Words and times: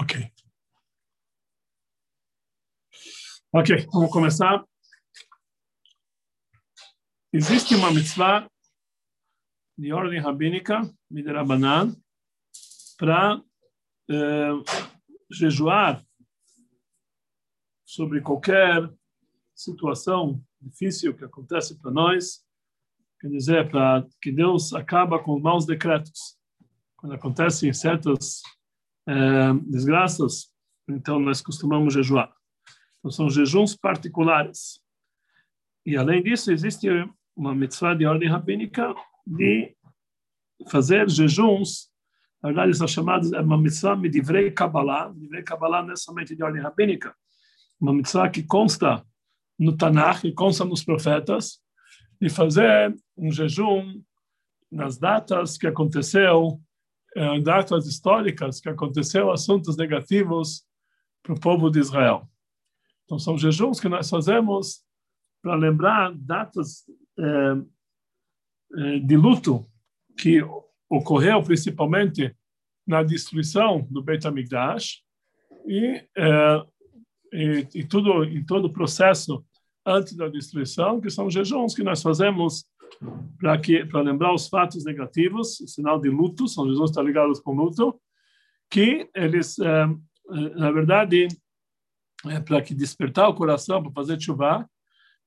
Ok. 0.00 0.32
Ok, 3.52 3.86
vamos 3.92 4.10
começar. 4.10 4.64
Existe 7.32 7.74
uma 7.74 7.92
mitzvah 7.92 8.48
de 9.78 9.92
ordem 9.92 10.20
rabínica, 10.20 10.82
Miderabanan, 11.10 11.96
para 12.96 13.42
eh, 14.10 14.52
jejuar 15.30 16.04
sobre 17.84 18.20
qualquer 18.20 18.92
situação 19.54 20.44
difícil 20.60 21.16
que 21.16 21.24
acontece 21.24 21.78
para 21.80 21.90
nós, 21.90 22.44
quer 23.20 23.28
dizer, 23.28 23.70
para 23.70 24.06
que 24.20 24.32
Deus 24.32 24.72
acaba 24.72 25.22
com 25.22 25.38
maus 25.38 25.64
decretos. 25.64 26.36
Quando 26.96 27.14
acontecem 27.14 27.72
certas 27.72 28.42
desgraças, 29.66 30.50
então 30.88 31.18
nós 31.18 31.40
costumamos 31.40 31.94
jejuar. 31.94 32.34
Então 32.98 33.10
são 33.10 33.28
jejuns 33.28 33.76
particulares. 33.76 34.80
E 35.84 35.96
além 35.96 36.22
disso, 36.22 36.50
existe 36.50 36.88
uma 37.36 37.54
mitzvah 37.54 37.94
de 37.94 38.06
ordem 38.06 38.28
rabínica 38.28 38.94
de 39.26 39.76
fazer 40.70 41.08
jejuns, 41.08 41.90
na 42.42 42.50
verdade 42.50 42.74
são 42.74 42.86
chamados, 42.86 43.32
é 43.32 43.40
uma 43.40 43.58
mitzvah 43.58 43.94
de 43.94 44.08
divrei 44.08 44.50
Kabbalah, 44.50 45.12
divrei 45.14 45.42
Kabbalah 45.42 45.82
não 45.82 45.92
é 45.92 45.96
somente 45.96 46.34
de 46.34 46.42
ordem 46.42 46.62
rabínica, 46.62 47.14
uma 47.80 47.92
mitzvah 47.92 48.30
que 48.30 48.42
consta 48.42 49.04
no 49.58 49.76
Tanakh, 49.76 50.22
que 50.22 50.32
consta 50.32 50.64
nos 50.64 50.84
profetas, 50.84 51.60
de 52.20 52.30
fazer 52.30 52.94
um 53.16 53.30
jejum 53.30 54.02
nas 54.70 54.98
datas 54.98 55.58
que 55.58 55.66
aconteceu 55.66 56.60
datas 57.42 57.86
históricas 57.86 58.60
que 58.60 58.68
aconteceu 58.68 59.30
assuntos 59.30 59.76
negativos 59.76 60.64
para 61.22 61.34
o 61.34 61.40
povo 61.40 61.70
de 61.70 61.78
Israel. 61.78 62.28
Então, 63.04 63.18
são 63.18 63.38
jejuns 63.38 63.78
que 63.78 63.88
nós 63.88 64.08
fazemos 64.08 64.82
para 65.42 65.54
lembrar 65.54 66.12
datas 66.14 66.84
eh, 67.18 67.56
eh, 68.76 68.98
de 68.98 69.16
luto 69.16 69.66
que 70.18 70.40
ocorreu 70.88 71.42
principalmente 71.42 72.34
na 72.86 73.02
destruição 73.02 73.86
do 73.90 74.02
Beit 74.02 74.26
HaMikdash 74.26 75.02
e, 75.66 76.06
e, 77.32 77.68
e 77.74 77.84
tudo 77.84 78.24
em 78.24 78.44
todo 78.44 78.66
o 78.66 78.72
processo 78.72 79.44
antes 79.86 80.14
da 80.14 80.28
destruição, 80.28 81.00
que 81.00 81.10
são 81.10 81.30
jejuns 81.30 81.74
que 81.74 81.82
nós 81.82 82.02
fazemos 82.02 82.66
para 83.38 83.58
que 83.58 83.84
para 83.84 84.00
lembrar 84.00 84.34
os 84.34 84.48
fatos 84.48 84.84
negativos, 84.84 85.60
o 85.60 85.68
sinal 85.68 86.00
de 86.00 86.08
luto, 86.08 86.48
São 86.48 86.68
Jesus 86.68 86.90
está 86.90 87.02
ligado 87.02 87.32
com 87.42 87.52
luto, 87.52 88.00
que 88.70 89.08
eles, 89.14 89.58
é, 89.58 89.86
na 90.56 90.70
verdade, 90.70 91.28
é 92.26 92.40
para 92.40 92.62
que 92.62 92.74
despertar 92.74 93.28
o 93.28 93.34
coração 93.34 93.82
para 93.82 93.92
fazer 93.92 94.20
chuva, 94.20 94.68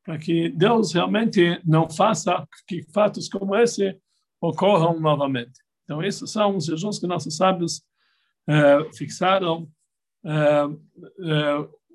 para 0.04 0.18
que 0.18 0.50
Deus 0.50 0.94
realmente 0.94 1.62
não 1.66 1.90
faça 1.90 2.48
que 2.68 2.84
fatos 2.94 3.30
como 3.30 3.56
esse 3.56 4.00
ocorram 4.42 5.00
novamente. 5.00 5.60
Então, 5.84 6.02
esses 6.02 6.32
são 6.32 6.58
os 6.58 6.66
jejuns 6.66 6.98
que 7.00 7.08
nossos 7.08 7.36
sábios 7.36 7.84
fixaram, 8.96 9.70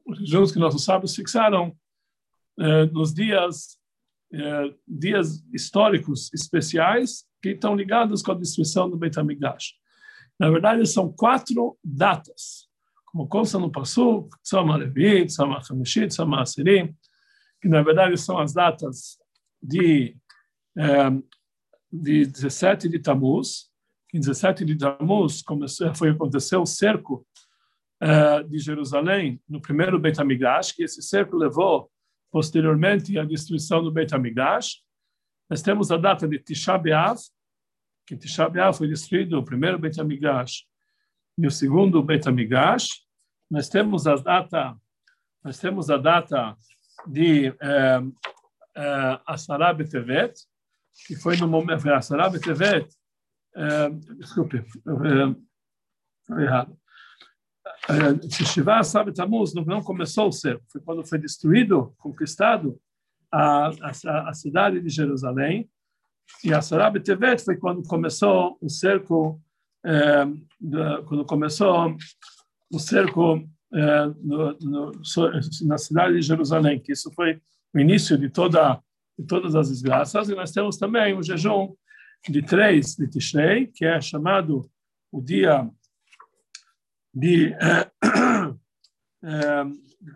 os 0.07 0.19
jejuns 0.21 0.53
que 0.53 0.59
nossos 0.59 0.85
sábios 0.85 1.15
fixaram 1.15 1.77
nos 2.93 3.13
dias 3.13 3.79
é, 4.33 4.75
dias 4.87 5.45
históricos 5.53 6.33
especiais 6.33 7.27
que 7.43 7.51
estão 7.51 7.75
ligados 7.75 8.23
com 8.23 8.33
a 8.33 8.37
destruição 8.37 8.89
do 8.89 8.97
Beit 8.97 9.19
HaMikdash. 9.19 9.75
Na 10.39 10.51
verdade, 10.51 10.87
são 10.87 11.13
quatro 11.13 11.79
datas, 11.85 12.69
como 13.07 13.29
consta 13.29 13.59
no 13.59 13.71
Pasuk, 13.71 14.31
Tzom 14.43 14.73
HaLevit, 14.73 15.27
Tzom 15.27 15.53
HaChamishit, 15.53 16.09
Tzom 16.09 16.35
HaAsirim, 16.35 16.97
que 17.61 17.69
na 17.69 17.83
verdade 17.83 18.17
são 18.17 18.39
as 18.39 18.53
datas 18.53 19.19
de, 19.63 20.17
é, 20.77 21.11
de 21.93 22.27
17 22.27 22.89
de 22.89 22.99
Tammuz, 22.99 23.71
em 24.15 24.21
17 24.21 24.65
de 24.65 24.77
Tammuz 24.77 25.43
começou, 25.43 25.95
foi 25.95 26.11
acontecer 26.11 26.57
o 26.57 26.67
cerco 26.67 27.27
é, 28.01 28.43
de 28.43 28.59
Jerusalém 28.59 29.41
no 29.49 29.61
primeiro 29.61 29.99
Beit 29.99 30.21
HaMikdash, 30.21 30.73
que 30.73 30.83
esse 30.83 31.01
cerco 31.03 31.37
levou 31.37 31.91
posteriormente 32.33 33.19
à 33.19 33.25
destruição 33.25 33.85
do 33.85 33.93
Beit 33.93 34.13
HaMikdash. 34.13 34.83
Nós 35.51 35.61
temos 35.61 35.93
a 35.93 35.99
data 35.99 36.27
de 36.27 36.39
Tisha 36.39 36.79
B'Av, 36.79 37.19
que 38.07 38.17
Tisha 38.17 38.49
B'Av 38.49 38.77
foi 38.77 38.89
destruído 38.89 39.39
o 39.39 39.45
primeiro 39.45 39.79
Beit 39.79 40.01
HaMikdash 40.01 40.65
e 41.39 41.47
o 41.47 41.51
segundo 41.51 42.03
Beit 42.03 42.27
HaMikdash. 42.27 42.89
Nós 43.51 43.69
temos 43.69 44.07
a 44.07 44.17
data, 44.17 44.75
nós 45.45 45.59
temos 45.59 45.91
a 45.91 45.99
data 45.99 46.57
de 47.07 47.49
eh, 47.49 48.01
eh, 48.77 49.75
Betevet, 49.77 50.33
que 51.07 51.17
foi 51.17 51.37
no 51.37 51.47
momento, 51.47 51.83
Betevet, 52.33 52.89
eh, 53.55 53.91
desculpe, 54.17 54.57
eh, 54.57 56.43
errado. 56.43 56.82
Shiva 58.31 58.83
sabe 58.85 59.13
Tamuz 59.13 59.53
não 59.55 59.83
começou 59.83 60.29
o 60.29 60.33
cerco, 60.33 60.65
foi 60.71 60.81
quando 60.81 61.07
foi 61.07 61.19
destruído, 61.19 61.93
conquistado 61.99 62.81
a, 63.31 63.69
a, 63.69 64.29
a 64.29 64.35
cidade 64.35 64.81
de 64.81 64.89
Jerusalém, 64.89 65.69
e 66.45 66.53
a 66.53 66.63
Sarab 66.63 66.99
Tevet 67.01 67.43
foi 67.45 67.57
quando 67.57 67.83
começou 67.83 68.57
o 68.61 68.69
cerco, 68.69 69.41
é, 69.85 70.25
quando 71.07 71.25
começou 71.25 71.97
o 72.71 72.79
cerco 72.79 73.49
é, 73.75 74.07
no, 74.23 74.57
no, 74.61 74.93
na 75.65 75.79
cidade 75.79 76.15
de 76.15 76.23
Jerusalém, 76.23 76.81
que 76.81 76.93
isso 76.93 77.11
foi 77.15 77.41
o 77.75 77.79
início 77.79 78.17
de 78.17 78.29
toda 78.29 78.81
de 79.19 79.27
todas 79.27 79.55
as 79.55 79.69
desgraças, 79.69 80.31
e 80.31 80.35
nós 80.35 80.53
temos 80.53 80.79
também 80.79 81.15
o 81.15 81.23
jejum 81.23 81.75
de 82.29 82.41
três 82.43 82.97
de 82.97 83.07
Tishrei, 83.07 83.67
que 83.67 83.85
é 83.85 84.01
chamado 84.01 84.69
o 85.13 85.21
dia 85.21 85.69
de 87.15 87.55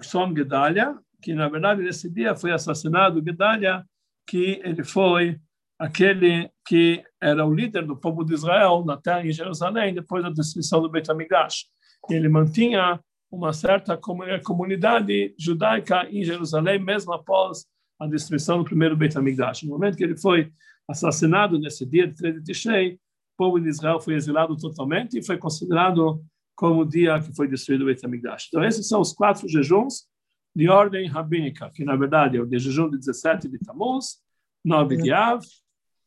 Som 0.03 0.33
Gedalia, 0.37 0.97
que 1.23 1.35
na 1.35 1.49
verdade 1.49 1.83
nesse 1.83 2.11
dia 2.11 2.35
foi 2.35 2.53
assassinado 2.53 3.23
Gedalia, 3.25 3.85
que 4.27 4.61
ele 4.65 4.83
foi 4.83 5.39
aquele 5.79 6.51
que 6.67 7.05
era 7.21 7.45
o 7.45 7.55
líder 7.55 7.85
do 7.87 7.97
povo 7.97 8.25
de 8.25 8.35
Israel 8.35 8.85
na 8.85 8.97
terra 8.97 9.27
em 9.27 9.33
Jerusalém 9.33 9.95
depois 9.95 10.23
da 10.23 10.31
destruição 10.31 10.81
do 10.81 10.91
Beit 10.91 11.11
HaMikdash. 11.11 11.67
Ele 12.09 12.29
mantinha 12.29 13.01
uma 13.31 13.53
certa 13.53 13.99
comunidade 14.45 15.35
judaica 15.39 16.09
em 16.11 16.25
Jerusalém 16.25 16.79
mesmo 16.79 17.13
após 17.13 17.67
a 17.99 18.07
destruição 18.07 18.59
do 18.59 18.65
primeiro 18.65 18.97
Beit 18.97 19.17
HaMikdash. 19.17 19.65
No 19.65 19.71
momento 19.71 19.97
que 19.97 20.05
ele 20.05 20.17
foi 20.17 20.51
assassinado 20.89 21.59
nesse 21.59 21.85
dia 21.85 22.07
de 22.07 22.15
13 22.15 22.39
de 22.39 22.45
Tishrei, 22.45 22.95
o 22.95 22.99
povo 23.37 23.61
de 23.61 23.69
Israel 23.69 24.01
foi 24.01 24.15
exilado 24.15 24.57
totalmente 24.57 25.19
e 25.19 25.25
foi 25.25 25.37
considerado 25.37 26.25
como 26.57 26.81
o 26.81 26.85
dia 26.85 27.21
que 27.21 27.37
foi 27.37 27.47
destruído 27.47 27.83
o 27.83 27.85
Beit 27.85 28.05
HaMikdash. 28.05 28.49
Então, 28.49 28.65
esses 28.65 28.89
são 28.89 29.01
os 29.01 29.13
quatro 29.13 29.47
jejuns 29.47 30.09
de 30.55 30.71
ordem 30.71 31.07
rabínica, 31.07 31.71
que 31.73 31.85
na 31.85 31.95
verdade 31.95 32.39
é 32.39 32.41
o 32.41 32.47
de 32.47 32.59
jejum 32.59 32.89
de 32.89 32.97
17 32.97 33.47
de 33.47 33.59
Tammuz, 33.59 34.23
9 34.65 34.97
de 34.97 35.13
Av, 35.13 35.45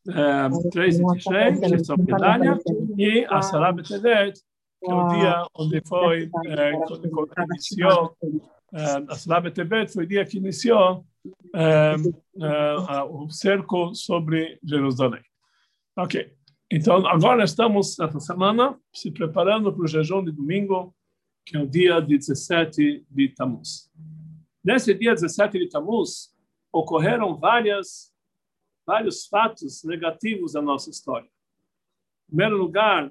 é, 0.08 0.70
3 0.70 0.96
de 0.98 1.06
Tishrei, 1.06 1.54
Gedalia, 1.54 2.58
e 2.98 3.24
a 3.30 3.40
Sarah 3.42 3.72
Betevet, 3.72 4.34
que 4.82 4.90
é 4.90 4.94
o 4.94 5.08
dia 5.08 5.46
onde 5.54 5.80
foi, 5.86 6.28
é, 6.46 6.72
quando, 6.72 7.10
quando 7.10 7.32
iniciou, 7.50 8.16
é, 8.74 8.84
a 9.08 9.14
Sarah 9.14 9.42
Betevet 9.42 9.92
foi 9.92 10.04
o 10.04 10.08
dia 10.08 10.26
que 10.26 10.38
iniciou 10.38 11.04
é, 11.54 11.94
é, 11.94 13.02
o 13.04 13.30
cerco 13.30 13.94
sobre 13.94 14.58
Jerusalém. 14.64 15.22
Ok. 15.96 16.32
Então, 16.72 17.04
agora 17.04 17.42
estamos, 17.42 17.98
essa 17.98 18.20
semana, 18.20 18.78
se 18.94 19.10
preparando 19.10 19.72
para 19.72 19.82
o 19.82 19.88
jejum 19.88 20.24
de 20.24 20.30
domingo, 20.30 20.94
que 21.44 21.56
é 21.56 21.60
o 21.60 21.66
dia 21.66 22.00
17 22.00 23.04
de 23.10 23.28
Tammuz. 23.30 23.90
Nesse 24.62 24.94
dia 24.94 25.12
17 25.12 25.58
de 25.58 25.68
Tammuz, 25.68 26.32
ocorreram 26.72 27.36
várias, 27.36 28.12
vários 28.86 29.26
fatos 29.26 29.82
negativos 29.82 30.52
da 30.52 30.62
nossa 30.62 30.90
história. 30.90 31.26
Em 31.26 32.36
primeiro 32.36 32.56
lugar, 32.56 33.10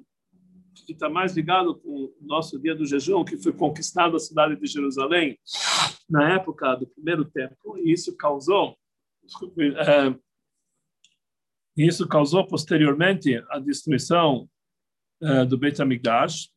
que 0.86 0.92
está 0.92 1.10
mais 1.10 1.36
ligado 1.36 1.74
com 1.74 2.04
o 2.04 2.14
nosso 2.22 2.58
dia 2.58 2.74
do 2.74 2.86
jejum, 2.86 3.22
que 3.24 3.36
foi 3.36 3.52
conquistada 3.52 4.16
a 4.16 4.20
cidade 4.20 4.56
de 4.56 4.66
Jerusalém 4.66 5.38
na 6.08 6.32
época 6.32 6.76
do 6.76 6.86
primeiro 6.86 7.26
tempo, 7.26 7.76
e 7.76 7.92
isso 7.92 8.16
causou 8.16 8.74
é, 9.58 10.18
e 11.76 11.86
isso 11.86 12.06
causou 12.06 12.46
posteriormente 12.46 13.42
a 13.50 13.58
destruição 13.58 14.48
uh, 15.22 15.46
do 15.46 15.56
Beit 15.56 15.80
HaMikdash. 15.80 16.48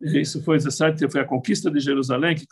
Isso 0.00 0.42
foi 0.44 0.56
17, 0.56 1.10
foi 1.10 1.20
a 1.20 1.26
conquista 1.26 1.70
de 1.70 1.80
Jerusalém 1.80 2.36
que, 2.36 2.46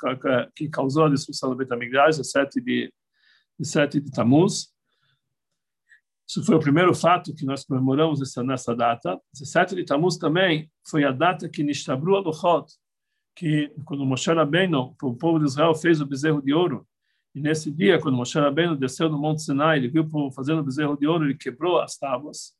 que 0.55 0.69
causou 0.69 1.05
a 1.05 1.09
destruição 1.09 1.51
do 1.51 1.57
Beit 1.57 1.73
HaMikdash, 1.73 2.17
17 2.17 2.61
de, 2.61 2.93
17 3.59 4.01
de 4.01 4.11
Tammuz. 4.11 4.75
Isso 6.29 6.45
foi 6.45 6.57
o 6.57 6.61
primeiro 6.61 6.93
fato 6.93 7.33
que 7.33 7.45
nós 7.45 7.65
comemoramos 7.65 8.21
essa, 8.21 8.43
nessa 8.43 8.75
data. 8.75 9.21
17 9.33 9.77
de 9.77 9.85
Tammuz 9.85 10.17
também 10.17 10.69
foi 10.89 11.05
a 11.05 11.13
data 11.13 11.49
que 11.49 11.63
Nishtabru 11.63 12.17
Aluchot, 12.17 12.67
que 13.37 13.73
quando 13.85 14.05
Moshe 14.05 14.33
Rabbeinu, 14.33 14.97
o 15.01 15.15
povo 15.15 15.39
de 15.39 15.45
Israel, 15.45 15.75
fez 15.75 16.01
o 16.01 16.07
bezerro 16.07 16.43
de 16.43 16.53
ouro, 16.53 16.87
e 17.37 17.41
nesse 17.41 17.71
dia, 17.71 18.01
quando 18.01 18.17
Moshe 18.17 18.39
Rabbeinu 18.39 18.75
desceu 18.75 19.11
do 19.11 19.19
Monte 19.19 19.43
Sinai, 19.43 19.77
ele 19.77 19.89
viu 19.89 20.05
o 20.05 20.09
povo 20.09 20.35
fazendo 20.35 20.65
bezerro 20.65 20.97
de 20.97 21.07
ouro, 21.07 21.27
ele 21.27 21.35
quebrou 21.35 21.79
as 21.79 21.99
tábuas. 21.99 22.55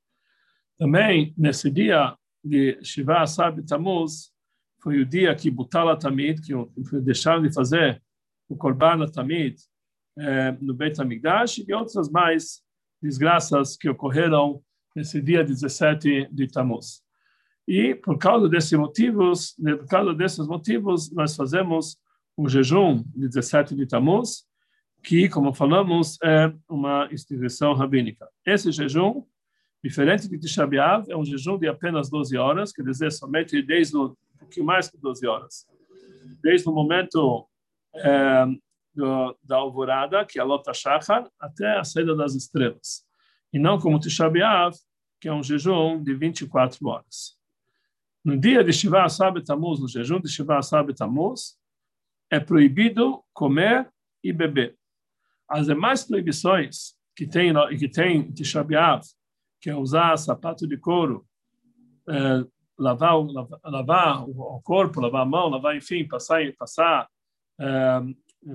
Também, 0.77 1.33
nesse 1.35 1.71
dia 1.71 2.15
de 2.45 2.79
Shiva 2.85 3.21
Asab 3.23 3.63
Tammuz, 3.63 4.31
foi 4.83 5.01
o 5.01 5.07
dia 5.07 5.35
que 5.35 5.51
Butala 5.51 5.99
Tamid, 5.99 6.43
que 6.43 6.53
deixaram 7.01 7.41
de 7.41 7.55
fazer 7.55 8.03
o 8.51 8.55
Korban 8.55 9.07
Tamid 9.07 9.57
eh, 10.19 10.53
no 10.61 10.75
Beit 10.75 11.01
HaMikdash, 11.01 11.65
e 11.67 11.73
outras 11.73 12.11
mais 12.11 12.61
desgraças 13.01 13.79
que 13.79 13.89
ocorreram 13.89 14.63
nesse 14.95 15.23
dia 15.23 15.43
17 15.43 16.29
de 16.31 16.49
Tammuz. 16.49 17.03
E 17.67 17.95
por 17.95 18.19
causa 18.19 18.47
desses 18.47 18.79
motivos, 18.79 19.55
né, 19.59 19.75
por 19.75 19.87
causa 19.87 20.13
desses 20.13 20.47
motivos, 20.47 21.11
nós 21.13 21.35
fazemos 21.35 21.97
o 22.37 22.47
jejum 22.47 23.03
de 23.15 23.27
17 23.27 23.75
de 23.75 23.87
Tammuz, 23.87 24.45
que, 25.07 25.29
como 25.29 25.55
falamos, 25.55 26.19
é 26.21 26.53
uma 26.69 27.09
instituição 27.13 27.73
rabínica. 27.75 28.29
Esse 28.45 28.73
jejum, 28.73 29.25
diferente 29.83 30.29
de 30.29 30.37
Tisha 30.37 30.67
B'Av, 30.67 31.09
é 31.09 31.17
um 31.17 31.25
jejum 31.25 31.57
de 31.57 31.69
apenas 31.69 32.11
12 32.11 32.37
horas, 32.37 32.73
quer 32.73 32.83
dizer, 32.83 33.13
somente 33.13 33.63
desde 33.63 33.97
um 33.97 34.17
pouquinho 34.37 34.67
mais 34.67 34.91
que 34.91 34.99
12 34.99 35.25
horas. 35.25 35.65
Desde 36.43 36.69
o 36.69 36.73
momento 36.73 37.47
é, 37.95 38.47
do, 38.93 39.39
da 39.45 39.59
alvorada, 39.59 40.25
que 40.25 40.41
é 40.41 40.43
a 40.43 40.45
Lota 40.45 40.75
Shachar, 40.75 41.31
até 41.39 41.79
a 41.79 41.85
saída 41.85 42.17
das 42.17 42.35
estrelas. 42.35 43.07
E 43.53 43.61
não 43.61 43.79
como 43.79 44.01
Tisha 44.01 44.29
B'Av, 44.29 44.75
que 45.21 45.29
é 45.29 45.33
um 45.33 45.43
jejum 45.43 46.03
de 46.03 46.15
24 46.15 46.85
horas. 46.85 47.37
No 48.25 48.37
dia 48.37 48.65
de 48.65 48.73
Shiva 48.73 49.05
Asab 49.05 49.41
Tamuz, 49.45 49.79
no 49.79 49.87
jejum 49.87 50.19
de 50.19 50.29
Shiva 50.29 50.59
Asab 50.59 50.93
Tamuz, 50.95 51.57
é 52.29 52.41
proibido 52.41 53.23
comer 53.33 53.89
e 54.21 54.33
beber. 54.33 54.77
As 55.49 55.67
demais 55.67 56.05
proibições 56.05 56.95
que 57.15 57.27
tem 57.27 57.53
que 57.79 57.89
tem 57.89 58.31
Tisha 58.33 58.63
B'Av, 58.63 59.03
que 59.61 59.71
é 59.71 59.77
usar 59.77 60.17
sapato 60.17 60.67
de 60.67 60.77
couro, 60.77 61.27
é, 62.09 62.45
lavar, 62.79 63.17
lavar, 63.19 63.61
lavar, 63.65 64.29
o 64.29 64.61
corpo, 64.63 65.01
lavar 65.01 65.23
a 65.23 65.27
mão, 65.27 65.49
lavar, 65.49 65.77
enfim, 65.77 66.07
passar, 66.07 66.41
passar 66.59 67.09
é, 67.59 68.01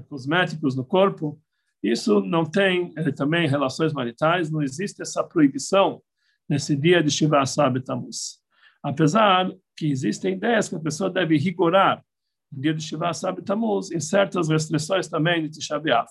cosméticos 0.07 0.75
no 0.75 0.85
corpo, 0.85 1.41
isso 1.83 2.21
não 2.21 2.45
tem 2.45 2.93
eh, 2.95 3.11
também 3.11 3.47
relações 3.47 3.91
maritais, 3.91 4.51
não 4.51 4.61
existe 4.61 5.01
essa 5.01 5.23
proibição 5.23 6.01
nesse 6.47 6.75
dia 6.75 7.01
de 7.01 7.09
Shiva 7.09 7.43
Tammuz. 7.83 8.39
Apesar 8.83 9.51
que 9.75 9.87
existem 9.87 10.33
ideias 10.33 10.69
que 10.69 10.75
a 10.75 10.79
pessoa 10.79 11.09
deve 11.09 11.37
rigorar 11.37 12.03
no 12.51 12.61
dia 12.61 12.73
de 12.73 12.83
Shiva 12.83 13.11
Tammuz 13.43 13.91
em 13.91 13.99
certas 13.99 14.49
restrições 14.49 15.07
também 15.07 15.41
de 15.41 15.49
Tisha 15.49 15.79
B'Av. 15.79 16.07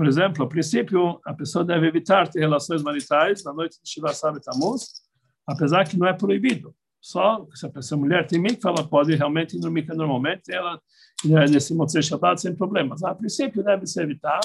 Por 0.00 0.06
exemplo, 0.06 0.42
a 0.42 0.48
princípio, 0.48 1.20
a 1.26 1.34
pessoa 1.34 1.62
deve 1.62 1.86
evitar 1.86 2.26
ter 2.26 2.40
relações 2.40 2.82
maritais 2.82 3.44
na 3.44 3.52
noite 3.52 3.78
de 3.82 3.86
Shiva 3.86 4.08
Asab 4.08 4.40
Tammuz, 4.40 5.02
apesar 5.46 5.86
que 5.86 5.94
não 5.98 6.06
é 6.06 6.14
proibido. 6.14 6.74
Só 6.98 7.46
se 7.54 7.66
a 7.66 7.68
pessoa 7.68 8.00
mulher 8.00 8.26
tem 8.26 8.40
mikvah, 8.40 8.70
ela 8.70 8.88
pode 8.88 9.14
realmente 9.14 9.58
ir 9.58 9.60
no 9.60 9.70
mikvah 9.70 9.94
normalmente, 9.94 10.50
ela 10.50 10.80
né, 11.22 11.44
nesse 11.44 11.74
Motzei 11.74 12.00
Shabbat 12.00 12.40
sem 12.40 12.56
problemas. 12.56 13.02
A 13.02 13.14
princípio 13.14 13.62
deve 13.62 13.86
se 13.86 14.00
evitar 14.00 14.40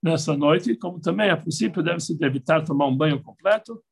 nessa 0.00 0.36
noite, 0.36 0.76
como 0.76 1.00
também 1.00 1.30
a 1.30 1.36
princípio 1.36 1.82
deve 1.82 1.98
se 1.98 2.16
evitar 2.24 2.64
tomar 2.64 2.86
um 2.86 2.96
banho 2.96 3.20
completo, 3.20 3.82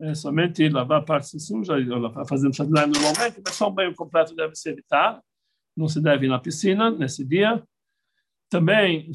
é, 0.00 0.14
somente 0.14 0.68
lavar 0.68 1.00
a 1.00 1.04
parte 1.04 1.40
suja, 1.40 1.74
fazendo 2.28 2.54
shadlan 2.54 2.86
normalmente, 2.86 3.42
mas 3.44 3.52
só 3.56 3.68
um 3.68 3.74
banho 3.74 3.92
completo 3.96 4.32
deve 4.36 4.54
se 4.54 4.70
evitar, 4.70 5.20
não 5.76 5.88
se 5.88 6.00
deve 6.00 6.26
ir 6.26 6.28
na 6.28 6.38
piscina 6.38 6.88
nesse 6.88 7.24
dia. 7.24 7.60
Também, 8.48 9.10
em 9.10 9.14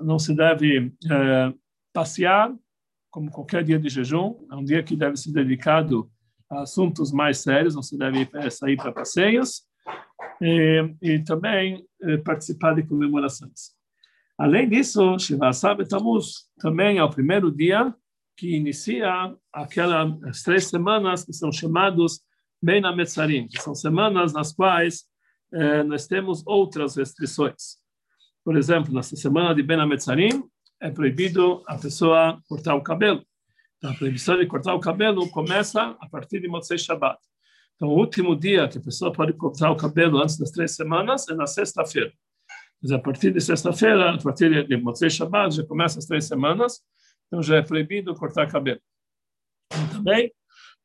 não 0.00 0.18
se 0.18 0.34
deve 0.34 0.92
é, 1.10 1.54
passear, 1.92 2.52
como 3.10 3.30
qualquer 3.30 3.62
dia 3.62 3.78
de 3.78 3.88
jejum, 3.88 4.46
é 4.50 4.56
um 4.56 4.64
dia 4.64 4.82
que 4.82 4.96
deve 4.96 5.16
ser 5.16 5.32
dedicado 5.32 6.10
a 6.50 6.62
assuntos 6.62 7.12
mais 7.12 7.38
sérios, 7.38 7.74
não 7.74 7.82
se 7.82 7.96
deve 7.96 8.28
é, 8.34 8.50
sair 8.50 8.76
para 8.76 8.92
passeios 8.92 9.62
e, 10.40 10.94
e 11.00 11.18
também 11.20 11.86
eh, 12.02 12.16
participar 12.18 12.74
de 12.74 12.82
comemorações. 12.82 13.72
Além 14.36 14.68
disso, 14.68 15.18
Shiva 15.18 15.50
também 16.58 16.98
é 16.98 17.04
o 17.04 17.10
primeiro 17.10 17.50
dia 17.50 17.94
que 18.36 18.56
inicia 18.56 19.34
aquelas 19.52 20.42
três 20.42 20.66
semanas 20.66 21.24
que 21.24 21.32
são 21.32 21.52
chamados 21.52 22.20
Ben 22.60 22.84
Ametzarim, 22.84 23.46
que 23.46 23.60
são 23.60 23.74
semanas 23.74 24.32
nas 24.32 24.52
quais 24.52 25.04
eh, 25.52 25.82
nós 25.84 26.06
temos 26.06 26.42
outras 26.46 26.96
restrições. 26.96 27.81
Por 28.44 28.56
exemplo, 28.56 28.92
nessa 28.92 29.14
semana 29.16 29.54
de 29.54 29.62
Ben 29.62 29.80
Ametzarim, 29.80 30.44
é 30.80 30.90
proibido 30.90 31.62
a 31.66 31.78
pessoa 31.78 32.40
cortar 32.48 32.74
o 32.74 32.82
cabelo. 32.82 33.24
Então, 33.78 33.92
a 33.92 33.94
proibição 33.94 34.36
de 34.36 34.46
cortar 34.46 34.74
o 34.74 34.80
cabelo 34.80 35.28
começa 35.30 35.96
a 36.00 36.08
partir 36.08 36.40
de 36.40 36.48
Motzei 36.48 36.78
Shabbat. 36.78 37.18
Então, 37.76 37.88
o 37.88 37.98
último 37.98 38.36
dia 38.36 38.68
que 38.68 38.78
a 38.78 38.80
pessoa 38.80 39.12
pode 39.12 39.32
cortar 39.32 39.70
o 39.70 39.76
cabelo 39.76 40.18
antes 40.18 40.36
das 40.38 40.50
três 40.50 40.74
semanas 40.74 41.28
é 41.28 41.34
na 41.34 41.46
sexta-feira. 41.46 42.12
Mas 42.82 42.90
a 42.90 42.98
partir 42.98 43.32
de 43.32 43.40
sexta-feira, 43.40 44.14
a 44.14 44.18
partir 44.18 44.66
de 44.66 44.76
Motzei 44.76 45.08
Shabbat, 45.08 45.54
já 45.54 45.64
começa 45.64 46.00
as 46.00 46.06
três 46.06 46.24
semanas, 46.26 46.80
então 47.26 47.42
já 47.42 47.56
é 47.56 47.62
proibido 47.62 48.14
cortar 48.14 48.50
cabelo. 48.50 48.80
E 49.72 49.94
também, 49.94 50.32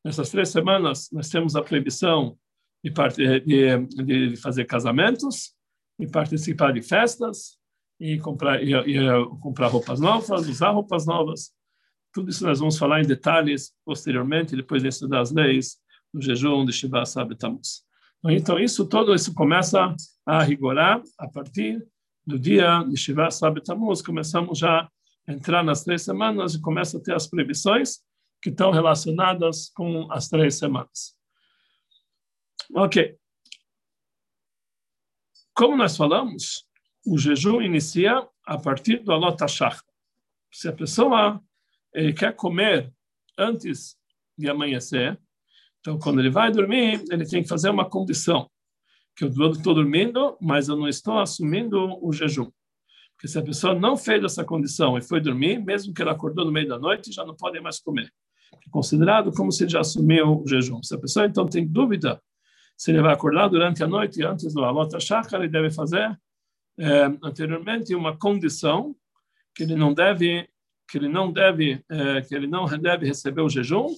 nessas 0.04 0.30
três 0.30 0.48
semanas, 0.48 1.08
nós 1.12 1.28
temos 1.28 1.56
a 1.56 1.62
proibição 1.62 2.38
de, 2.84 2.92
de, 3.40 3.86
de 4.04 4.36
fazer 4.36 4.64
casamentos, 4.64 5.54
de 5.98 6.06
participar 6.06 6.72
de 6.72 6.82
festas, 6.82 7.58
e 8.00 8.18
comprar, 8.18 8.62
e, 8.62 8.72
e, 8.72 8.98
comprar 9.40 9.68
roupas 9.68 9.98
novas, 10.00 10.48
usar 10.48 10.70
roupas 10.70 11.04
novas. 11.04 11.52
Tudo 12.12 12.30
isso 12.30 12.44
nós 12.46 12.60
vamos 12.60 12.78
falar 12.78 13.02
em 13.02 13.06
detalhes 13.06 13.72
posteriormente, 13.84 14.56
depois 14.56 14.82
de 14.82 14.88
estudar 14.88 15.20
as 15.20 15.32
leis 15.32 15.78
no 16.12 16.22
jejum 16.22 16.64
de 16.64 16.72
Shiva 16.72 17.04
Sabe 17.04 17.36
Tammuz. 17.36 17.82
Então, 18.24 18.58
isso 18.58 18.86
todo 18.86 19.14
isso 19.14 19.34
começa 19.34 19.94
a 20.26 20.42
rigorar 20.42 21.02
a 21.18 21.28
partir 21.28 21.84
do 22.26 22.38
dia 22.38 22.82
de 22.84 22.96
Shiva 22.96 23.30
Sabe 23.30 23.62
Tammuz. 23.62 24.02
Começamos 24.02 24.58
já 24.58 24.88
a 25.26 25.32
entrar 25.32 25.62
nas 25.62 25.84
três 25.84 26.02
semanas 26.02 26.54
e 26.54 26.60
começa 26.60 26.98
a 26.98 27.00
ter 27.00 27.14
as 27.14 27.26
previsões 27.26 28.00
que 28.42 28.50
estão 28.50 28.70
relacionadas 28.70 29.70
com 29.70 30.10
as 30.10 30.28
três 30.28 30.56
semanas. 30.56 31.16
Ok. 32.74 33.16
Como 35.58 35.76
nós 35.76 35.96
falamos, 35.96 36.64
o 37.04 37.18
jejum 37.18 37.60
inicia 37.60 38.24
a 38.46 38.56
partir 38.56 39.02
do 39.02 39.10
Alot 39.10 39.42
Hashach. 39.42 39.82
Se 40.52 40.68
a 40.68 40.72
pessoa 40.72 41.42
ele 41.92 42.12
quer 42.12 42.32
comer 42.36 42.94
antes 43.36 43.96
de 44.38 44.48
amanhecer, 44.48 45.18
então, 45.80 45.98
quando 45.98 46.20
ele 46.20 46.30
vai 46.30 46.52
dormir, 46.52 47.02
ele 47.10 47.26
tem 47.26 47.42
que 47.42 47.48
fazer 47.48 47.70
uma 47.70 47.90
condição, 47.90 48.48
que 49.16 49.24
eu 49.24 49.30
estou 49.50 49.74
dormindo, 49.74 50.38
mas 50.40 50.68
eu 50.68 50.76
não 50.76 50.86
estou 50.86 51.18
assumindo 51.18 51.98
o 52.06 52.12
jejum. 52.12 52.48
Porque 53.16 53.26
se 53.26 53.36
a 53.36 53.42
pessoa 53.42 53.74
não 53.74 53.96
fez 53.96 54.22
essa 54.22 54.44
condição 54.44 54.96
e 54.96 55.02
foi 55.02 55.20
dormir, 55.20 55.58
mesmo 55.58 55.92
que 55.92 56.00
ela 56.00 56.12
acordou 56.12 56.44
no 56.44 56.52
meio 56.52 56.68
da 56.68 56.78
noite, 56.78 57.10
já 57.10 57.26
não 57.26 57.34
pode 57.34 57.60
mais 57.60 57.80
comer. 57.80 58.14
É 58.52 58.70
considerado 58.70 59.32
como 59.32 59.50
se 59.50 59.68
já 59.68 59.80
assumiu 59.80 60.40
o 60.40 60.46
jejum. 60.46 60.80
Se 60.84 60.94
a 60.94 60.98
pessoa, 60.98 61.26
então, 61.26 61.46
tem 61.46 61.66
dúvida 61.66 62.22
se 62.78 62.90
ele 62.90 63.02
vai 63.02 63.12
acordar 63.12 63.48
durante 63.48 63.82
a 63.82 63.86
noite 63.86 64.24
antes 64.24 64.54
do 64.54 64.64
Alota 64.64 64.98
Shachar, 64.98 65.40
ele 65.40 65.48
deve 65.50 65.70
fazer 65.70 66.18
é, 66.78 67.04
anteriormente 67.22 67.94
uma 67.94 68.16
condição 68.16 68.96
que 69.54 69.64
ele 69.64 69.74
não 69.74 69.92
deve 69.92 70.48
que 70.90 70.96
ele 70.96 71.08
não 71.08 71.30
deve 71.30 71.84
é, 71.90 72.22
que 72.22 72.34
ele 72.34 72.46
não 72.46 72.64
deve 72.66 73.04
receber 73.04 73.42
o 73.42 73.48
jejum 73.50 73.88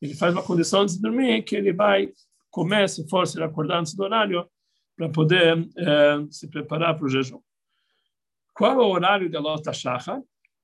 ele 0.00 0.14
faz 0.14 0.32
uma 0.32 0.42
condição 0.42 0.82
antes 0.82 0.96
de 0.96 1.02
dormir 1.02 1.42
que 1.42 1.56
ele 1.56 1.72
vai 1.72 2.12
comer, 2.50 2.88
se 2.88 3.08
for 3.08 3.26
se 3.26 3.38
ele 3.38 3.44
acordar 3.44 3.80
antes 3.80 3.94
do 3.94 4.02
horário, 4.02 4.48
para 4.96 5.08
poder 5.08 5.68
é, 5.76 6.26
se 6.30 6.48
preparar 6.48 6.96
para 6.96 7.06
o 7.06 7.08
jejum. 7.08 7.40
Qual 8.54 8.72
é 8.72 8.84
o 8.84 8.88
horário 8.88 9.30
da 9.30 9.40
Lota 9.40 9.72
Shachar? 9.72 10.22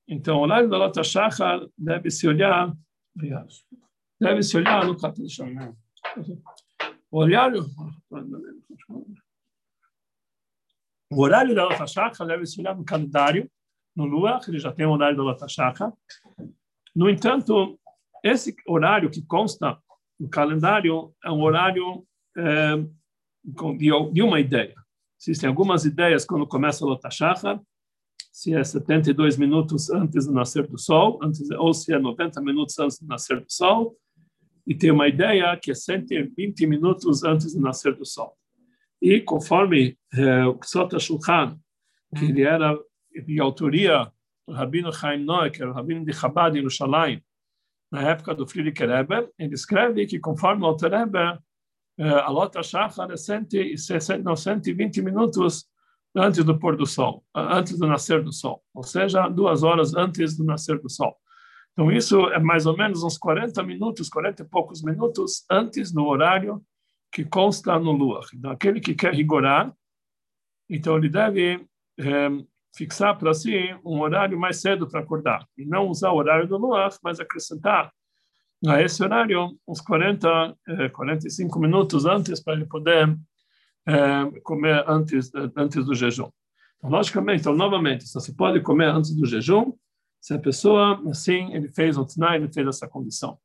Então, 0.09 0.39
o 0.39 0.43
horário 0.43 0.69
da 0.69 0.79
Lota 0.79 1.05
Shachar 1.05 1.61
deve 1.77 2.11
se 2.11 2.27
olhar, 2.27 2.73
deve 4.19 4.43
se 4.43 4.57
olhar 4.57 4.87
no 4.87 4.97
capítulo. 4.97 5.77
Horário, 7.13 7.67
o 11.11 11.23
horário 11.23 11.55
da 11.55 11.65
Lota 11.65 11.87
Shachar 11.87 12.27
deve 12.27 12.47
se 12.47 12.61
olhar 12.61 12.75
no 12.75 12.85
calendário, 12.85 13.51
no 13.95 14.07
Lua, 14.07 14.41
que 14.41 14.51
ele 14.51 14.59
já 14.59 14.73
tem 14.73 14.87
o 14.87 14.93
horário 14.93 15.17
da 15.17 15.23
Lota 15.23 15.47
Shachar. 15.47 15.93
No 16.97 17.11
entanto, 17.11 17.79
esse 18.25 18.57
horário 18.67 19.11
que 19.11 19.21
consta 19.23 19.79
no 20.19 20.29
calendário 20.29 21.15
é 21.25 21.31
um 21.31 21.43
horário 21.43 22.07
é, 22.37 22.77
de, 24.13 24.23
uma 24.23 24.41
ideia. 24.41 24.75
Existem 25.21 25.49
algumas 25.49 25.85
ideias 25.85 26.25
quando 26.25 26.47
começa 26.47 26.85
a 26.85 26.89
Lotashachar, 26.89 27.61
se 28.33 28.55
é 28.55 28.65
72 28.65 29.37
minutos 29.37 29.91
antes 29.91 30.27
do 30.27 30.33
nascer 30.33 30.67
do 30.67 30.79
sol, 30.79 31.19
antes, 31.23 31.51
ou 31.51 31.75
se 31.75 31.93
é 31.93 31.99
90 31.99 32.41
minutos 32.41 32.79
antes 32.79 32.99
do 32.99 33.07
nascer 33.07 33.41
do 33.41 33.53
sol, 33.53 33.97
e 34.67 34.75
tem 34.75 34.91
uma 34.91 35.09
ideia 35.09 35.57
que 35.57 35.71
é 35.71 35.75
120 35.75 36.67
minutos 36.67 37.25
antes 37.25 37.55
do 37.55 37.61
nascer 37.61 37.95
do 37.95 38.05
sol. 38.05 38.37
E 39.01 39.21
conforme 39.21 39.99
eh, 40.15 40.45
o 40.45 40.55
Ksota 40.55 40.99
Shulchan, 40.99 41.59
que 42.17 42.27
ele 42.27 42.43
era 42.43 42.79
de 43.27 43.41
autoria 43.41 44.11
do 44.47 44.55
Rabino 44.55 44.93
Chaim 44.93 45.25
Noé, 45.25 45.51
que 45.51 45.61
era 45.61 45.71
o 45.71 45.75
Rabino 45.75 46.05
de 46.05 46.13
Chabad 46.13 46.57
Yerushalayim, 46.57 47.21
na 47.91 48.09
época 48.09 48.35
do 48.35 48.47
Friedrich 48.47 48.81
Rebbe, 48.85 49.29
ele 49.39 49.55
escreve 49.55 50.07
que 50.07 50.19
conforme 50.19 50.63
o 50.63 50.67
Alter 50.67 50.91
Rebbe, 50.91 51.39
eh, 51.99 52.09
a 52.09 52.29
Lota 52.29 52.63
Shachar 52.63 53.11
é 53.11 53.17
120 53.17 55.03
minutos 55.03 55.67
antes 56.15 56.45
do 56.45 56.59
pôr 56.59 56.77
do 56.77 56.87
sol, 56.87 57.25
antes 57.35 57.79
do 57.79 57.87
nascer 57.87 58.23
do 58.23 58.33
sol, 58.33 58.63
ou 58.75 58.83
seja, 58.83 59.29
duas 59.29 59.63
horas 59.63 59.95
antes 59.95 60.37
do 60.37 60.45
nascer 60.45 60.79
do 60.79 60.89
sol. 60.89 61.17
Então, 61.73 61.91
isso 61.91 62.29
é 62.29 62.39
mais 62.39 62.67
ou 62.67 62.77
menos 62.77 63.03
uns 63.03 63.17
40 63.17 63.63
minutos, 63.63 64.09
40 64.09 64.43
e 64.43 64.47
poucos 64.47 64.83
minutos 64.83 65.45
antes 65.51 65.91
do 65.91 66.05
horário 66.05 66.63
que 67.11 67.25
consta 67.25 67.79
no 67.79 67.93
Lua. 67.93 68.21
Então, 68.35 68.51
aquele 68.51 68.81
que 68.81 68.95
quer 68.95 69.15
rigorar, 69.15 69.73
então 70.69 70.97
ele 70.97 71.09
deve 71.09 71.65
é, 71.99 72.29
fixar 72.77 73.19
para 73.19 73.33
si 73.35 73.75
um 73.85 74.01
horário 74.01 74.39
mais 74.39 74.61
cedo 74.61 74.89
para 74.89 75.01
acordar, 75.01 75.47
e 75.57 75.65
não 75.65 75.89
usar 75.89 76.11
o 76.11 76.17
horário 76.17 76.47
do 76.47 76.59
Lua, 76.59 76.89
mas 77.03 77.21
acrescentar 77.21 77.93
a 78.67 78.81
esse 78.81 79.03
horário 79.03 79.59
uns 79.67 79.81
40, 79.81 80.57
é, 80.69 80.89
45 80.91 81.59
minutos 81.59 82.07
antes 82.07 82.41
para 82.43 82.55
ele 82.55 82.67
poder 82.67 83.17
é, 83.87 84.41
comer 84.43 84.85
antes, 84.87 85.31
antes 85.57 85.85
do 85.85 85.95
jejum. 85.95 86.31
Então, 86.77 86.91
logicamente, 86.91 87.41
então, 87.41 87.55
novamente, 87.55 88.07
só 88.07 88.21
se 88.21 88.37
pode 88.37 88.61
comer 88.61 88.89
antes 88.89 89.15
do 89.15 89.27
jejum 89.27 89.73
se 90.23 90.33
a 90.33 90.39
pessoa, 90.39 91.03
assim, 91.11 91.53
ele 91.53 91.67
fez 91.67 91.99
o 91.99 92.07
tnai, 92.07 92.37
ele 92.37 92.53
fez 92.53 92.65
essa 92.69 92.87
condição. 92.87 93.37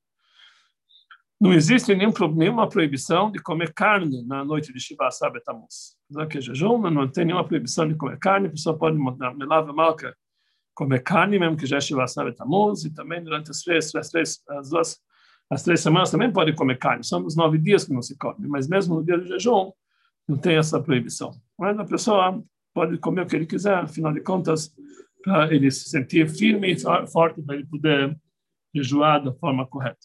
Não 1.42 1.52
existe 1.52 1.94
nenhum, 1.96 2.14
nenhuma 2.36 2.70
proibição 2.70 3.32
de 3.32 3.40
comer 3.40 3.74
carne 3.74 4.24
na 4.28 4.46
noite 4.46 4.72
de 4.72 4.80
Shiva 4.80 5.10
Sabet 5.10 5.44
Tammuz. 5.44 5.98
Que 6.30 6.38
é 6.38 6.42
jejum, 6.42 6.78
mas 6.78 6.94
não 6.94 7.08
tem 7.08 7.26
nenhuma 7.26 7.48
proibição 7.48 7.88
de 7.88 7.96
comer 7.96 8.20
carne, 8.20 8.48
a 8.48 8.52
pessoa 8.52 8.78
pode 8.78 8.96
mudar, 8.96 9.34
me 9.34 9.44
lava 9.44 9.74
comer 10.76 11.02
carne, 11.02 11.40
mesmo 11.40 11.58
que 11.58 11.66
já 11.66 11.78
é 11.78 11.82
Shiva 11.82 12.06
Tammuz, 12.36 12.86
e 12.86 12.94
também 12.94 13.24
durante 13.24 13.50
as 13.50 13.64
três, 13.64 13.94
as 13.96 14.10
três, 14.12 14.40
as 14.48 14.70
duas, 14.70 15.00
as 15.50 15.64
três 15.64 15.80
semanas 15.80 16.12
também 16.12 16.32
pode 16.32 16.54
comer 16.54 16.78
carne. 16.78 17.04
São 17.04 17.26
os 17.26 17.36
nove 17.36 17.58
dias 17.58 17.86
que 17.86 17.94
não 17.94 18.04
se 18.04 18.16
come, 18.20 18.48
mas 18.48 18.68
mesmo 18.68 18.98
no 18.98 19.04
dia 19.04 19.18
do 19.18 19.26
jejum, 19.26 19.72
não 20.28 20.38
tem 20.38 20.58
essa 20.58 20.80
proibição. 20.80 21.32
Mas 21.58 21.80
a 21.80 21.86
pessoa 21.86 22.40
pode 22.72 23.00
comer 23.00 23.24
o 23.24 23.26
que 23.26 23.36
ele 23.36 23.48
quiser, 23.48 23.78
afinal 23.78 24.14
de 24.14 24.22
contas, 24.22 24.72
para 25.28 25.54
ele 25.54 25.70
se 25.70 25.90
sentir 25.90 26.30
firme 26.30 26.72
e 26.72 26.80
forte, 27.12 27.42
para 27.42 27.56
ele 27.56 27.66
poder 27.66 28.18
jejuar 28.74 29.22
da 29.22 29.34
forma 29.34 29.68
correta. 29.68 30.00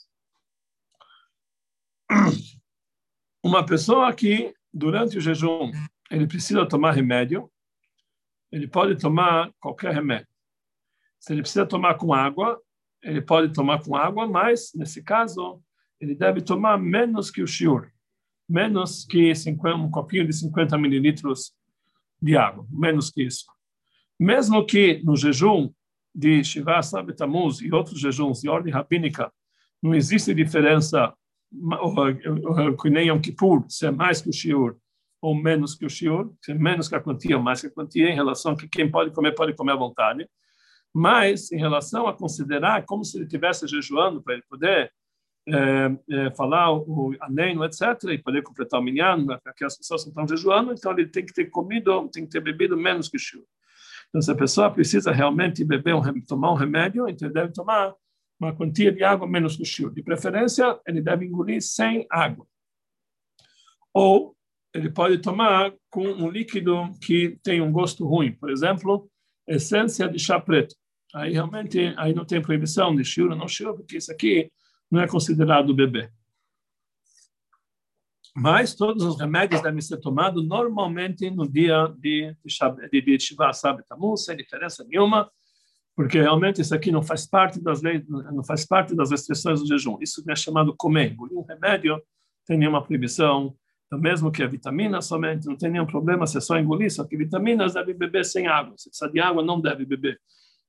Uma 3.45 3.65
pessoa 3.65 4.13
que, 4.13 4.53
durante 4.75 5.17
o 5.19 5.21
jejum, 5.21 5.71
ele 6.11 6.27
precisa 6.27 6.67
tomar 6.67 6.91
remédio, 6.91 7.49
ele 8.51 8.67
pode 8.67 8.97
tomar 8.97 9.53
qualquer 9.61 9.95
remédio. 9.95 10.27
Se 11.21 11.33
ele 11.33 11.43
precisa 11.43 11.65
tomar 11.65 11.95
com 11.95 12.13
água, 12.13 12.61
ele 13.01 13.23
pode 13.23 13.53
tomar 13.53 13.81
com 13.83 13.95
água, 13.95 14.27
mas, 14.27 14.73
nesse 14.75 15.05
caso, 15.05 15.63
ele 16.01 16.17
deve 16.17 16.41
tomar 16.41 16.77
menos 16.79 17.31
que 17.31 17.43
o 17.43 17.47
shiur 17.47 17.93
menos 18.49 19.05
que 19.05 19.35
50, 19.35 19.77
um 19.77 19.91
copinho 19.91 20.27
de 20.27 20.33
50 20.33 20.77
mililitros 20.77 21.55
de 22.21 22.37
água, 22.37 22.67
menos 22.69 23.11
que 23.11 23.23
isso. 23.23 23.47
Mesmo 24.23 24.65
que 24.65 25.03
no 25.03 25.17
jejum 25.17 25.69
de 26.15 26.45
Shiva 26.45 26.81
Sabet 26.81 27.17
Tammuz 27.17 27.61
e 27.61 27.73
outros 27.75 27.99
jejuns 27.99 28.41
de 28.41 28.49
ordem 28.49 28.73
rabínica 28.73 29.33
não 29.83 29.93
existe 29.97 30.33
diferença 30.33 31.13
que 32.81 32.89
nem 32.89 33.09
Yom 33.09 33.21
Kippur, 33.21 33.65
se 33.69 33.85
é 33.85 33.91
mais 33.91 34.23
que 34.23 34.31
o 34.31 34.33
shiur 34.33 34.77
ou 35.21 35.35
menos 35.35 35.75
que 35.75 35.85
o 35.85 35.91
shiur, 35.91 36.33
se 36.41 36.53
é 36.53 36.55
menos 36.55 36.89
que 36.89 36.95
a 36.95 37.01
quantia 37.01 37.37
ou 37.37 37.43
mais 37.43 37.63
que 37.63 37.67
a 37.67 37.71
quantia, 37.71 38.11
em 38.11 38.15
relação 38.15 38.53
a 38.53 38.57
que 38.57 38.69
quem 38.69 38.89
pode 38.89 39.11
comer, 39.11 39.35
pode 39.35 39.57
comer 39.57 39.73
à 39.73 39.77
vontade. 39.77 40.29
Mas, 40.95 41.51
em 41.51 41.59
relação 41.59 42.07
a 42.07 42.17
considerar 42.17 42.85
como 42.85 43.05
se 43.05 43.17
ele 43.17 43.25
estivesse 43.25 43.67
jejuando 43.67 44.23
para 44.23 44.35
ele 44.35 44.45
poder 44.49 44.93
é, 45.49 45.97
é, 46.11 46.31
falar 46.31 46.73
o 46.73 47.13
aneno, 47.21 47.65
etc., 47.65 48.05
e 48.13 48.19
poder 48.19 48.43
completar 48.43 48.79
o 48.79 48.83
minyan, 48.85 49.27
porque 49.43 49.65
as 49.65 49.77
pessoas 49.77 50.07
estão 50.07 50.29
jejuando, 50.29 50.73
então 50.73 50.93
ele 50.93 51.09
tem 51.09 51.27
que 51.27 51.33
ter 51.33 51.47
comido, 51.47 52.09
tem 52.09 52.25
que 52.25 52.31
ter 52.31 52.41
bebido 52.41 52.77
menos 52.77 53.09
que 53.09 53.17
o 53.17 53.21
shiur. 53.21 53.45
Então, 54.13 54.21
se 54.21 54.31
a 54.31 54.35
pessoa 54.35 54.71
precisa 54.71 55.11
realmente 55.11 55.65
beber 55.65 55.95
um, 55.95 56.03
tomar 56.29 56.53
um 56.53 56.57
remédio, 56.57 57.09
então 57.09 57.27
ele 57.27 57.35
deve 57.35 57.51
tomar 57.51 57.95
uma 58.39 58.55
quantia 58.55 58.93
de 58.93 59.03
água 59.03 59.27
menos 59.27 59.57
que 59.57 59.63
o 59.63 59.65
shiur. 59.65 59.91
De 59.91 60.03
preferência, 60.03 60.79
ele 60.87 61.01
deve 61.01 61.25
engolir 61.25 61.63
sem 61.63 62.07
água. 62.11 62.47
Ou 63.95 64.37
ele 64.75 64.91
pode 64.91 65.19
tomar 65.19 65.73
com 65.89 66.07
um 66.07 66.29
líquido 66.29 66.91
que 67.01 67.39
tem 67.43 67.63
um 67.63 67.73
gosto 67.73 68.07
ruim, 68.07 68.33
por 68.33 68.51
exemplo, 68.51 69.11
essência 69.49 70.07
de 70.07 70.19
chá 70.19 70.39
preto. 70.39 70.75
Aí 71.15 71.33
realmente 71.33 71.95
aí 71.97 72.15
não 72.15 72.25
tem 72.27 72.43
proibição 72.43 72.95
de 72.95 73.05
shiur 73.05 73.31
ou 73.31 73.37
não 73.37 73.49
shiur, 73.49 73.75
porque 73.75 73.97
isso 73.97 74.13
aqui 74.13 74.51
não 74.91 75.01
é 75.01 75.09
considerado 75.09 75.75
bebê. 75.75 76.11
Mas 78.35 78.75
todos 78.75 79.05
os 79.05 79.19
remédios 79.19 79.61
devem 79.61 79.81
ser 79.81 79.99
tomados 79.99 80.47
normalmente 80.47 81.31
no 81.31 81.47
dia 81.47 81.93
de, 81.99 82.35
de, 82.91 83.21
Shiva 83.21 83.53
Sabbat 83.53 83.87
Tammuz, 83.87 84.25
sem 84.25 84.37
diferença 84.37 84.85
nenhuma, 84.85 85.31
porque 85.95 86.19
realmente 86.19 86.61
isso 86.61 86.75
aqui 86.75 86.91
não 86.91 87.03
faz 87.03 87.27
parte 87.27 87.63
das 87.63 87.83
leis, 87.83 88.03
não 88.09 88.43
faz 88.43 88.65
parte 88.65 88.95
das 88.95 89.11
restrições 89.11 89.61
do 89.61 89.67
jejum. 89.67 89.99
Isso 90.01 90.25
é 90.29 90.35
chamado 90.35 90.75
comer. 90.75 91.15
Um 91.31 91.43
remédio 91.43 92.03
tem 92.47 92.57
nenhuma 92.57 92.83
proibição, 92.83 93.55
então, 93.93 94.01
mesmo 94.01 94.33
que 94.33 94.43
a 94.43 94.47
vitamina 94.47 95.03
somente, 95.03 95.47
não 95.47 95.55
tem 95.55 95.71
nenhum 95.71 95.85
problema 95.85 96.27
se 96.27 96.39
é 96.39 96.41
só 96.41 96.59
engolir, 96.59 96.91
só 96.91 97.05
que 97.05 97.15
vitaminas 97.15 97.75
deve 97.75 97.93
beber 97.93 98.25
sem 98.25 98.47
água. 98.47 98.73
Se 98.79 98.89
precisa 98.89 99.13
de 99.13 99.21
água, 99.21 99.45
não 99.45 99.61
deve 99.61 99.85
beber 99.85 100.19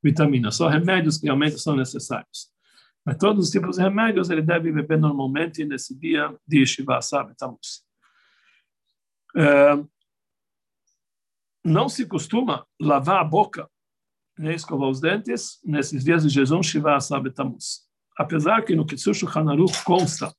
vitaminas, 0.03 0.57
só 0.57 0.67
remédios 0.67 1.17
que 1.17 1.27
realmente 1.27 1.57
são 1.57 1.73
necessários. 1.73 2.52
Mas 3.05 3.17
todos 3.17 3.45
os 3.45 3.51
tipos 3.51 3.75
de 3.75 3.83
remédios 3.83 4.29
ele 4.29 4.41
deve 4.41 4.71
beber 4.71 4.97
normalmente 4.97 5.65
nesse 5.65 5.97
dia 5.97 6.33
de 6.47 6.65
Shiva 6.65 7.01
sabe? 7.01 7.33
É, 9.35 9.83
não 11.65 11.89
se 11.89 12.05
costuma 12.05 12.65
lavar 12.79 13.19
a 13.19 13.23
boca 13.23 13.69
nem 14.37 14.55
escovar 14.55 14.89
os 14.89 14.99
dentes 14.99 15.59
nesses 15.63 16.03
dias 16.03 16.23
de 16.23 16.29
jejum 16.29 16.63
Shiva 16.63 16.99
sabe? 16.99 17.33
Apesar 18.17 18.63
que 18.63 18.75
no 18.75 18.85
Kitsushu 18.85 19.27
Hanaruch 19.27 19.83
consta 19.83 20.33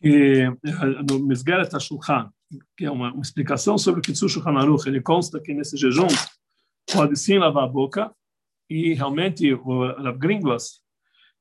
que 0.00 0.42
eh, 0.42 1.02
no 1.08 1.18
Misgeret 1.20 1.74
HaShulchan, 1.74 2.30
que 2.76 2.84
é 2.84 2.90
uma, 2.90 3.12
uma 3.12 3.22
explicação 3.22 3.78
sobre 3.78 4.00
o 4.00 4.02
Kitsushu 4.02 4.46
Hanaruch, 4.46 4.86
ele 4.86 5.00
consta 5.00 5.40
que 5.40 5.54
nesse 5.54 5.76
jejum 5.76 6.08
pode 6.92 7.16
sim 7.16 7.38
lavar 7.38 7.64
a 7.64 7.68
boca 7.68 8.14
e 8.68 8.92
realmente 8.94 9.52
o 9.52 9.86
Rav 10.02 10.18
Gringlas 10.18 10.83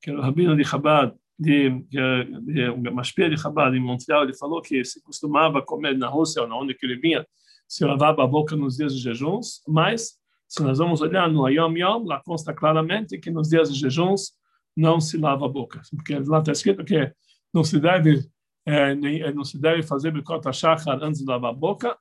que 0.04 0.10
era 0.10 0.20
o 0.20 0.22
rabino 0.22 0.56
de 0.56 0.66
Chabad, 0.66 1.14
de, 1.40 1.70
de, 1.90 2.26
de 2.42 3.30
de 3.30 3.38
Chabad, 3.38 3.76
em 3.76 3.80
Montreal, 3.80 4.24
ele 4.24 4.36
falou 4.36 4.62
que 4.62 4.84
se 4.84 5.02
costumava 5.02 5.62
comer 5.62 5.98
na 5.98 6.10
Rússia 6.10 6.42
ou 6.42 6.48
na 6.48 6.58
onde 6.58 6.76
que 6.76 6.86
ele 6.86 6.98
vinha, 6.98 7.26
se 7.68 7.86
lavava 7.86 8.22
a 8.22 8.28
boca 8.28 8.56
nos 8.56 8.76
dias 8.76 8.94
de 8.94 9.02
jejuns, 9.02 9.62
mas 9.66 10.18
se 10.48 10.62
nós 10.62 10.78
vamos 10.78 11.02
olhar 11.02 11.30
no 11.32 11.46
Ayom 11.46 11.76
Yom, 11.76 12.04
lá 12.04 12.22
consta 12.22 12.54
claramente 12.54 13.18
que 13.18 13.32
nos 13.32 13.48
dias 13.48 13.74
de 13.74 13.80
jejuns 13.80 14.34
não 14.76 15.00
se 15.00 15.18
lava 15.18 15.46
a 15.46 15.50
boca, 15.50 15.82
porque 15.96 16.20
lá 16.20 16.40
está 16.40 16.52
escrito 16.52 16.84
que 16.84 17.12
não 17.54 17.64
se 17.64 17.80
deve 17.80 18.30
é, 18.66 18.94
nem, 18.94 19.34
não 19.34 19.44
se 19.44 19.60
deve 19.60 19.84
fazer 19.84 20.12
bicota 20.12 20.52
shachar 20.52 21.02
antes 21.02 21.22
de 21.22 21.28
lavar 21.28 21.52
a 21.52 21.56
boca, 21.56 21.98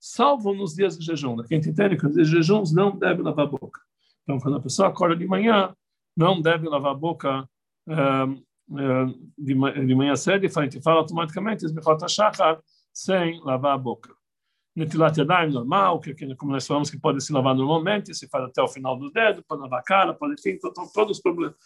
salvo 0.00 0.54
nos 0.54 0.74
dias 0.74 0.98
de 0.98 1.04
jejum. 1.04 1.36
Quem 1.44 1.58
entende 1.58 1.96
que 1.96 2.04
nos 2.04 2.14
dias 2.14 2.28
de 2.28 2.36
jejuns 2.36 2.72
não 2.72 2.96
deve 2.96 3.22
lavar 3.22 3.46
a 3.46 3.48
boca. 3.48 3.80
Então, 4.22 4.38
quando 4.38 4.56
a 4.56 4.60
pessoa 4.60 4.88
acorda 4.88 5.16
de 5.16 5.26
manhã, 5.26 5.74
não 6.16 6.40
deve 6.40 6.68
lavar 6.68 6.92
a 6.92 6.94
boca 6.94 7.48
uh, 7.88 8.30
uh, 8.30 9.32
de, 9.38 9.86
de 9.86 9.94
manhã 9.94 10.16
cedo, 10.16 10.44
e 10.44 10.48
fala 10.48 11.00
automaticamente, 11.00 11.64
esbechot 11.64 12.00
shachar, 12.08 12.60
sem 12.92 13.40
lavar 13.42 13.74
a 13.74 13.78
boca. 13.78 14.14
Netilat 14.74 15.18
yadayim 15.18 15.52
normal, 15.52 16.00
que, 16.00 16.14
como 16.36 16.52
nós 16.52 16.66
falamos 16.66 16.90
que 16.90 16.98
pode 16.98 17.22
se 17.22 17.32
lavar 17.32 17.54
normalmente, 17.54 18.14
se 18.14 18.26
faz 18.28 18.44
até 18.44 18.62
o 18.62 18.68
final 18.68 18.98
do 18.98 19.10
dedo, 19.10 19.44
pode 19.46 19.60
lavar 19.60 19.80
a 19.80 19.82
cara, 19.82 20.14
pode, 20.14 20.34
enfim, 20.34 20.58
todos 20.94 21.18
os 21.18 21.22
problemas. 21.22 21.56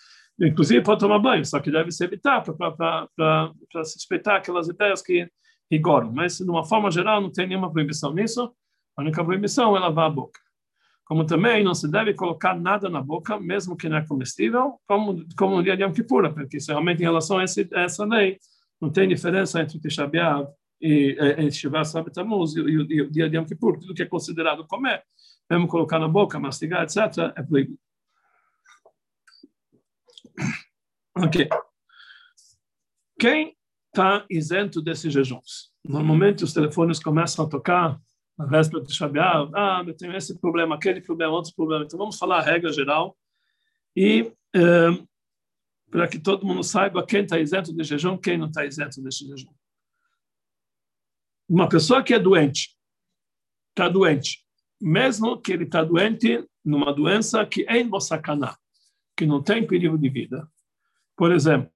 Inclusive 0.40 0.82
pode 0.82 1.00
tomar 1.00 1.18
banho, 1.18 1.44
só 1.44 1.60
que 1.60 1.70
deve 1.70 1.90
se 1.92 2.04
evitar 2.04 2.42
para 2.42 3.84
suspeitar 3.84 4.36
aquelas 4.36 4.68
ideias 4.68 5.00
que 5.02 5.30
rigoram. 5.70 6.12
Mas, 6.12 6.38
de 6.38 6.50
uma 6.50 6.64
forma 6.64 6.90
geral, 6.90 7.20
não 7.20 7.30
tem 7.30 7.46
nenhuma 7.46 7.72
proibição 7.72 8.12
nisso. 8.12 8.52
A 8.96 9.02
única 9.02 9.24
proibição 9.24 9.76
é 9.76 9.80
lavar 9.80 10.06
a 10.06 10.10
boca. 10.10 10.40
Como 11.06 11.24
também 11.24 11.62
não 11.62 11.72
se 11.72 11.88
deve 11.88 12.12
colocar 12.14 12.58
nada 12.58 12.90
na 12.90 13.00
boca, 13.00 13.38
mesmo 13.38 13.76
que 13.76 13.88
não 13.88 13.96
é 13.96 14.04
comestível, 14.04 14.80
como, 14.86 15.24
como 15.38 15.56
no 15.56 15.62
dia 15.62 15.76
de 15.76 15.84
Yom 15.84 15.92
Kippur, 15.92 16.34
porque 16.34 16.56
isso 16.56 16.72
realmente 16.72 17.00
em 17.00 17.04
relação 17.04 17.38
a, 17.38 17.44
esse, 17.44 17.68
a 17.72 17.82
essa 17.82 18.04
lei, 18.04 18.38
não 18.80 18.90
tem 18.90 19.08
diferença 19.08 19.60
entre 19.60 19.78
Tisha 19.78 20.04
B'Av 20.04 20.48
e, 20.80 21.16
e 21.38 21.50
Shiva 21.52 21.84
Sabe 21.84 22.10
Tamuz 22.10 22.56
e, 22.56 22.60
e, 22.60 23.02
o 23.02 23.10
dia 23.10 23.30
de 23.30 23.36
Yom 23.36 23.44
Kippur, 23.44 23.78
tudo 23.78 23.94
que 23.94 24.02
é 24.02 24.06
considerado 24.06 24.66
comer, 24.66 25.04
mesmo 25.48 25.68
colocar 25.68 26.00
na 26.00 26.08
boca, 26.08 26.40
mastigar, 26.40 26.82
etc., 26.82 27.32
é 27.36 27.42
proibido. 27.42 27.78
Ok. 31.16 31.48
Quem 33.18 33.56
está 33.88 34.26
isento 34.28 34.82
desses 34.82 35.12
jejuns? 35.12 35.72
Normalmente 35.84 36.42
os 36.42 36.52
telefones 36.52 36.98
começam 36.98 37.44
a 37.44 37.48
tocar 37.48 38.00
na 38.38 38.44
véspera 38.44 38.82
de 38.82 38.94
Shabat, 38.94 39.50
ah, 39.54 39.82
eu 39.86 39.96
tenho 39.96 40.14
esse 40.14 40.38
problema, 40.38 40.74
aquele 40.74 41.00
problema, 41.00 41.32
outro 41.32 41.54
problema. 41.54 41.84
Então 41.84 41.98
vamos 41.98 42.18
falar 42.18 42.38
a 42.38 42.42
regra 42.42 42.72
geral 42.72 43.16
e 43.96 44.30
eh, 44.54 45.04
para 45.90 46.06
que 46.06 46.18
todo 46.18 46.46
mundo 46.46 46.62
saiba 46.62 47.06
quem 47.06 47.22
está 47.22 47.38
isento 47.38 47.74
de 47.74 47.82
jejum, 47.82 48.18
quem 48.18 48.36
não 48.36 48.48
está 48.48 48.64
isento 48.64 49.02
desse 49.02 49.26
jejum. 49.26 49.52
Uma 51.48 51.68
pessoa 51.68 52.02
que 52.02 52.12
é 52.12 52.18
doente, 52.18 52.76
está 53.70 53.88
doente, 53.88 54.44
mesmo 54.80 55.40
que 55.40 55.52
ele 55.52 55.64
está 55.64 55.82
doente 55.82 56.46
numa 56.64 56.92
doença 56.92 57.46
que 57.46 57.64
é 57.68 57.78
em 57.78 57.88
que 59.16 59.24
não 59.24 59.42
tem 59.42 59.66
perigo 59.66 59.96
de 59.96 60.10
vida. 60.10 60.46
Por 61.16 61.32
exemplo, 61.32 61.70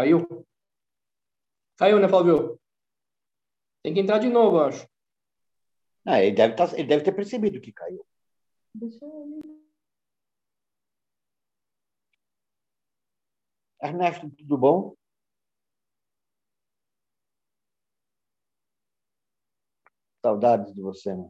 Caiu? 0.00 0.46
Caiu, 1.76 2.00
né, 2.00 2.08
Fábio? 2.08 2.58
Tem 3.82 3.92
que 3.92 4.00
entrar 4.00 4.18
de 4.18 4.30
novo, 4.30 4.56
eu 4.56 4.64
acho. 4.64 4.88
Ah, 6.06 6.22
ele, 6.22 6.34
deve 6.34 6.54
tá, 6.54 6.64
ele 6.72 6.88
deve 6.88 7.04
ter 7.04 7.12
percebido 7.12 7.60
que 7.60 7.70
caiu. 7.70 8.06
Deixa 8.74 9.04
eu... 9.04 9.60
Ernesto, 13.82 14.30
tudo 14.30 14.56
bom? 14.56 14.94
Saudades 20.22 20.74
de 20.74 20.80
você, 20.80 21.14
né? 21.14 21.28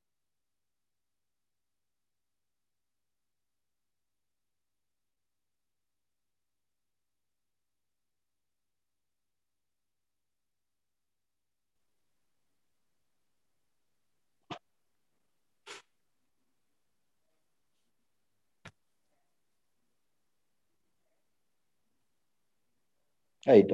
Aí. 23.50 23.66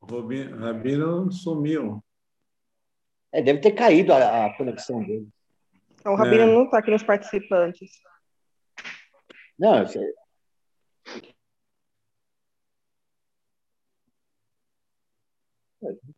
O 0.00 0.58
Rabino 0.58 1.30
sumiu. 1.30 2.04
É, 3.32 3.40
deve 3.40 3.60
ter 3.60 3.72
caído 3.72 4.12
a, 4.12 4.46
a 4.46 4.56
conexão 4.56 5.00
dele. 5.04 5.28
O 6.04 6.16
Rabino 6.16 6.42
é. 6.42 6.46
não 6.46 6.64
está 6.64 6.78
aqui 6.78 6.90
nos 6.90 7.04
participantes. 7.04 7.90
Não, 9.56 9.86
você... 9.86 10.14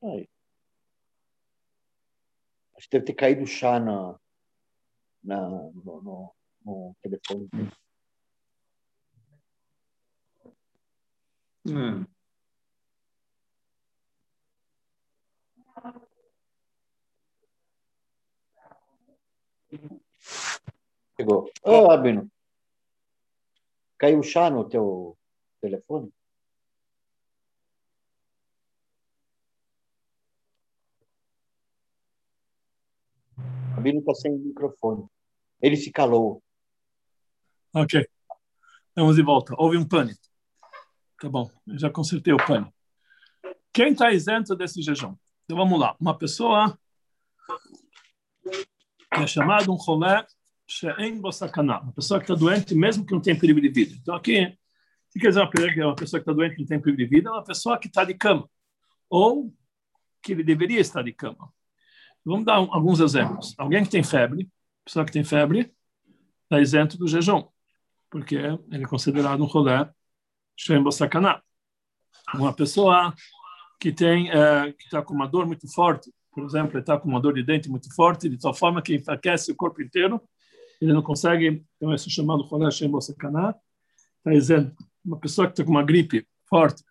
Aí. 0.02 0.28
Acho 2.76 2.88
que 2.88 2.92
deve 2.92 3.04
ter 3.04 3.14
caído 3.14 3.42
o 3.42 3.46
chá 3.46 3.78
na, 3.78 4.18
na, 5.22 5.48
no, 5.48 6.02
no, 6.02 6.34
no 6.64 6.96
telefone 7.02 7.48
dele. 7.52 7.72
É. 11.68 12.06
Chegou. 21.16 21.50
Ô, 21.64 21.70
oh, 21.70 21.90
Abino. 21.90 22.30
Caiu 23.98 24.22
chá 24.22 24.50
no 24.50 24.68
teu 24.68 25.16
telefone? 25.60 26.12
Abino 33.76 34.00
está 34.00 34.14
sem 34.14 34.32
microfone. 34.38 35.06
Ele 35.60 35.76
se 35.76 35.90
calou. 35.90 36.42
Ok. 37.74 38.06
Vamos 38.94 39.16
de 39.16 39.22
volta. 39.22 39.54
Houve 39.58 39.76
um 39.76 39.86
pânico. 39.86 40.20
Tá 41.18 41.30
bom, 41.30 41.50
eu 41.66 41.78
já 41.78 41.90
consertei 41.90 42.32
o 42.32 42.36
pano. 42.36 42.72
Quem 43.72 43.92
está 43.92 44.12
isento 44.12 44.54
desse 44.54 44.82
jejum? 44.82 45.14
Então 45.44 45.56
vamos 45.56 45.78
lá. 45.78 45.96
Uma 45.98 46.16
pessoa 46.16 46.78
que 49.14 49.22
é 49.22 49.26
chamada 49.26 49.70
um 49.70 49.76
rolé 49.76 50.26
she'en 50.68 51.20
bosakana, 51.20 51.80
uma 51.80 51.92
pessoa 51.92 52.18
que 52.18 52.24
está 52.24 52.34
doente 52.34 52.74
mesmo 52.74 53.06
que 53.06 53.12
não 53.12 53.20
tem 53.20 53.38
perigo 53.38 53.60
de 53.60 53.68
vida. 53.68 53.94
Então 54.00 54.14
aqui, 54.14 54.44
o 54.44 55.12
que 55.12 55.20
quer 55.20 55.28
dizer 55.28 55.40
uma 55.40 55.94
pessoa 55.94 56.22
que 56.22 56.28
é 56.28 56.32
está 56.32 56.32
doente 56.32 56.54
que 56.54 56.60
não 56.60 56.68
tem 56.68 56.80
perigo 56.80 56.98
de 56.98 57.06
vida? 57.06 57.28
É 57.30 57.32
uma 57.32 57.44
pessoa 57.44 57.78
que 57.78 57.86
está 57.86 58.04
de 58.04 58.14
cama 58.14 58.48
ou 59.08 59.54
que 60.22 60.32
ele 60.32 60.42
deveria 60.42 60.80
estar 60.80 61.02
de 61.02 61.12
cama. 61.12 61.52
Vamos 62.24 62.44
dar 62.44 62.60
um, 62.60 62.74
alguns 62.74 63.00
exemplos. 63.00 63.54
Alguém 63.56 63.84
que 63.84 63.90
tem 63.90 64.02
febre, 64.02 64.50
pessoa 64.84 65.04
que 65.04 65.12
tem 65.12 65.24
febre, 65.24 65.72
está 66.42 66.60
isento 66.60 66.98
do 66.98 67.06
jejum, 67.06 67.46
porque 68.10 68.34
ele 68.34 68.84
é 68.84 68.88
considerado 68.88 69.42
um 69.42 69.46
rolé 69.46 69.88
Shem 70.56 70.82
Bosakana. 70.82 71.42
Uma 72.34 72.52
pessoa 72.52 73.14
que 73.78 73.92
tem 73.92 74.30
é, 74.30 74.72
que 74.72 74.84
está 74.84 75.02
com 75.02 75.14
uma 75.14 75.28
dor 75.28 75.46
muito 75.46 75.70
forte, 75.72 76.10
por 76.32 76.44
exemplo, 76.44 76.78
está 76.78 76.98
com 76.98 77.08
uma 77.08 77.20
dor 77.20 77.34
de 77.34 77.42
dente 77.42 77.68
muito 77.68 77.94
forte, 77.94 78.28
de 78.28 78.38
tal 78.38 78.52
forma 78.52 78.82
que 78.82 78.94
enfraquece 78.94 79.52
o 79.52 79.56
corpo 79.56 79.80
inteiro, 79.80 80.20
ele 80.80 80.92
não 80.92 81.02
consegue, 81.02 81.64
então 81.76 81.94
esse 81.94 82.10
chamado 82.10 82.46
Cholé 82.46 82.70
Shem 82.70 82.90
Bosakana, 82.90 83.54
está 84.18 84.30
dizendo, 84.30 84.74
uma 85.04 85.18
pessoa 85.18 85.46
que 85.46 85.52
está 85.52 85.64
com 85.64 85.70
uma 85.70 85.82
gripe 85.82 86.26
forte, 86.48 86.82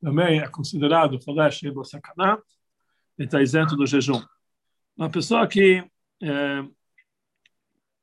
também 0.00 0.40
é 0.40 0.48
considerado 0.48 1.22
Cholé 1.22 1.50
Shem 1.50 1.72
Bosakana, 1.72 2.42
ele 3.18 3.26
está 3.26 3.40
isento 3.40 3.76
do 3.76 3.86
jejum. 3.86 4.20
Uma 4.96 5.10
pessoa 5.10 5.46
que 5.46 5.84
é, 6.22 6.64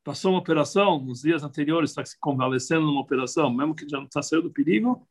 passou 0.09 0.31
uma 0.31 0.39
operação 0.39 0.99
nos 0.99 1.21
dias 1.21 1.43
anteriores, 1.43 1.91
está 1.91 2.03
se 2.03 2.19
convalescendo 2.19 2.81
numa 2.81 2.99
operação, 2.99 3.53
mesmo 3.53 3.75
que 3.75 3.87
já 3.87 3.97
não 3.97 4.05
está 4.05 4.23
saindo 4.23 4.45
do 4.45 4.51
perigo, 4.51 5.07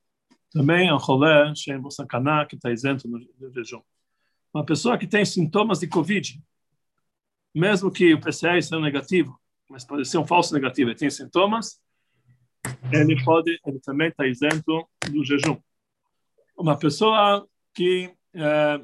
também 0.50 0.88
é 0.88 0.92
um 0.92 0.96
rolê, 0.96 1.54
Shem 1.54 1.78
Bosakaná, 1.78 2.44
que 2.44 2.56
está 2.56 2.72
isento 2.72 3.06
no, 3.06 3.20
jejum. 3.54 3.80
Uma 4.52 4.64
pessoa 4.64 4.98
que 4.98 5.06
tem 5.06 5.24
sintomas 5.24 5.78
de 5.78 5.86
Covid, 5.86 6.42
mesmo 7.54 7.92
que 7.92 8.12
o 8.12 8.20
PCR 8.20 8.60
seja 8.60 8.80
negativo, 8.80 9.38
mas 9.70 9.84
pode 9.84 10.04
ser 10.04 10.18
um 10.18 10.26
falso 10.26 10.52
negativo, 10.52 10.90
ele 10.90 10.98
tem 10.98 11.08
sintomas, 11.08 11.80
ele 12.90 13.22
pode, 13.22 13.56
ele 13.64 13.78
também 13.78 14.08
está 14.08 14.26
isento 14.26 14.84
do 15.12 15.24
jejum. 15.24 15.56
Uma 16.58 16.76
pessoa 16.76 17.46
que 17.72 18.12
é, 18.34 18.80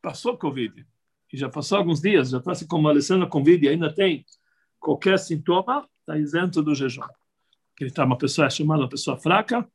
passou 0.00 0.38
Covid, 0.38 0.86
e 1.32 1.36
já 1.36 1.48
passou 1.48 1.78
alguns 1.78 2.00
dias, 2.00 2.30
já 2.30 2.38
está 2.38 2.54
se 2.54 2.68
convalescendo 2.68 3.24
com 3.26 3.40
Covid 3.40 3.66
e 3.66 3.68
ainda 3.70 3.92
tem 3.92 4.24
qualquer 4.78 5.18
sintoma, 5.18 5.88
está 6.00 6.18
isento 6.18 6.62
do 6.62 6.74
jejum. 6.74 7.02
Ele 7.80 7.90
está 7.90 8.04
uma 8.04 8.16
pessoa 8.16 8.46
é 8.46 8.50
chamada 8.50 8.82
uma 8.82 8.88
pessoa 8.88 9.18
fraca 9.18 9.68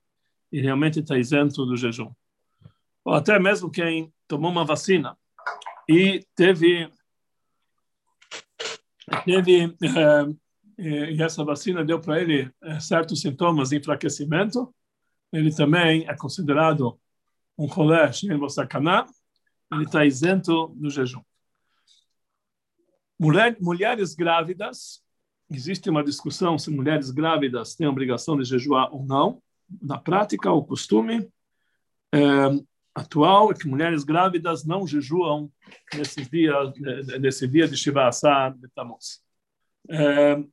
e 0.51 0.59
realmente 0.61 0.99
está 0.99 1.17
isento 1.17 1.65
do 1.65 1.75
jejum. 1.75 2.11
Ou 3.03 3.13
até 3.13 3.37
mesmo 3.39 3.69
quem 3.69 4.13
tomou 4.27 4.51
uma 4.51 4.65
vacina 4.65 5.17
e 5.87 6.25
teve 6.35 6.89
teve 9.25 9.75
é, 10.81 11.11
e 11.11 11.21
essa 11.21 11.43
vacina 11.43 11.85
deu 11.85 11.99
para 11.99 12.19
ele 12.19 12.51
é, 12.63 12.79
certos 12.79 13.21
sintomas 13.21 13.69
de 13.69 13.77
enfraquecimento, 13.77 14.73
ele 15.31 15.53
também 15.53 16.07
é 16.07 16.15
considerado 16.15 16.99
um 17.57 17.67
colé 17.67 18.09
em 18.09 18.49
sacaná, 18.49 19.05
ele 19.71 19.83
está 19.83 20.05
isento 20.05 20.67
do 20.75 20.89
jejum. 20.89 21.21
Mulher, 23.21 23.55
mulheres 23.61 24.15
grávidas, 24.15 24.99
existe 25.47 25.87
uma 25.91 26.03
discussão 26.03 26.57
se 26.57 26.71
mulheres 26.71 27.11
grávidas 27.11 27.75
têm 27.75 27.85
a 27.85 27.89
obrigação 27.91 28.35
de 28.35 28.43
jejuar 28.43 28.91
ou 28.91 29.05
não. 29.05 29.39
Na 29.79 29.99
prática, 29.99 30.51
o 30.51 30.65
costume 30.65 31.29
é, 32.11 32.19
atual 32.95 33.51
é 33.51 33.53
que 33.53 33.67
mulheres 33.67 34.03
grávidas 34.03 34.65
não 34.65 34.87
jejuam 34.87 35.51
nesses 35.93 36.27
dias, 36.31 36.73
nesse 37.19 37.47
dia 37.47 37.67
de 37.67 37.77
Shiva 37.77 38.07
Asar 38.07 38.57
Betamos. 38.57 39.21
É, 39.87 40.43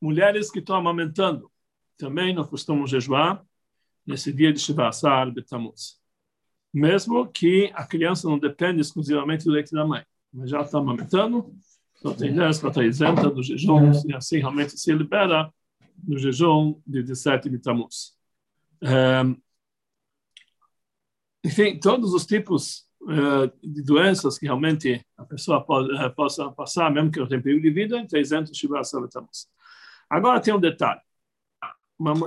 mulheres 0.00 0.50
que 0.50 0.58
estão 0.58 0.74
amamentando 0.74 1.48
também 1.96 2.34
não 2.34 2.44
costumam 2.44 2.88
jejuar 2.88 3.40
nesse 4.04 4.32
dia 4.32 4.52
de 4.52 4.58
Shiva 4.58 4.88
Asar 4.88 5.30
Betamos. 5.30 6.00
Mesmo 6.72 7.28
que 7.28 7.70
a 7.72 7.86
criança 7.86 8.28
não 8.28 8.36
depende 8.36 8.80
exclusivamente 8.80 9.44
do 9.44 9.52
leite 9.52 9.70
da 9.70 9.86
mãe, 9.86 10.04
mas 10.32 10.50
já 10.50 10.60
está 10.60 10.78
amamentando, 10.78 11.54
que 12.12 12.66
está 12.66 12.84
isenta 12.84 13.30
do 13.30 13.42
jejum, 13.42 13.90
e 14.06 14.14
assim 14.14 14.38
realmente 14.38 14.78
se 14.78 14.92
libera 14.92 15.50
do 15.96 16.18
jejum 16.18 16.80
de 16.86 17.02
17 17.02 17.48
de 17.48 17.58
Tammuz. 17.58 18.12
É, 18.82 19.22
enfim, 21.44 21.78
todos 21.78 22.12
os 22.12 22.26
tipos 22.26 22.86
uh, 23.02 23.50
de 23.62 23.82
doenças 23.82 24.38
que 24.38 24.46
realmente 24.46 25.04
a 25.16 25.24
pessoa 25.24 25.64
pode, 25.64 25.92
uh, 25.92 26.14
possa 26.14 26.50
passar, 26.50 26.90
mesmo 26.90 27.10
que 27.10 27.20
não 27.20 27.26
tenha 27.26 27.40
de 27.40 27.70
vida, 27.70 27.98
entre 27.98 28.20
isentos 28.20 28.56
Shiva 28.56 28.82
Tammuz. 29.10 29.46
Agora 30.08 30.40
tem 30.40 30.54
um 30.54 30.60
detalhe. 30.60 31.00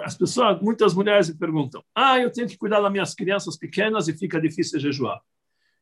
As 0.04 0.16
pessoas, 0.16 0.62
muitas 0.62 0.94
mulheres 0.94 1.30
me 1.30 1.38
perguntam: 1.38 1.84
ah, 1.94 2.20
eu 2.20 2.32
tenho 2.32 2.48
que 2.48 2.58
cuidar 2.58 2.80
das 2.80 2.92
minhas 2.92 3.14
crianças 3.14 3.58
pequenas 3.58 4.08
e 4.08 4.14
fica 4.14 4.40
difícil 4.40 4.80
jejuar. 4.80 5.22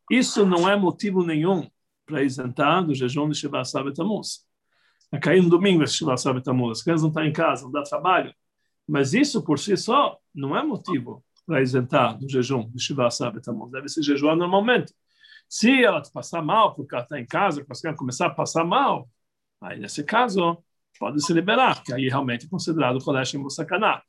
Isso 0.10 0.46
não 0.46 0.68
é 0.68 0.76
motivo 0.76 1.24
nenhum 1.24 1.70
para 2.06 2.24
isentar 2.24 2.86
do 2.86 2.94
jejum 2.94 3.30
de 3.30 3.36
Shiva 3.38 3.64
Tammuz. 3.96 4.46
É 5.12 5.20
cair 5.20 5.42
no 5.42 5.50
domingo 5.50 5.84
esse 5.84 5.96
Shiva 5.96 6.16
Tammuz. 6.42 6.80
As 6.80 6.84
crianças 6.84 7.04
não 7.04 7.10
estão 7.10 7.26
em 7.26 7.34
casa, 7.34 7.64
não 7.64 7.72
dá 7.72 7.84
trabalho. 7.84 8.34
Mas 8.88 9.14
isso 9.14 9.44
por 9.44 9.58
si 9.58 9.76
só 9.76 10.18
não 10.34 10.56
é 10.56 10.64
motivo 10.64 11.24
para 11.46 11.62
isentar 11.62 12.18
do 12.18 12.30
jejum 12.30 12.70
de 12.70 12.82
Shiva 12.82 13.10
Sabbatamon. 13.10 13.70
Deve 13.70 13.88
se 13.90 14.02
jejuar 14.02 14.36
normalmente. 14.36 14.94
Se 15.48 15.84
ela 15.84 16.02
passar 16.14 16.42
mal, 16.42 16.76
porque 16.76 16.96
ela 16.96 17.04
está 17.04 17.20
em 17.20 17.26
casa, 17.26 17.64
porque 17.64 17.88
ela 17.88 17.96
começar 17.96 18.28
a 18.28 18.30
passar 18.32 18.64
mal, 18.66 19.08
aí 19.62 19.80
nesse 19.80 20.04
caso 20.04 20.58
pode 21.00 21.24
se 21.24 21.34
liberar, 21.34 21.84
que 21.84 21.94
aí 21.94 22.08
realmente 22.10 22.46
é 22.46 22.50
considerado 22.50 23.04
colégio 23.04 23.40
musakaná. 23.40 24.02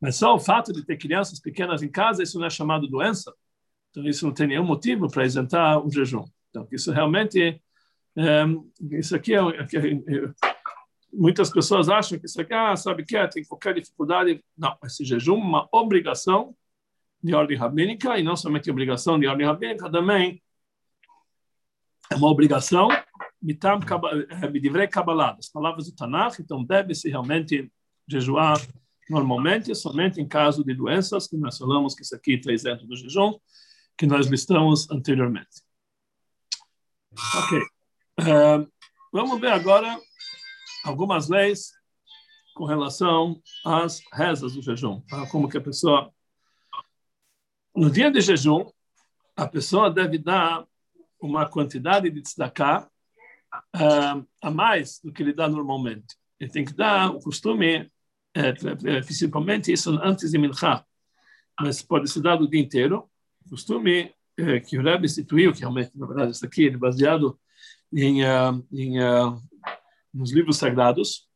Mas 0.00 0.16
só 0.16 0.34
o 0.34 0.40
fato 0.40 0.72
de 0.72 0.84
ter 0.84 0.96
crianças 0.96 1.40
pequenas 1.40 1.82
em 1.82 1.90
casa, 1.90 2.22
isso 2.22 2.38
não 2.38 2.46
é 2.46 2.50
chamado 2.50 2.86
doença. 2.86 3.32
Então 3.90 4.04
isso 4.04 4.26
não 4.26 4.34
tem 4.34 4.48
nenhum 4.48 4.64
motivo 4.64 5.08
para 5.08 5.24
isentar 5.24 5.84
o 5.84 5.90
jejum. 5.90 6.24
Então 6.54 6.68
isso 6.70 6.92
realmente, 6.92 7.60
é, 8.16 8.44
isso 8.92 9.16
aqui 9.16 9.34
é, 9.34 9.38
é, 9.38 9.62
é, 9.72 10.30
muitas 11.12 11.50
pessoas 11.50 11.88
acham 11.88 12.16
que 12.16 12.26
isso 12.26 12.40
aqui, 12.40 12.54
ah, 12.54 12.76
sabe 12.76 13.04
que 13.04 13.16
é, 13.16 13.26
tem 13.26 13.44
qualquer 13.44 13.74
dificuldade. 13.74 14.40
Não, 14.56 14.78
esse 14.84 15.04
jejum 15.04 15.34
é 15.34 15.44
uma 15.44 15.68
obrigação 15.72 16.54
de 17.20 17.34
ordem 17.34 17.56
rabínica, 17.56 18.18
e 18.18 18.22
não 18.22 18.36
somente 18.36 18.70
obrigação 18.70 19.18
de 19.18 19.26
ordem 19.26 19.46
rabínica, 19.46 19.90
também 19.90 20.40
é 22.12 22.14
uma 22.14 22.28
obrigação 22.28 22.88
mitam 23.42 23.80
midivrei 24.52 24.86
kabbalah, 24.86 25.32
das 25.32 25.48
palavras 25.48 25.86
do 25.86 25.94
Tanakh, 25.94 26.38
então 26.38 26.64
deve-se 26.64 27.08
realmente 27.08 27.70
jejuar 28.06 28.58
normalmente, 29.10 29.74
somente 29.74 30.20
em 30.20 30.28
caso 30.28 30.64
de 30.64 30.74
doenças, 30.74 31.26
que 31.26 31.36
nós 31.36 31.58
falamos 31.58 31.94
que 31.94 32.02
isso 32.02 32.14
aqui 32.14 32.34
está 32.34 32.52
isento 32.52 32.86
do 32.86 32.96
jejum, 32.96 33.34
que 33.98 34.06
nós 34.06 34.26
listamos 34.26 34.90
anteriormente. 34.90 35.63
Ok. 37.36 37.58
Uh, 38.20 38.72
vamos 39.12 39.40
ver 39.40 39.52
agora 39.52 39.98
algumas 40.84 41.28
leis 41.28 41.72
com 42.54 42.64
relação 42.64 43.40
às 43.64 44.00
rezas 44.12 44.54
do 44.54 44.62
jejum, 44.62 45.00
tá? 45.02 45.26
como 45.26 45.48
que 45.48 45.58
a 45.58 45.60
pessoa 45.60 46.12
no 47.74 47.90
dia 47.90 48.10
de 48.10 48.20
jejum, 48.20 48.70
a 49.36 49.48
pessoa 49.48 49.90
deve 49.90 50.16
dar 50.16 50.64
uma 51.20 51.48
quantidade 51.48 52.08
de 52.08 52.22
tzedakah 52.22 52.88
uh, 53.74 54.26
a 54.40 54.50
mais 54.50 55.00
do 55.02 55.12
que 55.12 55.22
ele 55.22 55.32
dá 55.32 55.48
normalmente. 55.48 56.16
Ele 56.38 56.50
tem 56.50 56.64
que 56.64 56.72
dar 56.72 57.10
o 57.10 57.20
costume, 57.20 57.90
é, 58.32 58.52
principalmente 59.02 59.72
isso 59.72 59.90
antes 60.02 60.30
de 60.30 60.38
Mincha, 60.38 60.84
mas 61.60 61.82
pode 61.82 62.08
ser 62.08 62.20
dado 62.20 62.44
o 62.44 62.48
dia 62.48 62.60
inteiro. 62.60 63.10
O 63.44 63.50
costume 63.50 64.14
é, 64.36 64.60
que 64.60 64.78
o 64.78 64.82
Rebbe 64.82 65.06
instituiu, 65.06 65.52
que 65.52 65.60
realmente, 65.60 65.92
na 65.94 66.06
verdade, 66.06 66.32
isso 66.32 66.44
aqui 66.44 66.68
é 66.68 66.76
baseado 66.76 67.38
em, 67.92 68.24
uh, 68.24 68.66
em 68.72 69.00
uh, 69.00 69.40
nos 70.12 70.32
livros 70.32 70.56
sagrados, 70.56 71.28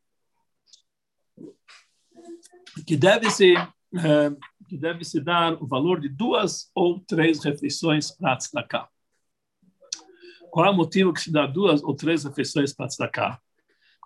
que 2.87 2.96
deve 2.96 3.26
uh, 3.28 4.37
que 4.68 4.76
deve 4.76 5.02
se 5.02 5.20
dar 5.20 5.54
o 5.62 5.66
valor 5.66 6.00
de 6.00 6.08
duas 6.08 6.70
ou 6.74 7.00
três 7.00 7.42
refeições 7.42 8.11
para 8.11 8.37
tzedakah. 8.37 8.88
Qual 10.50 10.66
é 10.66 10.70
o 10.70 10.74
motivo 10.74 11.12
que 11.12 11.20
se 11.20 11.32
dá 11.32 11.46
duas 11.46 11.82
ou 11.82 11.94
três 11.94 12.24
refeições 12.24 12.74
para 12.74 12.87
tzedakah? 12.87 13.40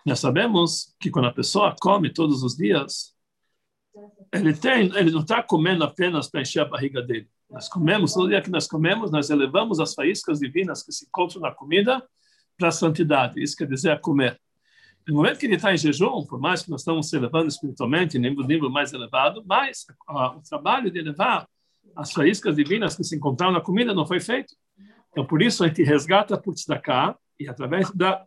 Nós 0.07 0.21
sabemos 0.21 0.95
que 1.01 1.11
quando 1.11 1.29
a 1.29 1.33
pessoa 1.33 1.75
come 1.81 2.13
todos 2.13 2.43
os 2.43 2.57
dias, 2.57 3.15
ele 4.33 4.55
tem, 4.55 4.87
ele 4.97 5.11
não 5.11 5.21
está 5.21 5.43
comendo 5.43 5.85
apenas 5.85 6.29
para 6.29 6.43
encher 6.43 6.61
a 6.61 6.65
barriga 6.65 7.03
dele. 7.03 7.29
Nós 7.53 7.69
comemos, 7.69 8.15
todo 8.15 8.31
dia 8.31 8.41
que 8.41 8.51
nós 8.51 8.67
comemos, 8.67 9.11
nós 9.11 9.29
elevamos 9.29 9.79
as 9.79 9.93
faíscas 9.93 10.39
divinas 10.39 10.83
que 10.83 10.91
se 10.91 11.05
encontram 11.05 11.43
na 11.43 11.53
comida 11.53 12.03
para 12.57 12.69
a 12.69 12.73
santidade. 12.73 13.43
Isso 13.43 13.55
quer 13.55 13.69
dizer 13.69 13.91
a 13.91 13.99
comer. 13.99 14.41
No 15.07 15.17
momento 15.17 15.39
que 15.39 15.45
ele 15.45 15.57
está 15.57 15.73
em 15.75 15.77
jejum, 15.77 16.25
por 16.25 16.41
mais 16.41 16.63
que 16.63 16.71
nós 16.71 16.81
estamos 16.81 17.11
se 17.11 17.17
elevando 17.17 17.49
espiritualmente, 17.49 18.17
em 18.17 18.41
um 18.41 18.47
nível 18.47 18.71
mais 18.71 18.95
elevado, 18.95 19.45
mas 19.45 19.85
o 20.09 20.41
trabalho 20.49 20.91
de 20.91 20.99
elevar 21.01 21.47
as 21.95 22.13
faíscas 22.13 22.57
divinas 22.57 22.97
que 22.97 23.05
se 23.05 23.17
encontraram 23.17 23.53
na 23.53 23.61
comida 23.61 23.93
não 23.93 24.07
foi 24.07 24.21
feito. 24.21 24.55
Então, 25.11 25.27
por 25.27 25.43
isso, 25.43 25.63
a 25.63 25.69
gente 25.69 25.83
resgata 25.83 26.39
por 26.39 26.55
tzedakah, 26.55 27.19
e 27.39 27.49
através 27.49 27.91
da 27.91 28.25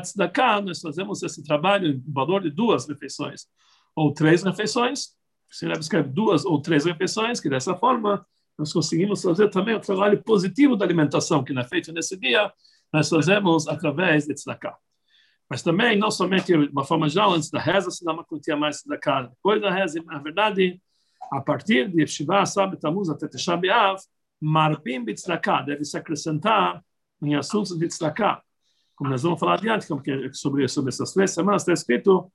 tzedakah, 0.00 0.60
nós 0.60 0.80
fazemos 0.80 1.22
esse 1.24 1.42
trabalho 1.42 1.88
em 1.88 2.04
valor 2.06 2.42
de 2.42 2.50
duas 2.50 2.86
refeições, 2.86 3.46
ou 3.96 4.12
três 4.12 4.44
refeições, 4.44 5.17
se 5.50 5.66
ele 5.66 5.78
escreve 5.78 6.08
duas 6.08 6.44
ou 6.44 6.60
três 6.60 6.84
refeições, 6.84 7.40
que 7.40 7.48
dessa 7.48 7.74
forma 7.74 8.26
nós 8.58 8.72
conseguimos 8.72 9.22
fazer 9.22 9.48
também 9.50 9.74
o 9.74 9.80
trabalho 9.80 10.22
positivo 10.22 10.76
da 10.76 10.84
alimentação, 10.84 11.44
que 11.44 11.52
não 11.52 11.62
é 11.62 11.64
feito 11.64 11.92
nesse 11.92 12.16
dia, 12.16 12.52
nós 12.92 13.08
fazemos 13.08 13.68
através 13.68 14.26
de 14.26 14.34
tzedakah. 14.34 14.76
Mas 15.48 15.62
também, 15.62 15.96
não 15.96 16.10
somente 16.10 16.46
de 16.46 16.68
uma 16.70 16.84
forma 16.84 17.08
geral, 17.08 17.32
antes 17.32 17.50
da 17.50 17.58
reza, 17.58 17.90
se 17.90 18.04
dá 18.04 18.12
uma 18.12 18.24
quantia 18.24 18.56
mais 18.56 18.82
da 18.82 18.98
carne. 18.98 19.30
Depois 19.30 19.60
da 19.60 19.70
reza, 19.70 20.02
na 20.04 20.18
verdade, 20.18 20.80
a 21.32 21.40
partir 21.40 21.88
de 21.88 22.06
Shiva, 22.06 22.44
Sabe, 22.44 22.78
Tamuz, 22.78 23.08
até 23.08 23.28
Tesha 23.28 23.56
B'Av, 23.56 23.98
Marbim 24.40 25.04
B'Tzedakah, 25.04 25.62
deve 25.62 25.84
se 25.84 25.96
acrescentar 25.96 26.82
em 27.22 27.34
assuntos 27.34 27.78
de 27.78 27.86
Tzedakah. 27.86 28.42
Como 28.94 29.10
nós 29.10 29.22
vamos 29.22 29.38
falar 29.38 29.54
adiante, 29.54 29.86
sobre, 30.32 30.68
sobre 30.68 30.88
essas 30.88 31.12
três 31.12 31.30
semanas, 31.30 31.62
está 31.62 31.72
escrito 31.72 32.30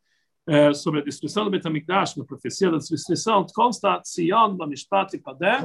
é, 0.48 0.74
sobre 0.74 1.00
a 1.00 1.04
destruição 1.04 1.46
do 1.46 1.52
Betamikdash, 1.52 2.18
na 2.18 2.26
profecia 2.26 2.70
da 2.70 2.78
destruição, 2.78 3.46
consta 3.54 4.00
Tzion, 4.02 4.56
Bamishpat 4.56 5.16
e 5.16 5.20
Pader, 5.20 5.62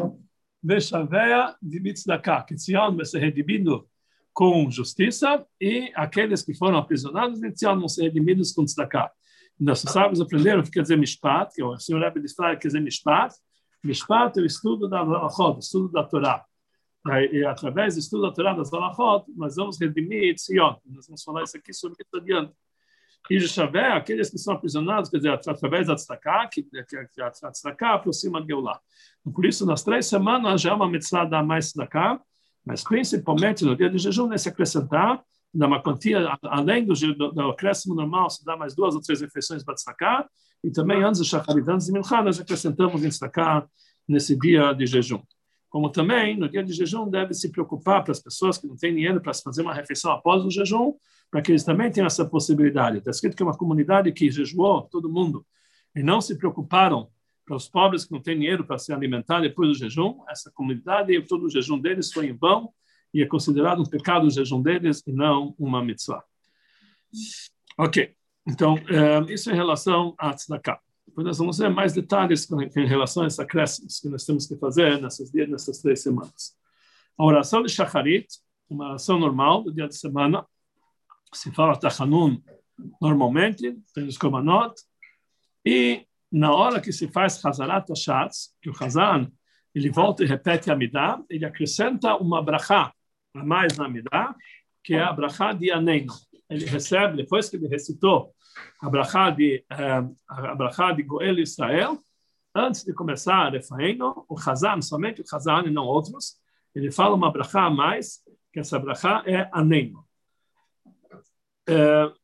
Veshaveia 0.63 1.57
de 1.61 1.81
Bitzdakah, 1.81 2.43
que 2.43 2.55
Tzion 2.55 2.97
vai 2.97 3.05
ser 3.05 3.19
redimido 3.19 3.89
com 4.33 4.71
justiça 4.71 5.45
e 5.61 5.91
aqueles 5.97 6.43
que 6.43 6.55
foram 6.55 6.79
aprisionados 6.79 7.41
vão 7.41 7.89
ser 7.89 8.05
redimidos 8.05 8.53
com 8.53 8.65
tzedakah. 8.65 9.11
Nossos 9.59 9.91
sábios 9.91 10.21
aprenderam 10.21 10.61
o 10.61 10.63
que 10.63 10.71
quer 10.71 10.83
dizer 10.83 10.97
mishpat, 10.97 11.53
que 11.53 11.63
o 11.63 11.77
senhor 11.81 12.01
Rebbe 12.01 12.21
destaca 12.21 12.55
que 12.55 12.63
quer 12.63 12.69
dizer 12.69 12.81
mishpat. 12.81 13.35
Mishpat 13.83 14.39
é 14.39 14.43
o 14.43 14.47
estudo 14.47 14.89
da 14.89 15.01
Alachot, 15.01 15.57
o 15.57 15.59
estudo 15.59 15.91
da 15.91 16.05
Torá. 16.05 16.45
E 17.33 17.45
através 17.45 17.95
do 17.95 18.01
estudo 18.01 18.23
da 18.23 18.33
Torá, 18.33 18.55
das 18.55 18.73
Alachot, 18.73 19.25
nós 19.37 19.57
vamos 19.57 19.81
redimir 19.81 20.37
Tzion. 20.37 20.77
Nós 20.87 21.09
vamos 21.09 21.25
falar 21.25 21.43
isso 21.43 21.57
aqui 21.57 21.73
sobre 21.73 21.97
isso 22.01 22.17
adiante. 22.17 22.53
E 23.31 23.39
Javé, 23.41 23.93
aqueles 23.93 24.31
que 24.31 24.39
são 24.39 24.55
aprisionados, 24.55 25.11
quer 25.11 25.19
dizer, 25.19 25.33
através 25.33 25.87
da 25.87 25.95
tzedakah, 25.95 26.49
que, 26.49 26.63
que, 26.63 26.85
que 26.85 27.21
a 27.21 27.31
tzedakah 27.31 27.95
aproxima 27.95 28.41
de 28.41 28.49
Geulah. 28.49 28.81
Então, 29.21 29.33
por 29.33 29.45
isso, 29.45 29.67
nas 29.67 29.83
três 29.83 30.07
semanas 30.07 30.63
já 30.63 30.71
é 30.71 30.75
uma 30.75 30.89
mitzvah 30.89 31.25
da 31.25 31.43
mais 31.43 31.71
tzedakah, 31.71 32.21
mas 32.65 32.83
principalmente 32.83 33.65
no 33.65 33.77
dia 33.77 33.91
de 33.91 33.99
jejum, 33.99 34.29
né, 34.29 34.39
se 34.39 34.49
acrescentar, 34.49 35.23
dá 35.53 35.67
uma 35.67 35.83
quantia, 35.83 36.39
além 36.43 36.85
do, 36.85 36.95
do, 36.95 37.33
do 37.33 37.51
acréscimo 37.51 37.95
normal, 37.95 38.31
se 38.31 38.45
dá 38.45 38.57
mais 38.57 38.75
duas 38.75 38.95
ou 38.95 39.01
três 39.01 39.21
refeições 39.21 39.63
para 39.63 39.75
destacar, 39.75 40.27
e 40.63 40.71
também 40.71 41.03
antes 41.03 41.21
do 41.21 41.27
shacharit, 41.27 41.69
antes 41.69 41.87
de 41.87 41.93
minchá, 41.93 42.23
nós 42.23 42.41
acrescentamos 42.41 43.05
em 43.05 43.09
destacar 43.09 43.67
nesse 44.07 44.37
dia 44.39 44.73
de 44.73 44.87
jejum. 44.87 45.21
Como 45.69 45.91
também, 45.91 46.37
no 46.37 46.49
dia 46.49 46.63
de 46.63 46.73
jejum, 46.73 47.09
deve 47.09 47.35
se 47.35 47.51
preocupar 47.51 48.03
para 48.03 48.13
as 48.13 48.21
pessoas 48.21 48.57
que 48.57 48.67
não 48.67 48.77
têm 48.77 48.95
dinheiro 48.95 49.21
para 49.21 49.35
fazer 49.35 49.63
uma 49.63 49.75
refeição 49.75 50.11
após 50.13 50.45
o 50.45 50.51
jejum, 50.51 50.95
para 51.31 51.43
que 51.43 51.53
eles 51.53 51.65
também 51.65 51.91
tenham 51.91 52.07
essa 52.07 52.25
possibilidade. 52.25 52.99
Está 52.99 53.11
escrito 53.11 53.37
que 53.37 53.43
é 53.43 53.47
uma 53.47 53.57
comunidade 53.57 54.11
que 54.13 54.31
jejuou, 54.31 54.83
todo 54.83 55.11
mundo, 55.11 55.45
e 55.95 56.03
não 56.03 56.21
se 56.21 56.37
preocuparam 56.37 57.09
para 57.45 57.57
os 57.57 57.69
pobres 57.69 58.05
que 58.05 58.13
não 58.13 58.21
têm 58.21 58.39
dinheiro 58.39 58.65
para 58.65 58.79
se 58.79 58.93
alimentar 58.93 59.41
depois 59.41 59.71
do 59.71 59.75
jejum, 59.75 60.21
essa 60.29 60.51
comunidade, 60.51 61.21
todo 61.23 61.47
o 61.47 61.51
jejum 61.51 61.79
deles 61.79 62.13
foi 62.13 62.27
em 62.27 62.37
vão 62.37 62.73
e 63.13 63.23
é 63.23 63.27
considerado 63.27 63.81
um 63.81 63.87
pecado 63.87 64.27
o 64.27 64.31
jejum 64.31 64.61
deles 64.61 65.03
e 65.07 65.13
não 65.13 65.55
uma 65.59 65.83
mitzvah. 65.83 66.23
Ok, 67.79 68.15
então, 68.47 68.77
eh, 68.89 69.33
isso 69.33 69.51
em 69.51 69.55
relação 69.55 70.15
a 70.19 70.35
tzedakah. 70.35 70.79
Depois 71.07 71.27
nós 71.27 71.39
vamos 71.39 71.59
ver 71.59 71.71
mais 71.71 71.95
detalhes 71.95 72.47
em 72.77 72.87
relação 72.87 73.23
a 73.23 73.27
essa 73.27 73.43
acréscimos 73.43 73.99
que 73.99 74.09
nós 74.09 74.25
temos 74.25 74.47
que 74.47 74.57
fazer 74.57 75.01
nessas 75.01 75.31
dias, 75.31 75.49
nessas 75.49 75.81
três 75.81 76.03
semanas. 76.03 76.55
A 77.17 77.25
oração 77.25 77.63
de 77.63 77.71
Shacharit, 77.71 78.27
uma 78.69 78.91
oração 78.91 79.19
normal 79.19 79.63
do 79.63 79.73
dia 79.73 79.89
de 79.89 79.97
semana, 79.97 80.47
se 81.33 81.53
fala 81.53 81.79
Tachanun 81.79 82.41
normalmente, 83.01 83.77
tem 83.95 84.07
os 84.07 84.17
Korbanot, 84.17 84.75
e 85.65 86.07
na 86.31 86.53
hora 86.53 86.81
que 86.81 86.93
se 86.93 87.09
faz 87.09 87.45
Hazarat 87.45 87.91
Hashatz, 87.91 88.55
que 88.61 88.71
o 88.71 88.75
Hazan 88.79 89.31
ele 89.75 89.91
volta 89.91 90.25
e 90.25 90.27
repete 90.27 90.71
a 90.71 90.77
Midah, 90.77 91.23
ele 91.29 91.45
acrescenta 91.45 92.17
uma 92.17 92.43
brachá 92.43 92.93
a 93.35 93.45
mais 93.45 93.77
na 93.77 93.89
Midah, 93.89 94.35
que 94.83 94.95
é 94.95 95.01
a 95.01 95.13
brachá 95.13 95.53
de 95.53 95.71
Aneino. 95.71 96.15
Ele 96.49 96.65
recebe, 96.65 97.17
depois 97.17 97.49
que 97.49 97.57
ele 97.57 97.69
recitou 97.69 98.35
a 98.81 98.89
brachá 98.89 99.31
de, 99.31 99.65
uh, 99.73 100.17
a 100.27 100.55
brachá 100.55 100.93
de 100.93 101.03
Goel 101.03 101.39
Israel, 101.39 102.03
antes 102.55 102.85
de 102.85 102.93
começar 102.93 103.47
a 103.47 103.51
Refaino, 103.51 104.25
o 104.29 104.37
Hazan, 104.39 104.81
somente 104.81 105.21
o 105.21 105.25
Hazan 105.31 105.65
e 105.67 105.71
não 105.71 105.85
outros, 105.85 106.37
ele 106.75 106.91
fala 106.91 107.15
uma 107.15 107.31
brachá 107.31 107.65
a 107.65 107.71
mais, 107.71 108.21
que 108.53 108.61
essa 108.61 108.79
brachá 108.79 109.23
é 109.27 109.49
Aneino. 109.53 110.08
Uh, 111.69 112.15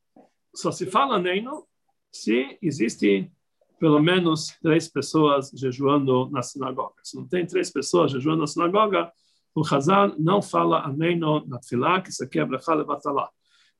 só 0.55 0.71
se 0.71 0.85
fala 0.85 1.17
Aneino 1.17 1.65
se 2.11 2.57
existe 2.61 3.31
pelo 3.79 4.01
menos 4.01 4.47
três 4.61 4.87
pessoas 4.87 5.51
jejuando 5.53 6.29
na 6.31 6.41
sinagoga. 6.41 6.95
Se 7.03 7.15
não 7.15 7.27
tem 7.27 7.45
três 7.45 7.69
pessoas 7.69 8.11
jejuando 8.11 8.41
na 8.41 8.47
sinagoga, 8.47 9.11
o 9.53 9.61
Hazan 9.61 10.15
não 10.17 10.41
fala 10.41 10.79
Aneino 10.85 11.45
na 11.45 11.59
Tfilah, 11.59 12.01
que 12.01 12.09
isso 12.09 12.23
aqui 12.23 12.39
é 12.39 12.45
Brachá 12.45 12.73
Levatalá. 12.73 13.29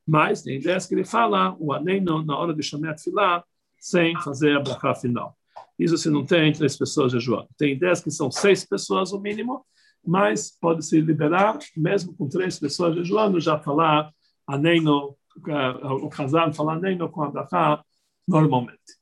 Mas 0.06 0.42
tem 0.42 0.56
ideias 0.56 0.86
que 0.86 0.94
ele 0.94 1.04
fala 1.04 1.56
o 1.58 1.72
Aneino 1.72 2.24
na 2.24 2.36
hora 2.36 2.54
de 2.54 2.62
chamar 2.62 2.90
a 2.90 2.94
Tfilah, 2.94 3.44
sem 3.78 4.18
fazer 4.22 4.56
a 4.56 4.60
Brachá 4.60 4.94
final. 4.94 5.36
Isso 5.78 5.98
se 5.98 6.08
não 6.08 6.24
tem 6.24 6.52
três 6.52 6.76
pessoas 6.76 7.12
jejuando. 7.12 7.48
Tem 7.58 7.72
ideias 7.72 8.02
que 8.02 8.10
são 8.10 8.30
seis 8.30 8.64
pessoas 8.64 9.12
o 9.12 9.20
mínimo, 9.20 9.64
mas 10.04 10.56
pode 10.58 10.84
se 10.84 11.00
liberar, 11.00 11.58
mesmo 11.76 12.14
com 12.14 12.28
três 12.28 12.58
pessoas 12.58 12.94
jejuando, 12.94 13.40
já 13.40 13.58
falar 13.58 14.10
Aneino, 14.46 15.16
o 15.44 16.10
Hazan 16.16 16.52
falar 16.52 16.74
Aneino 16.74 17.10
com 17.10 17.22
a 17.22 17.30
Brachá 17.30 17.84
normalmente. 18.26 18.96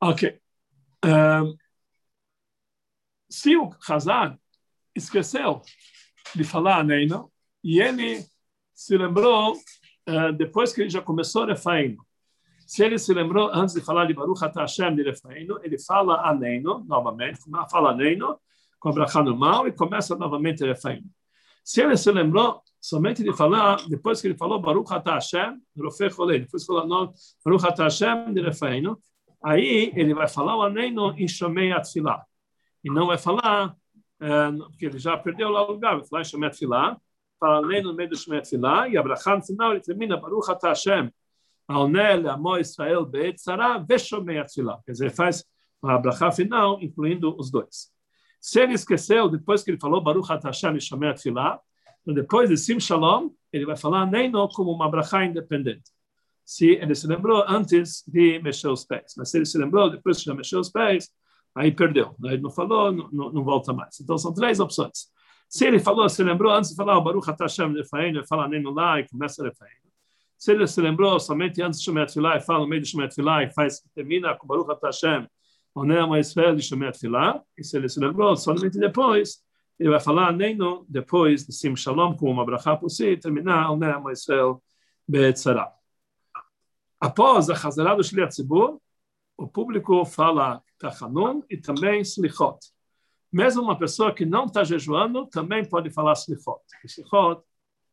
Ok. 0.00 0.40
Um, 1.04 1.56
se 3.28 3.56
o 3.56 3.70
Hazan 3.88 4.38
esqueceu 4.94 5.62
de 6.34 6.44
falar 6.44 6.84
Neino, 6.84 7.30
e 7.62 7.80
ele 7.80 8.24
se 8.72 8.96
lembrou 8.96 9.54
uh, 9.54 10.32
depois 10.36 10.72
que 10.72 10.82
ele 10.82 10.90
já 10.90 11.02
começou 11.02 11.44
Refaino. 11.44 12.04
Se 12.66 12.84
ele 12.84 12.98
se 12.98 13.12
lembrou 13.12 13.50
antes 13.52 13.74
de 13.74 13.80
falar 13.80 14.06
de 14.06 14.14
Baruch 14.14 14.44
Atah 14.44 14.62
Hashem 14.62 14.94
de 14.94 15.02
Refaino, 15.02 15.60
ele 15.62 15.78
fala 15.78 16.28
Aneino 16.28 16.84
novamente, 16.86 17.40
fala 17.70 17.90
Aneino 17.90 18.40
com 18.78 18.88
a 18.88 18.92
brachá 18.92 19.22
normal 19.22 19.68
e 19.68 19.72
começa 19.72 20.16
novamente 20.16 20.64
Refaino. 20.64 21.06
Se 21.64 21.82
ele 21.82 21.96
se 21.96 22.10
lembrou 22.10 22.62
somente 22.80 23.22
de 23.22 23.36
falar, 23.36 23.76
depois 23.88 24.20
que 24.20 24.28
ele 24.28 24.36
falou 24.36 24.60
Baruch 24.60 24.92
Atah 24.92 25.14
Hashem, 25.14 25.60
depois 25.74 26.64
falou 26.64 27.12
Baruch 27.44 27.66
Atah 27.66 27.84
Hashem 27.84 28.32
de 28.32 28.40
Refaino, 28.40 28.98
Aí 29.42 29.90
ele 29.96 30.14
vai 30.14 30.28
falar 30.28 30.56
o 30.56 30.62
Aneino 30.62 31.14
Shomei 31.26 31.72
Atfilah. 31.72 32.24
E 32.84 32.90
não 32.90 33.06
vai 33.06 33.16
falar, 33.16 33.74
é, 34.20 34.52
porque 34.52 34.86
ele 34.86 34.98
já 34.98 35.16
perdeu 35.16 35.48
lá 35.48 35.66
o 35.66 35.72
lugar, 35.72 35.96
vai 35.96 36.06
falar 36.06 36.22
em 36.22 36.24
Shomei 36.24 36.48
Atfilah, 36.48 36.98
fala 37.38 37.64
Aneino 37.64 37.90
no 37.90 37.96
meio 37.96 38.10
do 38.10 38.16
Shomei 38.16 38.38
Atfilah, 38.38 38.88
e 38.88 38.98
Abraham 38.98 39.36
no 39.36 39.42
final 39.42 39.72
ele 39.72 39.80
termina 39.80 40.16
Baruch 40.18 40.50
Ata 40.50 40.68
Hashem, 40.68 41.10
Aonel, 41.66 42.28
Amo 42.28 42.58
Israel, 42.58 43.06
Beit 43.06 43.38
Tzara, 43.38 43.78
Veshomei 43.78 44.38
Atfilah. 44.38 44.78
Quer 44.84 44.92
dizer, 44.92 45.04
ele 45.06 45.14
faz 45.14 45.44
a 45.82 45.94
Abraham 45.94 46.32
final, 46.32 46.82
incluindo 46.82 47.34
os 47.38 47.50
dois. 47.50 47.90
Se 48.40 48.60
ele 48.60 48.74
esqueceu, 48.74 49.28
depois 49.28 49.62
que 49.62 49.70
ele 49.70 49.80
falou 49.80 50.02
Baruch 50.02 50.30
Ata 50.30 50.48
Hashem 50.48 50.78
Shomei 50.80 51.08
Atfilah, 51.08 51.58
depois 52.06 52.48
de 52.48 52.56
Sim 52.56 52.80
Shalom, 52.80 53.30
ele 53.52 53.66
vai 53.66 53.76
falar 53.76 54.02
Aneino 54.02 54.48
como 54.48 54.72
uma 54.72 54.86
Abraham 54.86 55.26
independente 55.26 55.90
se 56.50 56.66
ele 56.66 56.96
se 56.96 57.06
lembrou 57.06 57.44
antes 57.46 58.02
de 58.08 58.40
mexer 58.40 58.66
os 58.66 58.84
pés. 58.84 59.14
Mas 59.16 59.30
se 59.30 59.38
ele 59.38 59.46
se 59.46 59.56
lembrou 59.56 59.88
depois 59.88 60.18
que 60.18 60.24
já 60.24 60.34
mexeu 60.34 60.58
os 60.58 60.68
pés, 60.68 61.08
aí 61.54 61.70
perdeu. 61.70 62.16
Ele 62.24 62.38
não 62.38 62.50
falou, 62.50 62.90
não, 62.90 63.30
não 63.30 63.44
volta 63.44 63.72
mais. 63.72 64.00
Então 64.00 64.18
são 64.18 64.34
três 64.34 64.58
opções. 64.58 65.12
Se 65.48 65.64
ele 65.64 65.78
falou, 65.78 66.08
se 66.08 66.24
lembrou 66.24 66.52
antes 66.52 66.70
de 66.70 66.76
falar 66.76 66.98
o 66.98 67.02
Baruch 67.02 67.30
Hashem 67.40 67.72
Refaim, 67.72 68.08
ele 68.08 68.26
fala 68.26 68.48
nem 68.48 68.60
no 68.60 68.72
lá 68.72 68.98
e 68.98 69.08
começa 69.08 69.40
a 69.42 69.44
Refaim. 69.44 69.70
Se 70.36 70.50
ele 70.50 70.66
se 70.66 70.80
lembrou 70.80 71.20
somente 71.20 71.62
antes 71.62 71.78
de 71.78 71.84
Shemet 71.84 72.12
Filah 72.12 72.38
e 72.38 72.40
fala 72.40 72.58
no 72.58 72.66
meio 72.66 72.82
de 72.82 72.88
Shemet 72.88 73.14
Filah 73.14 73.44
e 73.44 73.52
faz, 73.52 73.80
termina 73.94 74.34
com 74.34 74.44
Baruch 74.44 74.76
Hashem, 74.82 75.28
Onem 75.72 76.18
Israel 76.18 76.56
de 76.56 76.62
Shemet 76.64 76.98
Filah, 76.98 77.40
e 77.56 77.62
se 77.62 77.76
ele 77.76 77.88
se 77.88 78.00
lembrou 78.00 78.36
somente 78.36 78.76
depois, 78.76 79.40
ele 79.80 79.88
vai 79.88 79.98
falar 79.98 80.30
nem 80.30 80.54
no, 80.54 80.84
depois 80.86 81.46
de 81.46 81.54
Sim 81.54 81.74
Shalom, 81.74 82.14
com 82.14 82.30
uma 82.30 82.44
brachá 82.44 82.76
por 82.76 82.90
si, 82.90 83.16
terminar 83.16 83.70
Onem 83.70 84.12
Israel 84.12 84.62
Be'etzarah. 85.08 85.72
Após 87.00 87.48
a 87.48 87.54
Hazará 87.54 87.94
do 87.94 88.04
Shliat 88.04 88.30
Tzibur, 88.30 88.78
o 89.38 89.48
público 89.48 90.04
fala 90.04 90.62
Tachanun 90.78 91.42
e 91.48 91.56
também 91.56 92.02
Slichot. 92.02 92.58
Mesmo 93.32 93.62
uma 93.62 93.78
pessoa 93.78 94.12
que 94.12 94.26
não 94.26 94.44
está 94.44 94.62
jejuando 94.62 95.26
também 95.28 95.64
pode 95.64 95.88
falar 95.88 96.12
Slichot. 96.12 96.60
Slichot 96.84 97.42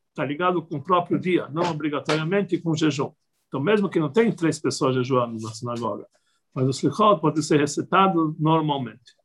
está 0.10 0.26
ligado 0.26 0.62
com 0.62 0.76
o 0.76 0.84
próprio 0.84 1.18
dia, 1.18 1.48
não 1.48 1.72
obrigatoriamente 1.72 2.58
com 2.58 2.72
o 2.72 2.76
jejum. 2.76 3.14
Então, 3.48 3.62
mesmo 3.62 3.88
que 3.88 3.98
não 3.98 4.12
tenha 4.12 4.36
três 4.36 4.60
pessoas 4.60 4.94
jejuando 4.94 5.42
na 5.42 5.54
sinagoga, 5.54 6.06
mas 6.54 6.68
o 6.68 6.72
Slichot 6.72 7.22
pode 7.22 7.42
ser 7.44 7.62
recitado 7.62 8.36
normalmente. 8.38 9.16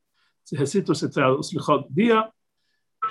Se 0.44 0.54
recita 0.54 0.92
o 0.92 1.40
Slichot 1.40 1.88
do 1.88 1.92
dia, 1.92 2.30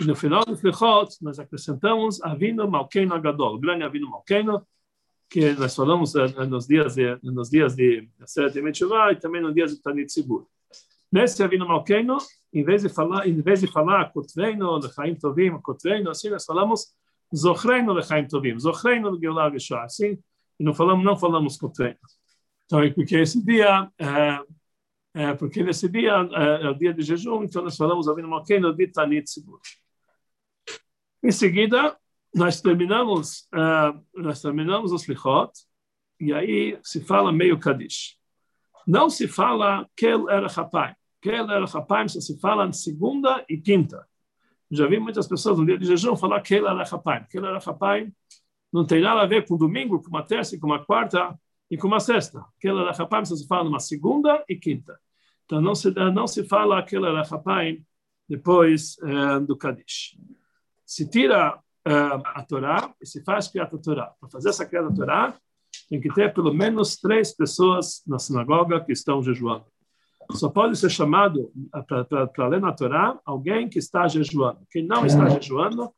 e 0.01 0.05
no 0.05 0.15
final 0.15 0.43
do 0.43 0.53
Slichot 0.53 1.17
nós 1.21 1.37
acrescentamos 1.37 2.21
Avino 2.23 2.67
Malkeino 2.67 3.13
Agadol, 3.13 3.55
o 3.55 3.59
grande 3.59 3.83
Avino 3.83 4.09
Malkeino, 4.09 4.65
que 5.29 5.53
nós 5.53 5.75
falamos 5.75 6.15
eh, 6.15 6.45
nos 6.45 6.65
dias 6.67 6.95
de 6.95 7.19
nos 7.21 7.49
dias 7.49 7.75
de 7.75 8.09
Seret 8.25 8.57
Yemetshuva 8.57 9.11
e 9.11 9.15
também 9.15 9.41
nos 9.41 9.53
dias 9.53 9.71
de 9.71 9.81
Tanit 9.81 10.11
Sibur. 10.11 10.47
Nesse 11.11 11.43
Avino 11.43 11.67
Malkeino, 11.67 12.17
em 12.51 12.63
vez 12.63 12.81
de 12.81 12.89
falar, 12.89 13.27
em 13.27 13.39
vez 13.41 13.61
de 13.61 13.67
falar 13.67 14.11
Kotreino, 14.11 14.77
Lechaim 14.77 15.15
Tovim, 15.15 15.51
Kotreino, 15.61 16.09
assim 16.09 16.29
nós 16.29 16.45
falamos 16.45 16.95
Zochreino, 17.35 17.93
Lechaim 17.93 18.27
Tovim, 18.27 18.59
Zochreino, 18.59 19.19
Geulah 19.19 19.51
Geshoah, 19.51 19.83
assim, 19.83 20.17
e 20.59 20.63
não 20.63 20.73
falamos, 20.73 21.05
não 21.05 21.15
falamos 21.15 21.57
Kotreino. 21.57 21.97
Então, 22.65 22.79
porque 22.93 23.17
esse 23.17 23.43
dia, 23.43 23.89
é, 23.99 24.39
é, 25.13 25.33
porque 25.33 25.61
nesse 25.63 25.87
dia 25.89 26.27
é, 26.31 26.65
é, 26.65 26.69
o 26.69 26.73
dia 26.73 26.93
de 26.93 27.03
jejum, 27.03 27.43
então 27.43 27.61
nós 27.61 27.75
falamos 27.75 28.07
Avino 28.07 28.29
Malkeino 28.29 28.73
de 28.73 28.87
Tanit 28.87 29.29
Sibur. 29.29 29.59
Em 31.23 31.31
seguida, 31.31 31.95
nós 32.33 32.61
terminamos, 32.61 33.47
uh, 33.53 33.99
nós 34.15 34.41
terminamos 34.41 34.91
os 34.91 35.07
lichot, 35.07 35.51
e 36.19 36.33
aí 36.33 36.79
se 36.83 37.01
fala 37.01 37.31
meio 37.31 37.59
Kadish. 37.59 38.17
Não 38.87 39.09
se 39.09 39.27
fala 39.27 39.87
Kel 39.95 40.29
Erachapayim. 40.29 40.95
Kel 41.21 41.49
Erachapayim 41.49 42.07
só 42.07 42.19
se 42.19 42.39
fala 42.39 42.65
em 42.65 42.73
segunda 42.73 43.45
e 43.47 43.57
quinta. 43.57 44.07
Já 44.69 44.87
vi 44.87 44.99
muitas 44.99 45.27
pessoas 45.27 45.59
no 45.59 45.65
dia 45.65 45.77
de 45.77 45.85
jejum 45.85 46.15
falar 46.15 46.41
Kel 46.41 46.65
Erachapayim. 46.65 47.25
Kel 47.29 47.45
Erachapayim 47.45 48.11
não 48.71 48.85
tem 48.85 49.01
nada 49.01 49.21
a 49.21 49.25
ver 49.25 49.45
com 49.45 49.57
domingo, 49.57 50.01
com 50.01 50.09
uma 50.09 50.23
terça, 50.23 50.57
com 50.59 50.67
uma 50.67 50.83
quarta 50.83 51.37
e 51.69 51.77
com 51.77 51.87
uma 51.87 51.99
sexta. 51.99 52.43
Kel 52.59 52.79
Erachapayim 52.79 53.25
só 53.25 53.35
se 53.35 53.47
fala 53.47 53.65
numa 53.65 53.79
segunda 53.79 54.43
e 54.47 54.55
quinta. 54.55 54.99
Então 55.45 55.61
não 55.61 55.75
se, 55.75 55.91
não 55.91 56.25
se 56.25 56.43
fala 56.45 56.81
Kel 56.81 57.05
Erachapayim 57.05 57.85
depois 58.27 58.95
uh, 58.99 59.45
do 59.45 59.57
Kadish. 59.57 60.17
Se 60.91 61.07
tira 61.07 61.55
uh, 61.55 62.21
a 62.35 62.43
Torá 62.43 62.93
e 63.01 63.05
se 63.05 63.23
faz 63.23 63.47
criar 63.47 63.63
a 63.63 63.77
Torá. 63.77 64.13
Para 64.19 64.29
fazer 64.29 64.49
essa 64.49 64.65
criada 64.65 64.93
Torá, 64.93 65.33
tem 65.89 66.01
que 66.01 66.13
ter 66.13 66.33
pelo 66.33 66.53
menos 66.53 66.97
três 66.97 67.33
pessoas 67.33 68.03
na 68.05 68.19
sinagoga 68.19 68.83
que 68.83 68.91
estão 68.91 69.23
jejuando. 69.23 69.63
Só 70.33 70.49
pode 70.49 70.75
ser 70.75 70.89
chamado 70.89 71.49
para 71.87 72.47
ler 72.49 72.59
na 72.59 72.73
Torá 72.73 73.17
alguém 73.23 73.69
que 73.69 73.79
está 73.79 74.05
jejuando. 74.05 74.67
Quem 74.69 74.85
não 74.85 75.05
está 75.05 75.29
jejuando 75.29 75.89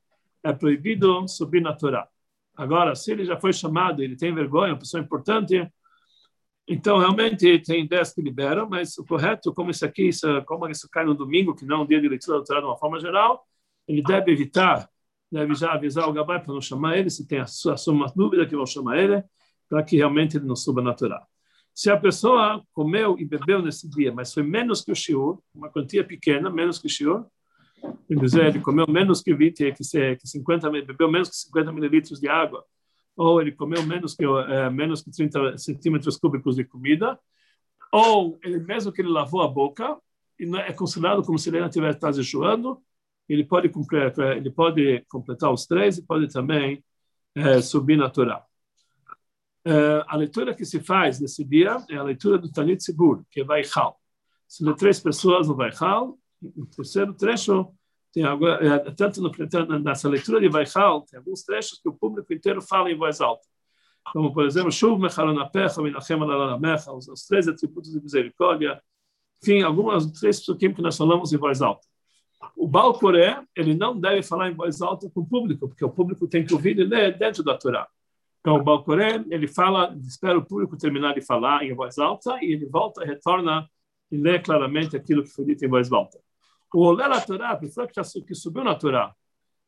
é 0.43 0.53
proibido 0.53 1.27
subir 1.27 1.63
na 1.63 1.73
Torá. 1.73 2.07
Agora, 2.55 2.93
se 2.93 3.13
ele 3.13 3.25
já 3.25 3.39
foi 3.39 3.51
chamado, 3.51 4.03
ele 4.03 4.15
tem 4.15 4.31
vergonha, 4.31 4.73
uma 4.73 4.79
pessoa 4.79 5.01
importante, 5.01 5.67
então 6.67 6.99
realmente 6.99 7.57
tem 7.63 7.83
ideias 7.83 8.13
que 8.13 8.21
liberam, 8.21 8.69
mas 8.69 8.95
o 8.99 9.03
correto, 9.03 9.51
como 9.55 9.71
isso 9.71 9.83
aqui, 9.83 10.09
isso, 10.09 10.27
como 10.45 10.69
isso 10.69 10.87
cai 10.91 11.03
no 11.03 11.15
domingo, 11.15 11.55
que 11.55 11.65
não 11.65 11.77
é 11.77 11.83
um 11.83 11.87
dia 11.87 11.99
de 11.99 12.07
leitura 12.07 12.37
da 12.37 12.45
Torá 12.45 12.59
de 12.59 12.67
uma 12.67 12.77
forma 12.77 12.99
geral, 12.99 13.43
ele 13.87 14.01
deve 14.01 14.31
evitar 14.31 14.89
deve 15.33 15.55
já 15.55 15.73
avisar 15.73 16.07
o 16.07 16.13
Gabai 16.13 16.39
para 16.41 16.53
não 16.53 16.61
chamar 16.61 16.97
ele, 16.97 17.09
se 17.09 17.27
tem 17.27 17.39
a 17.39 17.47
sua, 17.47 17.75
dúvida 18.15 18.45
que 18.45 18.55
vão 18.55 18.67
chamar 18.67 18.99
ele, 18.99 19.23
para 19.67 19.81
que 19.81 19.97
realmente 19.97 20.37
ele 20.37 20.45
não 20.45 20.55
suba 20.55 20.81
na 20.81 20.93
Torá. 20.93 21.25
Se 21.73 21.89
a 21.89 21.97
pessoa 21.97 22.63
comeu 22.71 23.17
e 23.17 23.25
bebeu 23.25 23.59
nesse 23.59 23.89
dia, 23.89 24.13
mas 24.13 24.31
foi 24.31 24.43
menos 24.43 24.83
que 24.83 24.91
o 24.91 24.95
shiur, 24.95 25.41
uma 25.55 25.71
quantia 25.71 26.03
pequena, 26.03 26.51
menos 26.51 26.77
que 26.77 26.85
o 26.85 26.89
shiur, 26.89 27.25
quer 28.07 28.15
dizer, 28.15 28.45
ele 28.45 28.59
comeu 28.59 28.85
menos 28.87 29.21
que 29.23 29.33
20, 29.33 29.71
que, 29.71 30.15
que 30.17 30.27
50, 30.27 30.69
bebeu 30.69 31.09
menos 31.09 31.29
que 31.29 31.35
50 31.35 31.71
mililitros 31.71 32.19
de 32.19 32.29
água, 32.29 32.63
ou 33.17 33.41
ele 33.41 33.51
comeu 33.51 33.81
menos 33.83 34.13
que, 34.13 34.23
é, 34.23 34.69
menos 34.69 35.01
que 35.01 35.09
30 35.09 35.57
centímetros 35.57 36.15
cúbicos 36.15 36.55
de 36.55 36.63
comida, 36.63 37.19
ou 37.91 38.37
ele 38.43 38.59
mesmo 38.59 38.91
que 38.91 39.01
ele 39.01 39.09
lavou 39.09 39.41
a 39.41 39.47
boca, 39.47 39.97
não 40.39 40.59
é 40.59 40.71
considerado 40.73 41.23
como 41.23 41.39
se 41.39 41.49
ele 41.49 41.57
ainda 41.57 41.69
estivesse 41.69 42.21
jejuando, 42.21 42.79
ele 43.27 43.43
pode, 43.43 43.71
ele 44.35 44.51
pode 44.51 45.05
completar 45.09 45.51
os 45.51 45.65
três 45.65 45.97
e 45.97 46.03
pode 46.03 46.27
também 46.31 46.83
é, 47.35 47.61
subir 47.61 47.97
na 47.97 48.09
Torá. 48.09 48.45
É, 49.65 50.03
a 50.07 50.17
leitura 50.17 50.53
que 50.53 50.65
se 50.65 50.79
faz 50.81 51.19
nesse 51.19 51.43
dia 51.43 51.77
é 51.89 51.95
a 51.95 52.03
leitura 52.03 52.37
do 52.37 52.51
Tanit 52.51 52.83
Sibur, 52.83 53.23
que 53.31 53.41
é 53.41 53.43
Vaichal. 53.43 53.99
Se 54.47 54.63
três 54.75 54.99
pessoas 54.99 55.47
no 55.47 55.55
Vaichal, 55.55 56.17
no 56.41 56.65
terceiro 56.65 57.13
trecho, 57.13 57.73
tem 58.13 58.25
agora, 58.25 58.63
é, 58.65 58.91
tanto 58.91 59.21
no, 59.21 59.31
nessa 59.79 60.09
leitura 60.09 60.39
de 60.39 60.49
Vaichal, 60.49 61.01
tem 61.01 61.17
alguns 61.17 61.43
trechos 61.43 61.79
que 61.81 61.89
o 61.89 61.93
público 61.93 62.31
inteiro 62.33 62.61
fala 62.61 62.91
em 62.91 62.97
voz 62.97 63.21
alta. 63.21 63.47
Como, 64.11 64.33
por 64.33 64.45
exemplo, 64.45 64.71
Shuv 64.71 64.99
Minachem 64.99 66.17
os, 66.93 67.07
os 67.07 67.25
três 67.25 67.47
atributos 67.47 67.91
de 67.91 68.01
misericórdia. 68.01 68.81
Enfim, 69.41 69.61
algumas 69.61 70.05
três 70.11 70.39
psukim 70.41 70.73
que 70.73 70.81
nós 70.81 70.97
falamos 70.97 71.31
em 71.31 71.37
voz 71.37 71.61
alta. 71.61 71.87
O 72.55 72.67
Baal 72.67 72.93
Coré, 72.93 73.41
ele 73.55 73.75
não 73.75 73.99
deve 73.99 74.23
falar 74.23 74.49
em 74.49 74.53
voz 74.53 74.81
alta 74.81 75.09
com 75.09 75.21
o 75.21 75.25
público, 75.25 75.67
porque 75.67 75.83
o 75.83 75.89
público 75.89 76.27
tem 76.27 76.45
que 76.45 76.53
ouvir 76.53 76.77
e 76.79 76.83
ler 76.83 77.17
dentro 77.17 77.43
da 77.43 77.57
Torá. 77.57 77.87
Então, 78.39 78.55
o 78.55 78.63
Baal 78.63 78.83
Coré, 78.83 79.23
ele 79.29 79.47
fala, 79.47 79.95
espera 80.01 80.37
o 80.37 80.45
público 80.45 80.77
terminar 80.77 81.13
de 81.13 81.21
falar 81.21 81.63
em 81.63 81.73
voz 81.73 81.97
alta 81.97 82.37
e 82.41 82.53
ele 82.53 82.65
volta, 82.65 83.03
retorna 83.05 83.69
e 84.11 84.17
lê 84.17 84.39
claramente 84.39 84.95
aquilo 84.95 85.23
que 85.23 85.29
foi 85.29 85.45
dito 85.45 85.65
em 85.65 85.69
voz 85.69 85.91
alta. 85.91 86.19
O 86.73 86.81
Olé 86.81 87.07
na 87.07 87.21
Torá, 87.21 87.51
a 87.51 87.57
pessoa 87.57 87.87
que, 87.87 87.93
já, 87.95 88.03
que 88.03 88.33
subiu 88.33 88.63
na 88.63 88.73
Torá, 88.73 89.13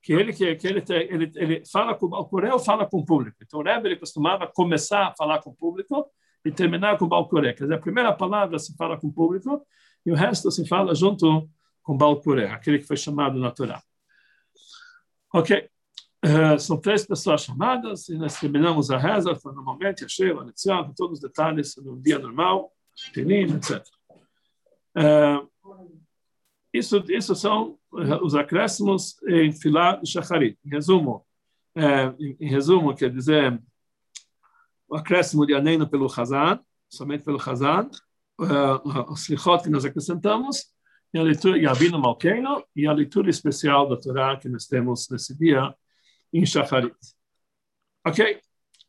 que 0.01 0.13
ele 0.13 0.33
que, 0.33 0.55
que 0.55 0.67
ele, 0.67 0.83
ele, 0.88 1.31
ele 1.35 1.63
fala 1.65 1.95
com 1.95 2.05
o 2.05 2.09
Balcoré 2.09 2.51
ou 2.51 2.59
fala 2.59 2.85
com 2.85 2.99
o 2.99 3.05
público. 3.05 3.38
Então 3.41 3.59
o 3.59 3.63
Rebbe 3.63 3.88
ele 3.88 3.95
costumava 3.95 4.45
começar 4.47 5.07
a 5.07 5.15
falar 5.15 5.39
com 5.39 5.49
o 5.49 5.55
público 5.55 6.05
e 6.43 6.51
terminar 6.51 6.97
com 6.97 7.05
o 7.05 7.07
Balcoré. 7.07 7.53
Quer 7.53 7.63
dizer, 7.63 7.75
a 7.75 7.79
primeira 7.79 8.13
palavra 8.13 8.59
se 8.59 8.75
fala 8.75 8.99
com 8.99 9.07
o 9.07 9.13
público 9.13 9.65
e 10.05 10.11
o 10.11 10.15
resto 10.15 10.51
se 10.51 10.67
fala 10.67 10.93
junto 10.93 11.49
com 11.86 11.93
o 11.93 11.98
Balcoré, 11.98 12.52
aquele 12.52 12.80
que 12.80 12.88
foi 12.88 12.98
chamado 12.98 13.39
na 13.39 13.52
Torá. 13.52 13.82
Ok. 15.32 15.69
Uh, 16.26 16.60
são 16.60 16.78
três 16.78 17.06
pessoas 17.06 17.43
chamadas 17.43 18.10
e 18.10 18.17
nós 18.17 18.39
terminamos 18.39 18.89
a 18.89 18.98
reza, 18.98 19.38
normalmente 19.45 20.04
a 20.04 20.08
Sheva, 20.08 20.41
a 20.41 20.45
Netzion, 20.45 20.91
todos 20.98 21.19
os 21.19 21.21
detalhes 21.21 21.76
no 21.78 22.02
dia 22.02 22.17
normal, 22.17 22.74
Telim, 23.13 23.56
etc. 23.56 23.86
Uh, 24.98 25.48
isso, 26.74 27.04
isso 27.08 27.36
são 27.36 27.78
eh, 27.93 28.15
os 28.21 28.36
acréscimos 28.36 29.15
em 29.28 29.52
Filá 29.52 29.95
de 29.98 30.10
Shacharit. 30.10 30.58
Em 30.65 30.69
resumo, 30.69 31.26
é, 31.76 32.08
em, 32.19 32.36
em, 32.39 32.50
resumo, 32.50 32.93
quer 32.95 33.10
dizer, 33.12 33.62
o 34.88 34.95
acréscimo 34.95 35.45
de 35.45 35.54
Aneno 35.54 35.88
pelo 35.88 36.08
Hazan, 36.12 36.60
somente 36.89 37.24
pelo 37.24 37.39
Hazan, 37.39 37.89
uh, 38.41 39.12
os 39.12 39.30
lichot 39.30 39.63
que 39.63 39.69
nós 39.69 39.86
acrescentamos, 39.86 40.74
e 41.15 41.17
a 41.17 41.23
leitura 41.23 41.58
e 41.58 41.65
a 41.65 41.73
Bino 41.73 41.97
Malkeino, 41.97 42.65
e 42.75 42.86
a 42.86 42.91
leitura 42.91 43.30
especial 43.30 43.88
da 43.88 43.95
Torá 43.95 44.36
que 44.36 44.49
nós 44.49 44.67
temos 44.67 45.08
nesse 45.10 45.34
dia 45.34 45.73
em 46.34 46.45
Shacharit. 46.45 46.93
Ok? 48.06 48.41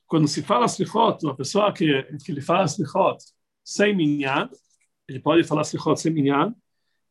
Quando 0.09 0.27
se 0.27 0.43
fala 0.43 0.67
slichot, 0.67 1.25
uma 1.25 1.37
pessoa 1.37 1.73
que, 1.73 2.03
que 2.25 2.33
lhe 2.33 2.41
fala 2.41 2.65
slichot 2.65 3.19
sem 3.62 3.95
minyan, 3.95 4.51
ele 5.07 5.21
pode 5.21 5.45
falar 5.45 5.62
slichot 5.62 6.01
sem 6.01 6.12
minyan, 6.12 6.53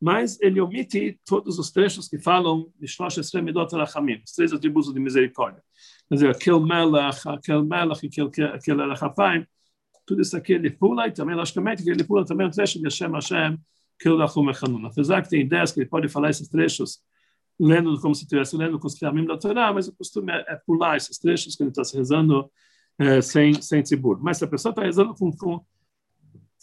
mas 0.01 0.38
ele 0.41 0.60
omite 0.60 1.17
todos 1.25 1.58
os 1.60 1.71
trechos 1.71 2.10
que 2.10 2.19
falam 2.19 2.69
de 2.78 2.86
Shlosh 2.86 3.17
Esremidot 3.19 3.73
Rachamim, 3.73 4.21
os 4.21 4.34
três 4.34 4.51
atributos 4.51 4.93
de 4.93 4.99
misericórdia. 4.99 5.63
Quer 6.10 6.15
dizer, 6.15 6.30
aquele 6.30 6.60
melech, 6.60 7.21
aquele 7.25 7.63
melech, 7.63 8.06
aquele 8.54 8.86
Rachapaim, 8.86 9.47
tudo 10.06 10.21
isso 10.21 10.36
aqui 10.36 10.51
ele 10.51 10.71
pula, 10.71 11.08
e 11.08 11.13
também, 11.13 11.38
logicamente, 11.38 11.89
ele 11.89 12.04
pula 12.04 12.25
também 12.25 12.45
o 12.47 12.51
trecho 12.51 12.80
de 12.80 12.84
Hashem 12.84 13.13
Hashem, 13.13 13.58
Apesar 14.86 15.21
que 15.21 15.29
tem 15.29 15.41
ideias 15.41 15.71
que 15.71 15.79
ele 15.79 15.89
pode 15.89 16.10
falar 16.10 16.29
esses 16.29 16.47
trechos 16.47 16.99
lendo 17.60 17.99
como 18.01 18.13
se 18.13 18.23
estivesse 18.23 18.55
lendo 18.58 18.79
com 18.79 18.88
os 18.88 18.95
caminhos 18.95 19.27
da 19.27 19.38
Torá, 19.38 19.71
mas 19.73 19.88
o 19.88 19.95
costume 19.95 20.31
é, 20.31 20.45
é, 20.47 20.55
pular 20.65 20.97
esses 20.97 21.17
trechos 21.17 21.55
que 21.55 21.63
ele 21.63 21.69
está 21.69 21.84
rezando 21.97 22.51
é, 22.99 23.21
sem, 23.21 23.62
sem 23.62 23.81
tzibur. 23.81 24.19
Mas 24.21 24.38
se 24.38 24.43
a 24.43 24.47
pessoa 24.47 24.71
está 24.71 24.84
rezando 24.84 25.15
com, 25.15 25.31
com, 25.31 25.65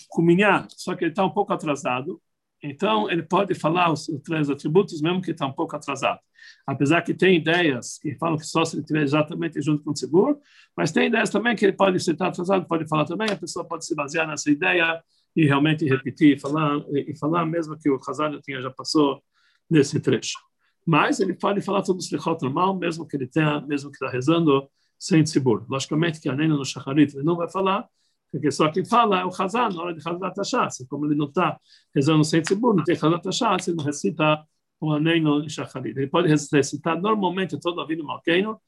com 0.09 0.23
minhá, 0.23 0.66
só 0.71 0.95
que 0.95 1.05
ele 1.05 1.12
está 1.12 1.25
um 1.25 1.31
pouco 1.31 1.53
atrasado, 1.53 2.21
então, 2.62 3.11
ele 3.11 3.25
pode 3.25 3.55
falar 3.55 3.90
os 3.90 4.07
três 4.25 4.49
atributos, 4.49 5.03
mesmo 5.03 5.21
que 5.21 5.33
está 5.33 5.45
um 5.47 5.53
pouco 5.53 5.75
atrasado. 5.75 6.21
Apesar 6.64 7.03
que 7.03 7.12
tem 7.12 7.37
ideias 7.37 7.99
que 7.99 8.14
falam 8.16 8.37
que 8.38 8.47
só 8.47 8.64
se 8.64 8.77
ele 8.77 8.83
estiver 8.83 9.03
exatamente 9.03 9.61
junto 9.61 9.83
com 9.83 9.90
o 9.90 10.40
mas 10.77 10.92
tem 10.92 11.09
ideias 11.09 11.29
também 11.29 11.57
que 11.57 11.64
ele 11.64 11.73
pode 11.73 11.99
se 11.99 12.12
estar 12.12 12.29
atrasado, 12.29 12.66
pode 12.66 12.87
falar 12.88 13.05
também, 13.05 13.29
a 13.31 13.37
pessoa 13.37 13.64
pode 13.64 13.85
se 13.85 13.95
basear 13.97 14.29
nessa 14.29 14.49
ideia 14.49 15.03
e 15.35 15.47
realmente 15.47 15.85
repetir 15.87 16.37
e 16.37 16.40
falar, 16.40 16.83
e 16.90 17.16
falar 17.18 17.47
mesmo 17.47 17.79
que 17.79 17.90
o 17.90 17.99
Hazan 18.07 18.38
tinha 18.40 18.61
já 18.61 18.71
passou 18.71 19.23
nesse 19.68 19.99
trecho. 20.01 20.38
Mas 20.87 21.21
ele 21.21 21.35
pode 21.35 21.61
falar 21.61 21.83
todo 21.83 21.97
o 21.97 22.01
slichot 22.01 22.42
normal, 22.42 22.77
mesmo 22.77 23.07
que 23.07 23.16
ele 23.16 23.27
tenha, 23.27 23.61
mesmo 23.61 23.90
que 23.90 23.97
está 23.97 24.11
rezando 24.11 24.68
sem 24.99 25.23
tzibur. 25.23 25.64
Logicamente 25.68 26.21
que 26.21 26.29
a 26.29 26.35
Nena 26.35 26.57
no 26.57 26.64
Shacharit 26.64 27.14
ele 27.14 27.25
não 27.25 27.37
vai 27.37 27.49
falar, 27.49 27.87
porque 28.31 28.51
só 28.51 28.71
quem 28.71 28.85
fala 28.85 29.21
é 29.21 29.25
o 29.25 29.29
Hazan 29.29 29.68
na 29.71 29.83
hora 29.83 29.95
de 29.95 30.07
Hazat 30.07 30.38
Hashatz. 30.38 30.87
Como 30.88 31.07
ele 31.07 31.14
não 31.14 31.27
está 31.27 31.59
rezando 31.95 32.25
sem 32.25 32.42
tzibur, 32.42 32.75
não 32.75 32.85
tem 32.85 32.95
Hazat 32.95 33.27
Hashatz, 33.27 33.68
ele 33.68 33.77
não 33.77 33.85
recita 33.85 34.45
o 34.81 34.92
Aneino 34.92 35.49
Shacharit. 35.49 35.97
Ele 35.97 36.09
pode 36.09 36.29
recitar 36.29 37.01
normalmente 37.01 37.59
todo 37.61 37.79
o 37.79 37.81
Avino 37.81 38.05
Malkeino, 38.05 38.61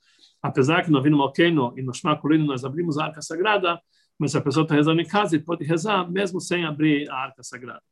apesar 0.43 0.85
que 0.85 0.91
no 0.91 0.99
Avino 0.99 1.19
Malkeino 1.19 1.75
e 1.77 1.83
no 1.83 1.93
Shema 1.93 2.17
Kurino 2.17 2.47
nós 2.47 2.65
abrimos 2.65 2.97
a 2.99 3.07
Arca 3.07 3.21
Sagrada, 3.21 3.81
mas 4.19 4.33
se 4.33 4.39
a 4.39 4.41
pessoa 4.41 4.63
está 4.65 4.75
rezando 4.75 5.01
em 5.01 5.07
casa, 5.07 5.35
ele 5.35 5.45
pode 5.45 5.65
rezar 5.65 6.11
mesmo 6.11 6.41
sem 6.41 6.65
abrir 6.65 7.11
a 7.11 7.17
Arca 7.17 7.43
Sagrada. 7.43 7.83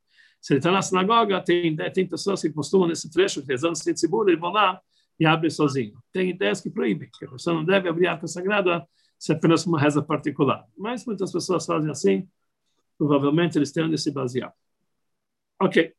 Se 0.40 0.52
ele 0.52 0.58
está 0.58 0.72
na 0.72 0.82
sinagoga, 0.82 1.40
tem, 1.40 1.76
tem 1.92 2.06
pessoas 2.06 2.42
que 2.42 2.50
costumam 2.50 2.88
nesse 2.88 3.11
trecho, 3.11 3.44
rezando 3.46 3.76
sem 3.76 3.94
tzibur, 3.94 4.28
eles 4.28 4.40
vão 4.40 4.50
lá 4.50 4.80
e 5.18 5.26
abrem 5.26 5.50
sozinho. 5.50 6.02
Tem 6.12 6.30
ideias 6.30 6.61
que 6.61 6.70
proíbem, 6.70 7.08
que 7.16 7.24
a 7.24 7.28
pessoa 7.28 7.54
não 7.54 7.64
deve 7.64 7.88
abrir 7.88 8.06
a 8.06 8.12
Arca 8.12 8.26
Sagrada 8.26 8.87
se 9.18 9.32
é 9.32 9.37
apenas 9.37 9.64
uma 9.66 9.80
reza 9.80 10.02
particular. 10.02 10.66
Mas 10.76 11.06
muitas 11.06 11.30
pessoas 11.30 11.64
fazem 11.64 11.90
assim, 11.90 12.28
provavelmente 12.98 13.56
eles 13.56 13.70
têm 13.70 13.88
de 13.88 13.96
se 13.96 14.11
basear. 14.11 14.52
Ok. 15.61 15.94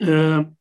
Uh, 0.00 0.56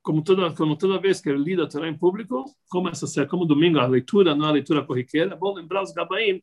como 0.00 0.22
toda, 0.22 0.54
como 0.54 0.76
toda 0.76 1.00
vez 1.00 1.20
que 1.20 1.30
ele 1.30 1.42
lida 1.42 1.64
a 1.64 1.68
Torá 1.68 1.88
em 1.88 1.98
público, 1.98 2.44
essa 2.92 3.08
ser, 3.08 3.26
como 3.26 3.44
domingo 3.44 3.78
a 3.80 3.86
leitura 3.86 4.36
não 4.36 4.46
é 4.46 4.48
a 4.50 4.52
leitura 4.52 4.84
corriqueira, 4.84 5.34
é 5.34 5.36
bom 5.36 5.54
lembrar 5.54 5.82
os 5.82 5.92
gabaim 5.92 6.40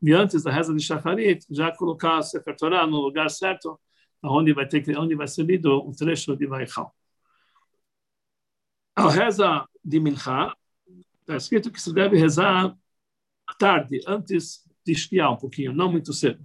de 0.00 0.12
antes 0.12 0.42
da 0.42 0.50
reza 0.50 0.74
de 0.74 0.82
Shacharit, 0.82 1.44
já 1.50 1.74
colocar 1.74 2.18
a 2.18 2.22
Sefer 2.22 2.56
Torá 2.56 2.86
no 2.86 3.00
lugar 3.00 3.28
certo, 3.30 3.78
onde 4.22 4.52
vai 4.52 4.66
ter 4.66 4.96
onde 4.98 5.14
vai 5.14 5.26
ser 5.26 5.44
lido 5.44 5.82
um 5.86 5.92
trecho 5.92 6.36
de 6.36 6.46
Vaichal. 6.46 6.94
A 8.96 9.08
reza 9.10 9.64
de 9.84 10.00
Mincha 10.00 10.52
está 11.20 11.36
escrito 11.36 11.70
que 11.70 11.80
se 11.80 11.92
deve 11.92 12.16
rezar 12.16 12.76
tarde, 13.58 14.00
antes 14.06 14.62
de 14.84 14.92
esquiar 14.92 15.32
um 15.32 15.36
pouquinho, 15.36 15.72
não 15.72 15.90
muito 15.90 16.12
cedo. 16.12 16.42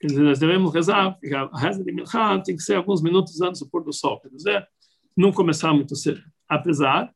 Quer 0.00 0.08
dizer, 0.08 0.22
nós 0.22 0.38
devemos 0.38 0.72
rezar, 0.72 1.18
a 1.52 1.58
reza 1.58 1.84
de 1.84 1.92
Mincha 1.92 2.42
tem 2.42 2.56
que 2.56 2.62
ser 2.62 2.76
alguns 2.76 3.02
minutos 3.02 3.40
antes 3.40 3.60
do 3.60 3.68
pôr 3.68 3.84
do 3.84 3.92
sol, 3.92 4.20
quer 4.20 4.28
dizer, 4.28 4.66
não 5.16 5.32
começar 5.32 5.72
muito 5.72 5.94
cedo. 5.94 6.22
Apesar 6.48 7.12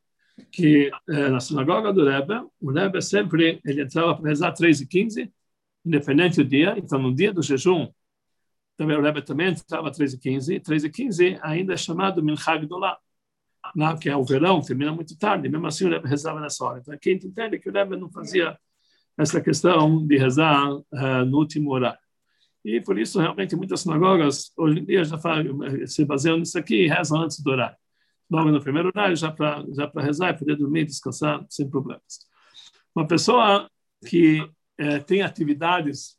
que 0.51 0.91
eh, 1.09 1.29
na 1.29 1.39
sinagoga 1.39 1.91
do 1.91 2.05
Rebbe, 2.05 2.47
o 2.61 2.71
Rebbe 2.71 3.01
sempre 3.01 3.59
ele 3.65 3.81
entrava 3.81 4.15
para 4.15 4.29
rezar 4.29 4.51
3 4.51 4.81
e 4.81 4.87
15, 4.87 5.33
independente 5.87 6.43
do 6.43 6.49
dia, 6.49 6.75
então 6.77 6.99
no 6.99 7.13
dia 7.13 7.33
do 7.33 7.41
jejum, 7.41 7.87
também 8.75 8.95
o 8.95 9.01
Rebbe 9.01 9.21
também 9.21 9.47
entrava 9.47 9.91
3 9.91 10.13
e 10.13 10.19
15, 10.19 10.59
3 10.59 10.83
e 10.83 10.89
15 10.89 11.39
ainda 11.41 11.73
é 11.73 11.77
chamado 11.77 12.23
Mincha 12.23 12.55
Gdolá, 12.57 12.97
que 13.99 14.09
é 14.09 14.15
o 14.15 14.23
verão, 14.23 14.61
termina 14.61 14.91
muito 14.91 15.17
tarde, 15.17 15.49
mesmo 15.49 15.65
assim 15.65 15.85
o 15.85 15.89
Rebbe 15.89 16.07
rezava 16.07 16.39
nessa 16.39 16.63
hora. 16.63 16.79
Então 16.79 16.93
aqui 16.93 17.09
a 17.09 17.13
gente 17.13 17.27
entende 17.27 17.59
que 17.59 17.69
o 17.69 17.73
Rebbe 17.73 17.97
não 17.97 18.09
fazia 18.09 18.57
essa 19.17 19.41
questão 19.41 20.05
de 20.05 20.17
rezar 20.17 20.71
uh, 20.71 21.25
no 21.25 21.39
último 21.39 21.71
horário. 21.71 21.99
E 22.63 22.81
por 22.81 22.99
isso, 22.99 23.19
realmente, 23.19 23.55
muitas 23.55 23.81
sinagogas, 23.81 24.51
hoje 24.55 24.79
em 24.79 24.85
dia, 24.85 25.03
já 25.03 25.17
se 25.87 26.05
baseiam 26.05 26.37
nisso 26.37 26.57
aqui 26.59 26.83
e 26.83 26.87
rezam 26.87 27.21
antes 27.21 27.39
do 27.39 27.49
horário. 27.49 27.77
Logo 28.29 28.51
no 28.51 28.61
primeiro 28.61 28.89
horário, 28.89 29.15
já 29.15 29.31
para 29.31 29.63
já 29.73 29.89
rezar 29.95 30.31
e 30.31 30.37
poder 30.37 30.57
dormir, 30.57 30.85
descansar, 30.85 31.45
sem 31.49 31.69
problemas. 31.69 32.27
Uma 32.93 33.07
pessoa 33.07 33.69
que 34.07 34.47
eh, 34.77 34.99
tem 34.99 35.21
atividades 35.21 36.17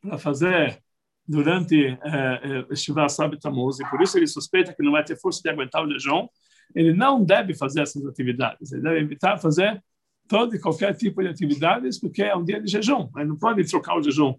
para 0.00 0.18
fazer 0.18 0.82
durante 1.26 1.98
eh 2.04 2.66
estivar 2.70 3.08
sabe 3.08 3.38
Tamuz, 3.38 3.80
e 3.80 3.90
por 3.90 4.02
isso 4.02 4.18
ele 4.18 4.26
suspeita 4.26 4.74
que 4.74 4.82
não 4.82 4.92
vai 4.92 5.02
ter 5.02 5.16
força 5.18 5.40
de 5.42 5.48
aguentar 5.48 5.82
o 5.82 5.90
jejum, 5.90 6.28
ele 6.74 6.92
não 6.92 7.24
deve 7.24 7.54
fazer 7.54 7.80
essas 7.82 8.04
atividades, 8.06 8.72
ele 8.72 8.82
deve 8.82 9.00
evitar 9.00 9.38
fazer 9.38 9.82
todo 10.28 10.54
e 10.54 10.58
qualquer 10.58 10.94
tipo 10.94 11.22
de 11.22 11.28
atividades, 11.28 11.98
porque 11.98 12.22
é 12.22 12.36
um 12.36 12.44
dia 12.44 12.60
de 12.60 12.70
jejum, 12.70 13.08
mas 13.12 13.26
não 13.26 13.36
pode 13.36 13.64
trocar 13.64 13.96
o 13.96 14.02
jejum 14.02 14.34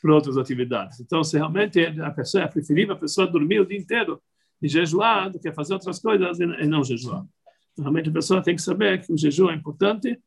por 0.00 0.10
outras 0.10 0.36
atividades. 0.36 1.00
Então, 1.00 1.24
se 1.24 1.36
realmente 1.36 1.80
a 2.00 2.10
pessoa 2.10 2.44
é 2.44 2.46
preferível 2.46 2.94
a 2.94 2.98
pessoa 2.98 3.26
dormir 3.26 3.60
o 3.60 3.66
dia 3.66 3.78
inteiro 3.78 4.20
e 4.60 4.68
jejuar 4.68 5.30
do 5.30 5.38
que 5.38 5.52
fazer 5.52 5.74
outras 5.74 5.98
coisas 5.98 6.38
e 6.40 6.66
não 6.66 6.82
jejuar. 6.82 7.24
Realmente 7.78 8.08
a 8.08 8.12
pessoa 8.12 8.42
tem 8.42 8.56
que 8.56 8.62
saber 8.62 9.00
que 9.00 9.12
o 9.12 9.16
jejum 9.16 9.50
é 9.50 9.54
importante 9.54 10.20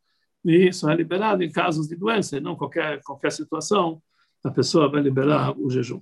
e 0.46 0.68
isso 0.70 0.90
é 0.90 0.96
liberado 0.96 1.44
em 1.44 1.52
casos 1.52 1.88
de 1.88 1.96
doença, 1.96 2.40
não 2.40 2.56
qualquer 2.56 3.02
qualquer 3.04 3.32
situação 3.32 4.02
a 4.44 4.50
pessoa 4.50 4.90
vai 4.90 5.02
liberar 5.02 5.58
o 5.58 5.70
jejum. 5.70 6.02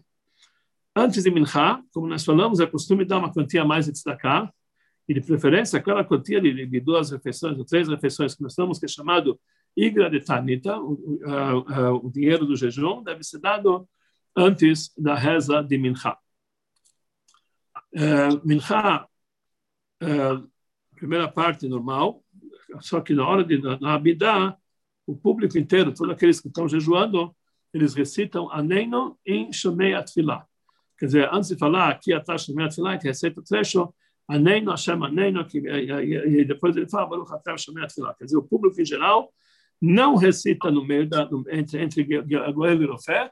Antes 0.95 1.23
de 1.23 1.31
Minha, 1.31 1.83
como 1.93 2.07
nós 2.07 2.23
falamos, 2.23 2.59
é 2.59 2.65
costume 2.65 3.05
dar 3.05 3.17
uma 3.17 3.31
quantia 3.33 3.65
mais 3.65 3.85
de 3.85 3.91
destacar, 3.91 4.51
e 5.09 5.13
de 5.13 5.21
preferência 5.21 5.79
aquela 5.79 6.05
quantia 6.05 6.39
de, 6.39 6.67
de 6.67 6.79
duas 6.79 7.09
refeições 7.09 7.57
ou 7.57 7.65
três 7.65 7.87
refeições 7.87 8.35
que 8.35 8.43
nós 8.43 8.51
estamos, 8.51 8.77
que 8.77 8.85
é 8.85 8.87
chamado 8.87 9.39
Igra 9.75 10.07
de 10.07 10.21
Tanita, 10.21 10.77
o, 10.79 10.99
o 12.03 12.11
dinheiro 12.11 12.45
do 12.45 12.55
jejum, 12.55 13.01
deve 13.01 13.23
ser 13.23 13.39
dado 13.39 13.89
antes 14.35 14.93
da 14.95 15.15
reza 15.15 15.63
de 15.63 15.79
Minha. 15.79 16.17
Uh, 17.91 18.39
Minha, 18.45 19.07
uh, 20.03 20.49
primeira 20.95 21.27
parte 21.27 21.67
normal, 21.67 22.23
só 22.81 23.01
que 23.01 23.13
na 23.13 23.27
hora 23.27 23.43
de 23.43 23.57
na 23.79 23.93
Abidá, 23.93 24.57
o 25.05 25.15
público 25.15 25.57
inteiro, 25.57 25.93
todos 25.93 26.13
aqueles 26.13 26.39
que 26.39 26.47
estão 26.47 26.67
jejuando, 26.67 27.35
eles 27.73 27.93
recitam 27.93 28.51
Aneino 28.51 29.17
em 29.25 29.51
Shomei 29.51 29.93
Atfilah. 29.93 30.45
Quer 30.97 31.05
dizer, 31.05 31.29
antes 31.33 31.49
de 31.49 31.57
falar 31.57 31.89
aqui 31.89 32.13
atrás 32.13 32.43
Shomei 32.43 32.65
Atfilah, 32.65 32.97
que 32.97 33.07
recita 33.07 33.39
o 33.39 33.43
trecho, 33.43 33.93
Aneino, 34.27 34.71
Hashem 34.71 35.03
Aneino, 35.03 35.45
que, 35.45 35.57
e, 35.57 36.45
depois 36.45 36.75
ele 36.75 36.87
fala 36.87 37.07
Baruch 37.07 37.33
Atem 37.33 37.57
Shomei 37.57 37.83
Atfilah. 37.83 38.13
Quer 38.13 38.25
dizer, 38.25 38.37
o 38.37 38.43
público 38.43 38.79
em 38.79 38.85
geral 38.85 39.33
não 39.81 40.15
recita 40.15 40.69
no 40.69 40.85
meio 40.85 41.07
da, 41.07 41.25
no, 41.25 41.43
entre, 41.49 41.81
entre 41.81 42.03
Goel 42.03 42.81
e 42.81 42.85
Rofé, 42.85 43.31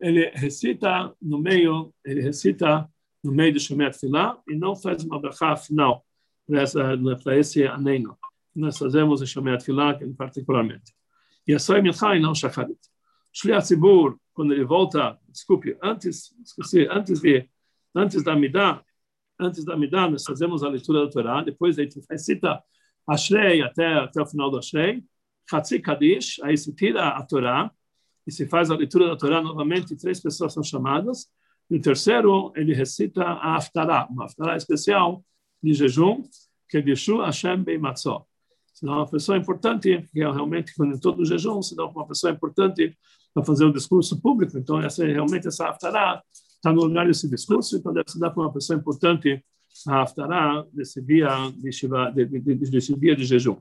ele 0.00 0.30
recita 0.30 1.12
no 1.20 1.38
meio, 1.38 1.92
ele 2.04 2.20
recita 2.20 2.88
no 3.22 3.32
meio 3.32 3.52
do 3.52 3.60
Shomei 3.60 3.88
Atfilah 3.88 4.38
e 4.48 4.54
não 4.54 4.76
faz 4.76 5.04
uma 5.04 5.20
brachá 5.20 5.56
final 5.56 6.04
para 7.22 7.36
esse 7.36 7.66
Aneino. 7.66 8.16
Nós 8.58 8.76
fazemos 8.76 9.20
o 9.20 9.26
Shomei 9.26 9.54
Atfilah 9.54 9.98
particularmente. 10.16 10.92
E 11.46 11.54
é 11.54 11.58
só 11.58 11.76
em 11.76 11.82
Minchá 11.82 12.16
e 12.16 12.20
não 12.20 12.34
Shacharit. 12.34 12.78
Shliach 13.32 13.64
Tzibur, 13.64 14.18
quando 14.34 14.52
ele 14.52 14.64
volta, 14.64 15.16
desculpe, 15.28 15.76
antes, 15.80 16.34
esqueci, 16.44 16.88
antes 16.90 17.20
de, 17.20 17.48
antes 17.94 18.22
da 18.24 18.34
Midah, 18.34 18.82
antes 19.38 19.64
da 19.64 19.76
Midah, 19.76 20.10
nós 20.10 20.24
fazemos 20.24 20.64
a 20.64 20.68
leitura 20.68 21.04
da 21.04 21.10
Torá, 21.10 21.42
depois 21.42 21.78
a 21.78 21.82
gente 21.82 22.00
recita 22.10 22.60
Ashrei 23.06 23.62
até, 23.62 23.94
até 23.94 24.20
o 24.20 24.26
final 24.26 24.50
do 24.50 24.58
Ashrei, 24.58 25.04
Hatzi 25.50 25.78
Kadish, 25.78 26.40
aí 26.42 26.56
se 26.58 26.74
tira 26.74 27.08
a 27.10 27.22
Torá, 27.22 27.70
e 28.26 28.32
se 28.32 28.46
faz 28.46 28.70
a 28.70 28.76
leitura 28.76 29.06
da 29.06 29.16
Torá 29.16 29.40
novamente, 29.40 29.96
três 29.96 30.20
pessoas 30.20 30.52
são 30.52 30.64
chamadas, 30.64 31.28
e 31.70 31.76
o 31.76 31.80
terceiro, 31.80 32.52
ele 32.56 32.74
recita 32.74 33.22
a 33.22 33.56
Haftarah, 33.56 34.08
uma 34.10 34.24
Haftarah 34.24 34.56
especial 34.56 35.24
de 35.62 35.74
jejum, 35.74 36.22
que 36.68 36.78
é 36.78 36.82
Geshu 36.82 37.20
Hashem 37.20 37.62
Beimatzot 37.62 38.27
senão 38.78 38.94
uma 38.94 39.10
pessoa 39.10 39.36
importante, 39.36 40.08
que 40.12 40.22
é 40.22 40.30
realmente, 40.30 40.72
quando 40.76 40.98
todo 41.00 41.20
o 41.20 41.24
jejum, 41.24 41.58
dá 41.74 41.84
uma 41.86 42.06
pessoa 42.06 42.32
importante 42.32 42.96
para 43.34 43.44
fazer 43.44 43.64
o 43.64 43.68
um 43.68 43.72
discurso 43.72 44.20
público, 44.20 44.56
então 44.56 44.80
essa 44.80 45.04
é 45.04 45.12
realmente 45.12 45.48
essa 45.48 45.68
haftará 45.68 46.22
está 46.54 46.72
no 46.72 46.84
lugar 46.84 47.06
desse 47.06 47.28
discurso, 47.28 47.76
então 47.76 47.92
deve 47.92 48.10
se 48.10 48.18
dar 48.18 48.30
para 48.30 48.42
uma 48.42 48.52
pessoa 48.52 48.78
importante 48.78 49.44
a 49.86 50.02
haftará 50.02 50.64
desse 50.72 51.00
dia 51.02 51.28
de, 51.56 51.72
shiva, 51.72 52.10
de, 52.10 52.24
de, 52.24 52.40
de, 52.40 52.54
desse 52.70 52.94
dia 52.96 53.16
de 53.16 53.24
jejum. 53.24 53.56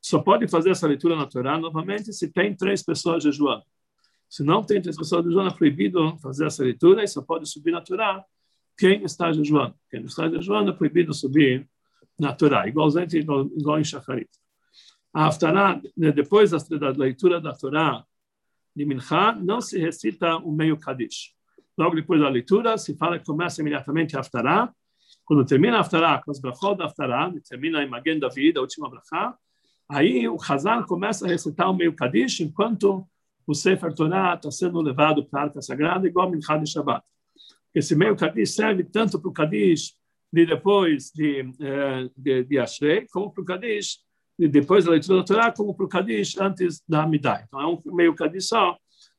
Só 0.00 0.20
pode 0.20 0.46
fazer 0.48 0.70
essa 0.70 0.86
leitura 0.86 1.16
na 1.16 1.26
Torá 1.26 1.58
novamente 1.58 2.12
se 2.12 2.28
tem 2.28 2.54
três 2.54 2.82
pessoas 2.82 3.22
jejuando. 3.22 3.64
Se 4.28 4.42
não 4.44 4.62
tem 4.62 4.80
três 4.80 4.96
pessoas 4.96 5.24
jejuando, 5.24 5.50
é 5.50 5.54
proibido 5.56 6.16
fazer 6.18 6.46
essa 6.46 6.62
leitura 6.62 7.02
e 7.02 7.08
só 7.08 7.22
pode 7.22 7.48
subir 7.48 7.72
na 7.72 7.80
Torá 7.80 8.24
quem 8.78 9.02
está 9.02 9.32
jejuando. 9.32 9.74
Quem 9.90 10.04
está 10.04 10.28
jejuando 10.28 10.70
é 10.70 10.74
proibido 10.74 11.12
subir 11.12 11.68
na 12.18 12.32
Torá, 12.32 12.66
igualmente 12.66 13.18
igual, 13.18 13.78
em 13.78 13.84
Shacharit. 13.84 14.30
A 15.12 15.26
Haftarah, 15.26 15.80
né, 15.96 16.12
depois 16.12 16.50
da, 16.50 16.58
leitura 16.90 17.40
da 17.40 17.52
Torá 17.52 18.04
de 18.74 18.84
Mincha, 18.84 19.32
não 19.32 19.60
se 19.60 19.78
recita 19.78 20.36
o 20.36 20.52
meio 20.52 20.78
Kadish. 20.78 21.34
Logo 21.76 21.94
depois 21.94 22.20
da 22.20 22.28
leitura, 22.28 22.76
se 22.78 22.94
fala 22.96 23.18
que 23.18 23.24
começa 23.24 23.60
imediatamente 23.60 24.16
a 24.16 24.20
Haftarah. 24.20 24.72
Quando 25.24 25.44
termina 25.44 25.78
a 25.78 25.80
Haftarah, 25.80 26.22
com 26.22 26.30
as 26.30 26.40
brachot 26.40 26.76
da 26.76 26.86
Haftarah, 26.86 27.32
termina 27.48 27.82
em 27.82 27.88
Magen 27.88 28.18
David, 28.18 28.58
a 28.58 28.60
última 28.60 28.88
brachá, 28.88 29.36
aí 29.88 30.28
o 30.28 30.36
Hazan 30.36 30.82
começa 30.84 31.26
a 31.26 31.28
recitar 31.28 31.70
o 31.70 31.74
meio 31.74 31.94
Kadish, 31.94 32.40
enquanto 32.40 33.06
o 33.46 33.54
Sefer 33.54 33.94
Torah 33.94 34.34
está 34.34 34.50
sendo 34.50 34.80
levado 34.80 35.24
para 35.24 35.40
a 35.40 35.42
Arca 35.44 35.62
Sagrada, 35.62 36.06
igual 36.06 36.30
Mincha 36.30 36.56
de 36.58 36.70
Shabbat. 36.70 37.06
Esse 37.74 37.94
meio 37.94 38.16
Kadish 38.16 38.54
serve 38.54 38.84
tanto 38.84 39.20
para 39.20 39.28
o 39.28 39.32
Kadish 39.32 39.94
de 40.36 40.44
depois 40.44 41.10
de, 41.14 41.50
eh, 41.58 42.10
de, 42.14 42.44
de 42.44 42.58
Ashrei, 42.58 43.06
como 43.10 43.32
para 43.32 43.40
o 43.40 43.44
Kadish, 43.44 44.00
de 44.38 44.46
depois 44.46 44.84
da 44.84 44.90
leitura 44.90 45.20
da 45.20 45.24
Torá, 45.24 45.50
como 45.50 45.74
para 45.74 45.86
o 45.86 45.88
Kadish 45.88 46.36
antes 46.38 46.82
da 46.86 47.04
Amidai. 47.04 47.44
Então 47.46 47.58
é 47.58 47.66
um 47.66 47.80
meio 47.86 48.14
Kadish 48.14 48.48
só. 48.48 48.76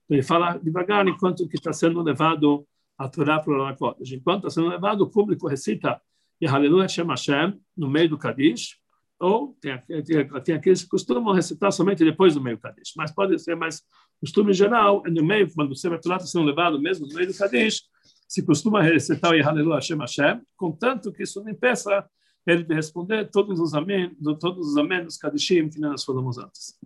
Ele 0.07 0.21
fala 0.21 0.59
devagar 0.59 1.07
enquanto 1.07 1.47
que 1.47 1.55
está 1.55 1.73
sendo 1.73 2.03
levado 2.03 2.67
a 2.99 3.09
Torá 3.09 3.39
para 3.39 3.51
o 3.51 3.57
Lakodesh. 3.57 4.11
Enquanto 4.11 4.45
está 4.45 4.61
sendo 4.61 4.69
levado, 4.69 5.01
o 5.01 5.09
público 5.09 5.47
recita 5.47 5.99
Aleluia 6.47 6.87
Shem 6.87 7.07
Hashem 7.07 7.59
no 7.75 7.89
meio 7.89 8.09
do 8.09 8.17
Kadish, 8.19 8.77
ou 9.19 9.57
tem, 9.59 9.75
tem, 10.03 10.27
tem 10.43 10.55
aqueles 10.55 10.83
que 10.83 10.89
costumam 10.89 11.33
recitar 11.33 11.71
somente 11.71 12.05
depois 12.05 12.35
do 12.35 12.41
meio 12.41 12.59
Kadish, 12.59 12.93
mas 12.95 13.11
pode 13.11 13.39
ser 13.39 13.55
mais 13.55 13.81
costume 14.21 14.53
geral, 14.53 15.01
é 15.03 15.09
no 15.09 15.25
meio, 15.25 15.51
quando 15.51 15.71
o 15.71 15.75
Sefer 15.75 15.99
Torá 15.99 16.17
está 16.17 16.27
sendo 16.27 16.45
levado 16.45 16.79
mesmo 16.79 17.07
no 17.07 17.15
meio 17.15 17.27
do 17.27 17.35
Kadish, 17.35 17.81
se 18.27 18.43
costuma 18.45 18.81
recitar 18.81 19.33
o 19.33 19.41
Hallelu 19.41 19.73
Hashem 19.73 19.97
Hashem, 19.97 20.41
contanto 20.55 21.11
que 21.11 21.23
isso 21.23 21.41
não 21.43 21.49
impeça 21.49 22.05
ele 22.45 22.63
de 22.63 22.73
responder 22.73 23.29
todos 23.29 23.59
os 23.59 23.73
amém, 23.73 24.15
todos 24.39 24.69
os 24.69 24.77
amém 24.77 25.03
dos 25.03 25.17
Kadishim 25.17 25.69
que 25.69 25.79
nós 25.79 26.03
falamos 26.03 26.37
antes. 26.37 26.77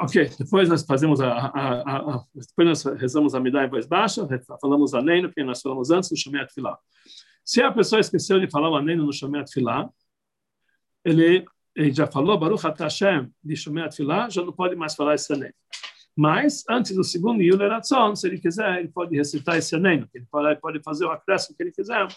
Ok, 0.00 0.30
depois 0.38 0.68
nós 0.68 0.84
fazemos 0.84 1.20
a, 1.20 1.32
a, 1.32 1.48
a, 1.48 2.16
a 2.16 2.24
depois 2.34 2.68
nós 2.68 2.84
rezamos 3.00 3.34
a 3.34 3.40
Midah 3.40 3.64
em 3.64 3.70
voz 3.70 3.86
baixa, 3.86 4.28
falamos 4.60 4.92
a 4.94 5.00
Neino, 5.00 5.32
que 5.32 5.42
nós 5.42 5.62
falamos 5.62 5.90
antes, 5.90 6.10
no 6.10 6.16
Shomet 6.16 6.52
Filah. 6.52 6.78
Se 7.44 7.62
a 7.62 7.72
pessoa 7.72 7.98
esqueceu 7.98 8.38
de 8.38 8.50
falar 8.50 8.68
o 8.68 8.82
Neino 8.82 9.06
no 9.06 9.12
Shomet 9.12 9.50
Filah, 9.50 9.88
ele, 11.02 11.46
ele 11.74 11.92
já 11.92 12.06
falou 12.06 12.38
Baruch 12.38 12.62
Hashem 12.78 13.32
de 13.42 13.56
Shomet 13.56 13.96
Filah, 13.96 14.28
já 14.28 14.42
não 14.42 14.52
pode 14.52 14.76
mais 14.76 14.94
falar 14.94 15.14
esse 15.14 15.34
Neino. 15.34 15.54
Mas, 16.16 16.64
antes 16.68 16.94
do 16.94 17.04
segundo 17.04 17.42
Yule 17.42 17.68
Ratzon, 17.68 18.14
se 18.14 18.26
ele 18.26 18.38
quiser, 18.38 18.80
ele 18.80 18.88
pode 18.88 19.16
recitar 19.16 19.56
esse 19.56 19.74
aneno, 19.74 20.08
ele 20.12 20.26
pode, 20.30 20.60
pode 20.60 20.82
fazer 20.82 21.04
o 21.06 21.10
acréscimo 21.10 21.56
que 21.56 21.62
ele 21.62 21.72
quiser. 21.72 22.08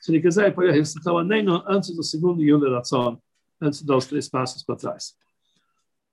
Se 0.00 0.10
ele 0.10 0.20
quiser, 0.20 0.46
ele 0.46 0.54
pode 0.54 0.72
recitar 0.72 1.14
o 1.14 1.18
aneno 1.18 1.62
antes 1.66 1.94
do 1.94 2.02
segundo 2.02 2.42
Yule 2.42 2.70
Ratzon, 2.72 3.20
antes 3.60 3.80
de 3.80 3.86
dar 3.86 3.96
os 3.96 4.06
três 4.06 4.28
passos 4.28 4.62
para 4.62 4.76
trás. 4.76 5.14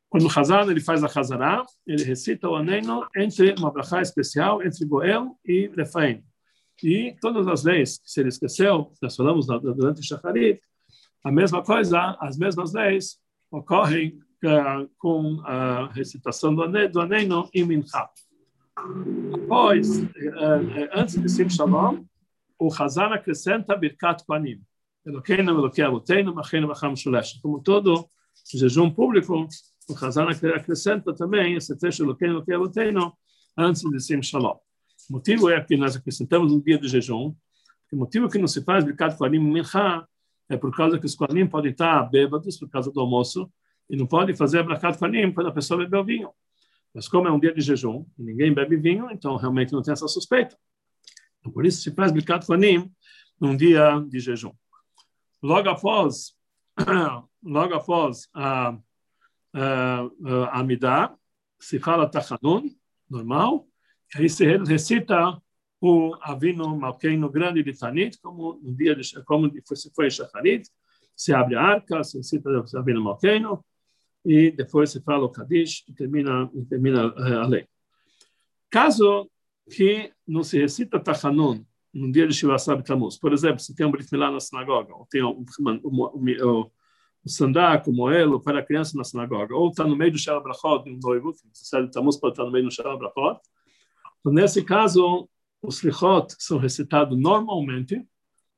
Quando 0.10 0.28
o 0.28 0.40
Hazan 0.40 0.70
ele 0.70 0.80
faz 0.80 1.04
a 1.04 1.08
Hazará, 1.08 1.66
ele 1.88 2.04
recita 2.04 2.48
o 2.48 2.56
aneno 2.56 3.08
entre 3.18 3.56
uma 3.58 3.72
brachá 3.72 4.00
especial, 4.00 4.62
entre 4.62 4.86
Goel 4.86 5.36
e 5.44 5.72
Refaim. 5.76 6.24
E 6.84 7.16
todas 7.20 7.48
as 7.48 7.64
leis, 7.64 8.00
se 8.06 8.20
ele 8.20 8.30
esqueceu, 8.30 8.92
nós 9.02 9.16
falamos 9.16 9.48
durante 9.48 10.02
o 10.02 10.04
Shacharit, 10.04 10.62
a 11.24 11.32
mesma 11.32 11.64
coisa, 11.64 12.16
as 12.20 12.38
mesmas 12.38 12.74
leis 12.74 13.18
ocorrem 13.50 14.20
com 14.98 15.42
a 15.46 15.88
recitação 15.94 16.54
do, 16.54 16.64
ane, 16.64 16.88
do 16.88 17.00
Aneno 17.00 17.50
e 17.54 17.64
Mincha. 17.64 18.10
Depois, 19.32 20.04
eh, 20.04 20.90
antes 20.94 21.22
de 21.22 21.30
Sim 21.30 21.50
Shalom, 21.50 22.04
o 22.60 22.74
Hazan 22.74 23.14
acrescenta 23.14 23.76
Birkat 23.76 24.24
Shulesh. 26.96 27.40
Como 27.42 27.62
todo 27.62 28.08
jejum 28.54 28.90
público, 28.90 29.48
o 29.90 30.06
Hazan 30.06 30.28
acrescenta 30.30 31.14
também 31.14 31.56
esse 31.56 31.78
trecho 31.78 32.06
antes 33.58 33.82
de 33.82 34.00
Sim 34.00 34.22
Shalom. 34.22 34.58
O 35.10 35.14
motivo 35.14 35.50
é 35.50 35.62
que 35.62 35.78
nós 35.78 35.96
acrescentamos 35.96 36.52
um 36.52 36.60
dia 36.60 36.78
de 36.78 36.88
jejum. 36.88 37.36
O 37.92 37.96
motivo 37.96 38.30
que 38.30 38.38
não 38.38 38.48
se 38.48 38.64
faz 38.64 38.84
Birkat 38.84 39.18
Panim 39.18 39.40
Mincha 39.40 40.08
é 40.50 40.58
por 40.58 40.76
causa 40.76 41.00
que 41.00 41.06
os 41.06 41.16
Kohanim 41.16 41.48
podem 41.48 41.72
estar 41.72 42.04
bêbados 42.10 42.58
por 42.58 42.70
causa 42.70 42.92
do 42.92 43.00
almoço, 43.00 43.52
e 43.90 43.96
não 43.96 44.08
pode 44.08 44.34
fazer 44.36 44.60
abracat 44.60 44.98
fanim 44.98 45.32
quando 45.32 45.48
a 45.48 45.52
pessoa 45.52 45.80
bebeu 45.80 46.04
vinho. 46.04 46.30
Mas 46.94 47.08
como 47.08 47.28
é 47.28 47.32
um 47.32 47.40
dia 47.40 47.54
de 47.54 47.62
jejum 47.62 48.06
e 48.18 48.24
ninguém 48.24 48.54
bebe 48.54 48.78
vinho, 48.78 49.10
então 49.12 49.36
realmente 49.36 49.74
não 49.74 49.82
tem 49.82 49.92
essa 49.92 50.08
suspeita. 50.08 50.58
Então, 51.40 51.52
por 51.52 51.66
isso 51.66 51.82
se 51.82 51.92
faz 51.92 52.12
abracat 52.12 52.46
fanim 52.46 52.92
num 53.40 53.56
dia 53.56 54.00
de 54.08 54.20
jejum. 54.20 54.54
Logo 55.42 55.70
após, 55.70 56.36
logo 57.44 57.74
após 57.74 58.30
a, 58.34 58.78
a, 59.54 60.10
a 60.52 60.60
Amidah, 60.60 61.14
se 61.60 61.80
fala 61.80 62.10
Tachanun, 62.10 62.70
normal, 63.10 63.68
aí 64.16 64.30
se 64.30 64.46
recita 64.58 65.42
o 65.82 66.16
Avino 66.22 66.78
Malkeino 66.78 67.30
grande 67.30 67.62
de 67.62 67.78
Tanit, 67.78 68.18
como 68.22 68.60
no 68.64 68.74
dia 68.74 68.96
de, 68.96 69.24
como 69.26 69.52
se 69.76 69.92
foi 69.94 70.08
em 70.08 70.10
Shacharit, 70.10 70.70
se 71.16 71.34
abre 71.34 71.56
a 71.56 71.62
arca, 71.62 72.04
se 72.04 72.18
recita 72.18 72.50
o 72.50 72.78
Avino 72.78 73.04
Malkeino, 73.04 73.64
e 74.26 74.52
depois 74.52 74.92
se 74.92 75.02
fala 75.02 75.26
o 75.26 75.30
Kadish 75.30 75.84
e 75.88 75.94
termina, 75.94 76.50
e 76.54 76.66
termina 76.66 77.14
eh, 77.18 77.36
a 77.36 77.46
lei. 77.46 77.68
Caso 78.70 79.30
que 79.70 80.12
não 80.28 80.44
se 80.44 80.60
recita 80.60 81.00
Tachanun 81.00 81.64
no 81.94 82.12
dia 82.12 82.28
de 82.28 82.34
Shiva 82.34 82.58
Sab 82.58 82.84
por 83.22 83.34
exemplo, 83.34 83.60
se 83.60 83.76
tem 83.76 83.86
um 83.86 83.92
Brit 83.92 84.12
Milá 84.12 84.32
na 84.32 84.40
sinagoga, 84.40 84.96
ou 84.96 85.06
tem 85.06 85.24
um, 85.24 85.46
um, 85.60 86.06
um, 86.16 86.72
um 87.26 87.30
sandak, 87.30 87.90
o 87.90 87.94
moelo 87.94 88.42
para 88.42 88.60
a 88.60 88.66
criança 88.66 88.98
na 88.98 89.04
sinagoga, 89.04 89.56
ou 89.56 89.70
está 89.70 89.86
no 89.86 89.96
meio 89.96 90.12
do 90.12 90.18
Shara 90.18 90.40
Brachot, 90.40 90.90
um 90.90 91.00
noivo, 91.02 91.34
que 91.34 91.40
se 91.54 91.66
sabe 91.66 91.92
Tammuz 91.92 92.18
pode 92.18 92.34
estar 92.34 92.46
no 92.46 92.52
meio 92.52 92.66
do 92.66 92.72
Shara 92.72 92.98
Brachot, 92.98 93.40
então, 94.24 94.32
nesse 94.32 94.64
caso, 94.64 95.30
os 95.62 95.84
lichot 95.84 96.34
são 96.40 96.58
recitados 96.58 97.20
normalmente, 97.20 98.02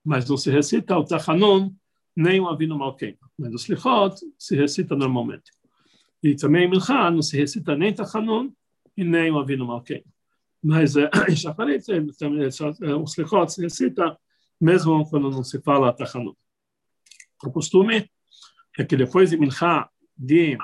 mas 0.03 0.29
não 0.29 0.37
se 0.37 0.51
recita 0.51 0.95
o 0.95 1.03
Tachanun 1.03 1.73
nem 2.15 2.39
o 2.39 2.47
Avinu 2.47 2.77
Malkeim. 2.77 3.17
Mas 3.37 3.53
os 3.53 3.67
lichot 3.67 4.15
se 4.37 4.55
recita 4.55 4.95
normalmente. 4.95 5.51
E 6.23 6.35
também 6.35 6.69
Mincha 6.69 7.11
não 7.11 7.21
se 7.21 7.37
recita 7.37 7.75
nem 7.75 7.93
Tachanun 7.93 8.51
e 8.95 9.03
nem 9.03 9.29
o 9.31 9.39
Avinu 9.39 9.65
Malkeim. 9.65 10.03
Mas 10.63 10.95
é, 10.95 11.09
já 11.29 11.53
falei, 11.53 11.77
os 11.77 13.17
lichot 13.17 13.51
se 13.51 13.61
recita 13.61 14.17
mesmo 14.59 15.07
quando 15.09 15.29
não 15.29 15.43
se 15.43 15.61
fala 15.61 15.93
Tachanun. 15.93 16.33
O 17.43 17.51
costume 17.51 18.09
é 18.77 18.83
que 18.83 18.95
depois 18.95 19.29
de 19.29 19.37
Mincha, 19.37 19.89
de, 20.17 20.57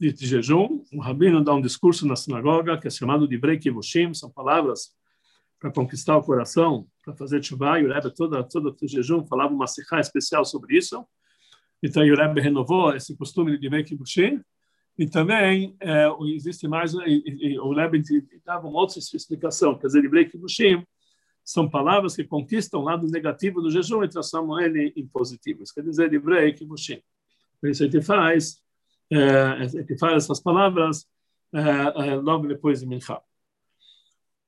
de, 0.00 0.12
de, 0.12 0.26
jejum, 0.26 0.82
o 0.92 1.00
rabino 1.00 1.44
dá 1.44 1.54
um 1.54 1.60
discurso 1.60 2.06
na 2.06 2.16
sinagoga 2.16 2.78
que 2.78 2.86
é 2.86 2.90
chamado 2.90 3.28
de 3.28 3.36
Brei 3.36 3.58
Kivushim, 3.58 4.14
são 4.14 4.30
palavras 4.30 4.94
para 5.60 5.70
conquistar 5.70 6.16
o 6.16 6.22
coração, 6.22 6.86
para 7.06 7.14
fazer 7.14 7.42
chuva, 7.42 7.78
e 7.78 7.86
o 7.86 7.92
Rebbe 7.92 8.12
todo, 8.12 8.42
todo 8.48 8.76
o 8.82 8.88
jejum 8.88 9.24
falava 9.24 9.54
uma 9.54 9.68
sikha 9.68 10.00
especial 10.00 10.44
sobre 10.44 10.76
isso. 10.76 11.06
Então, 11.80 12.02
o 12.02 12.16
Rebbe 12.16 12.40
renovou 12.40 12.96
esse 12.96 13.16
costume 13.16 13.56
de 13.56 13.68
Brei 13.68 13.84
Kivushim, 13.84 14.42
e 14.98 15.06
também 15.06 15.76
é, 15.78 16.08
existe 16.34 16.66
mais, 16.66 16.94
e, 16.94 17.22
e, 17.26 17.58
o 17.60 17.72
Rebbe 17.72 18.02
dava 18.44 18.66
uma 18.66 18.80
outra 18.80 18.98
explicação, 18.98 19.78
quer 19.78 19.86
dizer, 19.86 20.02
de 20.02 20.08
Brei 20.08 20.24
Kivushim, 20.24 20.84
são 21.44 21.70
palavras 21.70 22.16
que 22.16 22.24
conquistam 22.24 22.80
o 22.80 22.82
lado 22.82 23.06
negativo 23.06 23.62
do 23.62 23.70
jejum 23.70 24.02
e 24.02 24.08
transformam 24.08 24.58
ele 24.58 24.92
em 24.96 25.06
positivo. 25.06 25.62
Isso 25.62 25.72
quer 25.72 25.84
dizer, 25.84 26.10
livrei 26.10 26.52
que 26.52 26.66
Por 26.66 27.70
isso 27.70 27.84
a 27.84 27.86
gente 27.86 28.02
faz, 28.02 28.60
é, 29.08 29.20
a 29.20 29.64
gente 29.64 29.96
faz 29.96 30.24
essas 30.24 30.40
palavras 30.40 31.06
é, 31.54 31.60
é, 32.08 32.14
logo 32.16 32.48
depois 32.48 32.80
de 32.80 32.86
Mincha. 32.86 33.22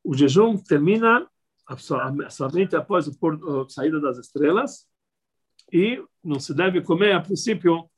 O 0.02 0.12
jejum 0.12 0.56
termina 0.56 1.24
somente 1.76 2.74
após 2.76 3.08
a 3.08 3.12
saída 3.68 4.00
das 4.00 4.18
estrelas 4.18 4.86
e 5.72 6.02
não 6.24 6.40
se 6.40 6.54
deve 6.54 6.80
comer, 6.80 7.12
a 7.12 7.20
princípio, 7.20 7.88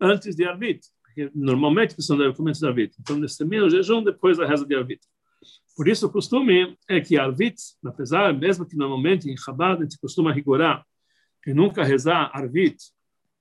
antes 0.00 0.36
de 0.36 0.44
Arvit. 0.44 0.86
Porque 1.02 1.30
normalmente 1.34 1.92
a 1.92 1.96
pessoa 1.96 2.18
deve 2.18 2.36
comer 2.36 2.50
antes 2.50 2.60
de 2.60 2.66
Arvit. 2.66 2.96
Então, 3.00 3.20
termina 3.36 3.64
o 3.64 3.70
jejum 3.70 4.02
depois 4.02 4.38
da 4.38 4.46
reza 4.46 4.64
de 4.64 4.74
Arvit. 4.74 5.00
Por 5.76 5.88
isso, 5.88 6.06
o 6.06 6.10
costume 6.10 6.76
é 6.88 7.00
que 7.00 7.18
Arvit, 7.18 7.56
apesar, 7.84 8.32
mesmo 8.34 8.66
que 8.66 8.76
normalmente 8.76 9.30
em 9.30 9.36
Chabad 9.36 9.78
a 9.78 9.82
gente 9.82 9.98
costuma 9.98 10.32
rigorar 10.32 10.84
e 11.46 11.54
nunca 11.54 11.84
rezar 11.84 12.30
Arvit, 12.34 12.76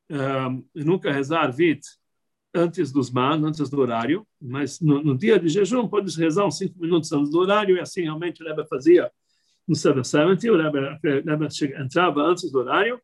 um, 0.09 0.63
e 0.73 0.83
nunca 0.83 1.11
rezar 1.11 1.41
Arvit 1.41 1.81
antes 2.53 2.91
dos 2.91 3.11
man, 3.11 3.45
antes 3.45 3.69
do 3.69 3.79
horário, 3.79 4.25
mas 4.41 4.79
no, 4.79 5.03
no 5.03 5.17
dia 5.17 5.39
de 5.39 5.49
jejum 5.49 5.87
pode 5.87 6.15
rezar 6.17 6.45
uns 6.45 6.57
cinco 6.57 6.79
minutos 6.79 7.11
antes 7.11 7.29
do 7.29 7.39
horário, 7.39 7.75
e 7.75 7.79
assim 7.79 8.01
realmente 8.01 8.41
o 8.41 8.47
Rebbe 8.47 8.65
fazia 8.67 9.11
no 9.67 9.75
770, 9.75 10.53
o 10.53 10.57
Rebbe, 10.57 11.79
entrava 11.79 12.21
antes 12.21 12.51
do 12.51 12.59
horário 12.59 13.01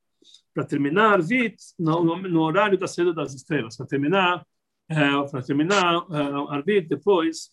para 0.54 0.64
terminar 0.64 1.14
Arvit 1.14 1.58
no, 1.78 2.18
no, 2.18 2.42
horário 2.42 2.78
da 2.78 2.88
saída 2.88 3.14
das 3.14 3.34
estrelas, 3.34 3.76
para 3.76 3.86
terminar, 3.86 4.46
uh, 4.92 5.30
para 5.30 5.42
terminar 5.42 5.98
uh, 5.98 6.50
Arvit 6.50 6.88
depois 6.88 7.52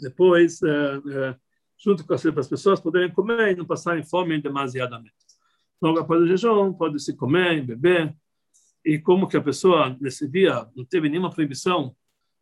depois, 0.00 0.62
é, 0.62 0.68
é, 0.68 1.36
junto 1.76 2.06
com 2.06 2.14
as, 2.14 2.24
as 2.24 2.48
pessoas 2.48 2.80
poderem 2.80 3.10
comer 3.10 3.52
e 3.52 3.56
não 3.56 3.64
passarem 3.64 4.04
fome 4.04 4.40
demasiadamente. 4.40 5.14
Logo 5.80 5.98
após 5.98 6.22
o 6.22 6.26
jejum, 6.26 6.72
pode 6.72 7.00
se 7.00 7.14
comer, 7.14 7.64
beber, 7.64 8.14
e 8.84 8.98
como 8.98 9.28
que 9.28 9.36
a 9.36 9.42
pessoa 9.42 9.96
nesse 10.00 10.28
dia 10.28 10.66
não 10.74 10.84
teve 10.84 11.08
nenhuma 11.08 11.30
proibição 11.30 11.94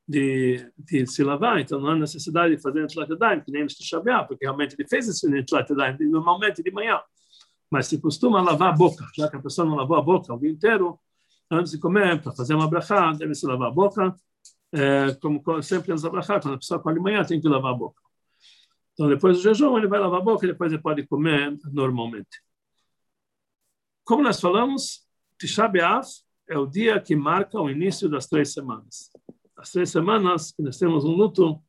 de, 0.09 0.71
de 0.79 1.07
se 1.07 1.25
lavar, 1.25 1.59
então 1.59 1.81
não 1.81 1.89
há 1.89 1.97
necessidade 1.97 2.55
de 2.55 2.63
fazer 2.63 2.81
Netilat 2.81 3.45
que 3.45 3.51
nem 3.51 3.63
no 3.63 3.69
Tisha 3.69 4.01
porque 4.27 4.45
realmente 4.45 4.77
ele 4.79 4.89
fez 4.89 5.09
esse 5.09 5.29
normalmente 6.09 6.63
de 6.63 6.71
manhã, 6.71 7.01
mas 7.71 7.87
se 7.87 8.01
costuma 8.01 8.41
lavar 8.41 8.73
a 8.73 8.77
boca, 8.77 9.05
já 9.17 9.29
que 9.29 9.37
a 9.37 9.41
pessoa 9.41 9.67
não 9.67 9.75
lavou 9.75 9.97
a 9.97 10.03
boca 10.03 10.33
o 10.33 10.39
dia 10.39 10.51
inteiro, 10.51 10.99
antes 11.51 11.73
de 11.73 11.79
comer, 11.79 12.23
para 12.23 12.33
fazer 12.33 12.55
uma 12.55 12.69
brachá, 12.69 13.13
deve 13.13 13.35
se 13.35 13.47
lavar 13.47 13.69
a 13.69 13.71
boca, 13.71 14.15
é, 14.73 15.15
como 15.21 15.43
sempre 15.63 15.93
antes 15.93 16.03
da 16.03 16.11
brachá, 16.11 16.41
quando 16.41 16.55
a 16.55 16.59
pessoa 16.59 16.81
come 16.81 16.97
de 16.97 17.01
manhã, 17.01 17.25
tem 17.25 17.41
que 17.41 17.49
lavar 17.49 17.73
a 17.73 17.77
boca. 17.77 18.01
Então, 18.93 19.09
depois 19.09 19.37
do 19.37 19.43
jejum, 19.43 19.77
ele 19.77 19.89
vai 19.89 19.99
lavar 19.99 20.21
a 20.21 20.25
boca 20.25 20.47
e 20.47 20.49
depois 20.49 20.73
ele 20.73 20.81
pode 20.81 21.07
comer 21.07 21.57
normalmente. 21.73 22.41
Como 24.05 24.23
nós 24.23 24.41
falamos, 24.41 25.07
Tisha 25.39 25.69
B'Av 25.69 26.07
é 26.49 26.57
o 26.57 26.67
dia 26.67 27.01
que 27.01 27.17
marca 27.17 27.61
o 27.61 27.69
início 27.69 28.09
das 28.09 28.27
três 28.27 28.53
semanas. 28.53 29.11
As 29.57 29.71
três 29.71 29.91
semanas 29.91 30.53
que 30.53 30.63
nós 30.63 30.79
temos 30.79 31.05
um 31.05 31.13
luto 31.13 31.61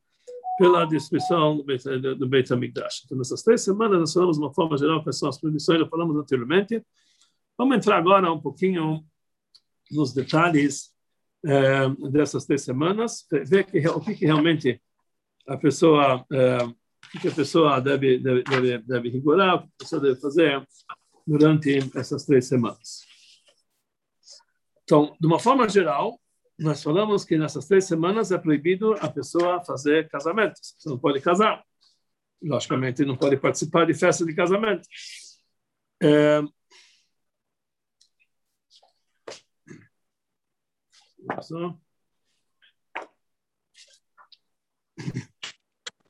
pela 0.58 0.84
destruição 0.84 1.56
do 1.56 1.64
Beit, 1.64 1.84
do 2.16 2.54
HaMikdash. 2.54 3.02
Então, 3.04 3.16
nessas 3.16 3.42
três 3.42 3.62
semanas, 3.62 4.00
nós 4.00 4.12
falamos 4.12 4.36
de 4.36 4.42
uma 4.42 4.52
forma 4.52 4.76
geral 4.76 5.02
quais 5.02 5.18
são 5.18 5.28
as 5.28 5.38
proibições, 5.38 5.78
já 5.78 5.86
falamos 5.86 6.16
anteriormente. 6.16 6.84
Vamos 7.56 7.76
entrar 7.76 7.96
agora 7.96 8.30
um 8.32 8.40
pouquinho 8.40 9.04
nos 9.90 10.12
detalhes 10.12 10.92
é, 11.46 11.88
dessas 12.10 12.44
três 12.44 12.62
semanas, 12.62 13.24
ver 13.30 13.64
que, 13.64 13.86
o 13.88 14.00
que, 14.00 14.14
que 14.16 14.26
realmente 14.26 14.82
a 15.46 15.56
pessoa, 15.56 16.26
é, 16.32 16.64
o 16.64 17.20
que, 17.20 17.28
a 17.28 17.32
pessoa 17.32 17.80
deve, 17.80 18.18
deve, 18.18 18.42
deve, 18.42 18.78
deve 18.78 19.08
rigorar, 19.08 19.54
o 19.54 19.58
que 19.60 19.66
a 19.66 19.78
pessoa 19.78 20.02
deve 20.02 20.20
fazer 20.20 20.66
durante 21.26 21.78
essas 21.94 22.24
três 22.24 22.46
semanas. 22.46 23.06
Então, 24.82 25.14
de 25.20 25.26
uma 25.26 25.38
forma 25.38 25.68
geral, 25.68 26.18
nós 26.58 26.82
falamos 26.82 27.24
que 27.24 27.38
nessas 27.38 27.66
três 27.66 27.84
semanas 27.84 28.32
é 28.32 28.38
proibido 28.38 28.94
a 28.94 29.08
pessoa 29.08 29.64
fazer 29.64 30.08
casamentos. 30.08 30.74
Você 30.76 30.88
não 30.88 30.98
pode 30.98 31.20
casar. 31.20 31.62
Logicamente, 32.42 33.04
não 33.04 33.16
pode 33.16 33.36
participar 33.36 33.86
de 33.86 33.94
festa 33.94 34.24
de 34.24 34.34
casamento. 34.34 34.86
É, 36.02 36.42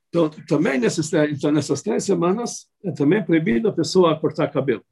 Então, 0.08 0.30
também 0.46 0.78
nessas, 0.78 1.12
então, 1.12 1.52
nessas 1.52 1.82
três 1.82 2.04
semanas, 2.04 2.70
é 2.82 2.90
também 2.92 3.24
proibido 3.24 3.68
a 3.68 3.72
pessoa 3.72 4.18
cortar 4.18 4.50
cabelo. 4.50 4.84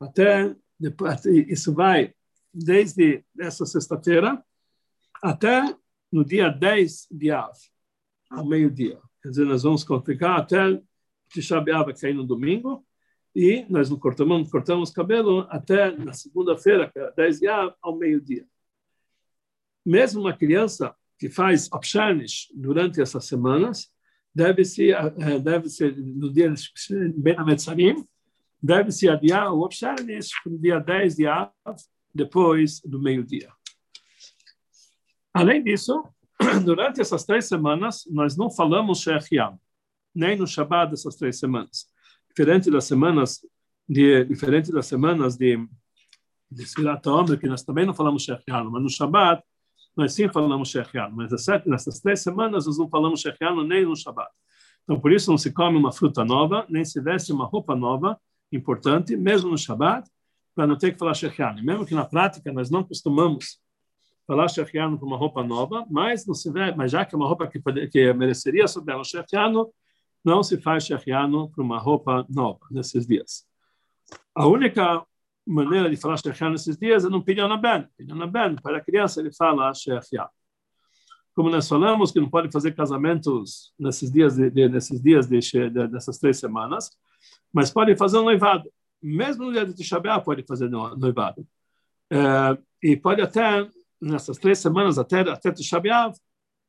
Até, 0.00 0.54
depois, 0.78 1.24
isso 1.24 1.74
vai 1.74 2.14
desde 2.52 3.24
essa 3.38 3.66
sexta-feira 3.66 4.42
até 5.24 5.74
no 6.12 6.24
dia 6.24 6.48
10 6.48 7.08
de 7.10 7.30
Av, 7.30 7.52
ao 8.30 8.46
meio-dia. 8.46 9.00
Quer 9.22 9.30
dizer, 9.30 9.44
nós 9.44 9.62
vamos 9.62 9.84
ficar 10.04 10.36
até 10.36 10.80
Tisha 11.30 11.60
B'Av, 11.60 11.92
que 11.92 12.12
no 12.12 12.24
domingo, 12.24 12.86
e 13.34 13.66
nós 13.68 13.90
não 13.90 13.98
cortamos, 13.98 14.50
cortamos 14.50 14.90
cabelo 14.90 15.46
até 15.50 15.90
na 15.96 16.12
segunda-feira, 16.12 16.90
que 16.90 16.98
é 16.98 17.10
10 17.12 17.40
de 17.40 17.48
Av, 17.48 17.74
ao 17.82 17.96
meio-dia 17.96 18.46
mesmo 19.84 20.22
uma 20.22 20.32
criança 20.32 20.94
que 21.18 21.28
faz 21.28 21.70
Opshanish 21.70 22.48
durante 22.54 23.00
essas 23.00 23.26
semanas, 23.26 23.90
deve-se, 24.34 24.90
eh, 24.90 25.38
deve-se 25.38 25.90
no 25.90 26.32
dia 26.32 26.52
Ben 27.16 27.36
Ametzarim, 27.36 28.04
deve-se 28.62 29.08
adiar 29.08 29.52
o 29.52 29.60
Opshanish 29.60 30.30
para 30.42 30.52
o 30.52 30.58
dia 30.58 30.78
10 30.78 31.16
de 31.16 31.26
Av, 31.26 31.52
depois 32.14 32.80
do 32.80 33.00
meio-dia. 33.00 33.50
Além 35.34 35.62
disso, 35.64 36.04
durante 36.64 37.00
essas 37.00 37.24
três 37.24 37.46
semanas, 37.46 38.04
nós 38.08 38.36
não 38.36 38.48
falamos 38.48 39.00
Shechiam, 39.00 39.58
nem 40.14 40.36
no 40.36 40.46
Shabbat 40.46 40.92
dessas 40.92 41.16
três 41.16 41.40
semanas. 41.40 41.86
Diferente 42.28 42.70
das 42.70 42.84
semanas 42.84 43.44
de, 43.88 44.24
diferente 44.24 44.70
das 44.70 44.86
semanas 44.86 45.36
de, 45.36 45.58
de 46.48 46.64
Sfirat 46.64 47.04
Omer, 47.08 47.38
que 47.38 47.48
nós 47.48 47.64
também 47.64 47.84
não 47.84 47.92
falamos 47.92 48.22
Shechiam, 48.22 48.70
mas 48.70 48.82
no 48.82 48.88
Shabbat, 48.88 49.42
nós 49.96 50.12
sim 50.12 50.28
falamos 50.28 50.68
Shechianu, 50.70 51.16
mas 51.16 51.30
nessas 51.66 52.00
três 52.00 52.20
semanas 52.20 52.66
nós 52.66 52.78
não 52.78 52.88
falamos 52.88 53.20
Shechianu 53.20 53.64
nem 53.64 53.84
no 53.84 53.96
Shabbat. 53.96 54.30
Então, 54.82 55.00
por 55.00 55.12
isso 55.12 55.30
não 55.30 55.38
se 55.38 55.52
come 55.52 55.78
uma 55.78 55.92
fruta 55.92 56.24
nova, 56.24 56.66
nem 56.68 56.84
se 56.84 57.00
veste 57.00 57.32
uma 57.32 57.46
roupa 57.46 57.74
nova, 57.74 58.20
importante, 58.52 59.16
mesmo 59.16 59.50
no 59.50 59.58
Shabbat, 59.58 60.08
para 60.54 60.66
não 60.66 60.76
ter 60.76 60.92
que 60.92 60.98
falar 60.98 61.14
Shechianu. 61.14 61.62
Mesmo 61.62 61.86
que 61.86 61.94
na 61.94 62.04
prática 62.04 62.52
nós 62.52 62.70
não 62.70 62.84
costumamos 62.84 63.60
falar 64.26 64.48
Shechianu 64.48 64.98
com 64.98 65.06
uma 65.06 65.16
roupa 65.16 65.42
nova, 65.42 65.86
mas, 65.90 66.26
não 66.26 66.34
se 66.34 66.50
vê, 66.50 66.74
mas 66.74 66.90
já 66.90 67.04
que 67.04 67.14
é 67.14 67.18
uma 67.18 67.28
roupa 67.28 67.46
que, 67.46 67.60
que 67.88 68.12
mereceria 68.12 68.66
sobre 68.66 68.92
ela 68.92 69.04
Shechianu, 69.04 69.70
não 70.24 70.42
se 70.42 70.58
faz 70.58 70.84
Shechianu 70.84 71.50
para 71.50 71.62
uma 71.62 71.78
roupa 71.78 72.26
nova 72.28 72.60
nesses 72.70 73.06
dias. 73.06 73.46
A 74.34 74.46
única 74.46 75.04
maneira 75.46 75.90
de 75.90 75.96
falar 75.96 76.16
Shechiah 76.16 76.50
nesses 76.50 76.76
dias 76.76 77.04
é 77.04 77.08
no 77.08 77.22
Ben. 77.22 77.86
Pidyon 77.96 78.26
Ben, 78.30 78.56
para 78.56 78.78
a 78.78 78.80
criança, 78.80 79.20
ele 79.20 79.32
fala 79.32 79.72
Shechiah. 79.74 80.30
Como 81.34 81.50
nós 81.50 81.68
falamos 81.68 82.12
que 82.12 82.20
não 82.20 82.30
pode 82.30 82.50
fazer 82.50 82.72
casamentos 82.74 83.74
nesses 83.78 84.10
dias, 84.10 84.36
de, 84.36 84.48
de, 84.50 84.68
nesses 84.68 85.02
dias 85.02 85.28
de, 85.28 85.40
de, 85.40 85.88
dessas 85.88 86.18
três 86.18 86.38
semanas, 86.38 86.90
mas 87.52 87.70
pode 87.70 87.96
fazer 87.96 88.18
um 88.18 88.24
noivado. 88.24 88.70
Mesmo 89.02 89.44
no 89.44 89.52
dia 89.52 89.66
de 89.66 89.74
Tisha 89.74 90.00
pode 90.24 90.44
fazer 90.46 90.70
noivado. 90.70 91.46
É, 92.10 92.58
e 92.82 92.96
pode 92.96 93.20
até, 93.20 93.68
nessas 94.04 94.38
três 94.38 94.58
semanas, 94.58 94.98
até, 94.98 95.20
até 95.20 95.50
Tisha 95.50 95.80
B'Av, 95.80 96.14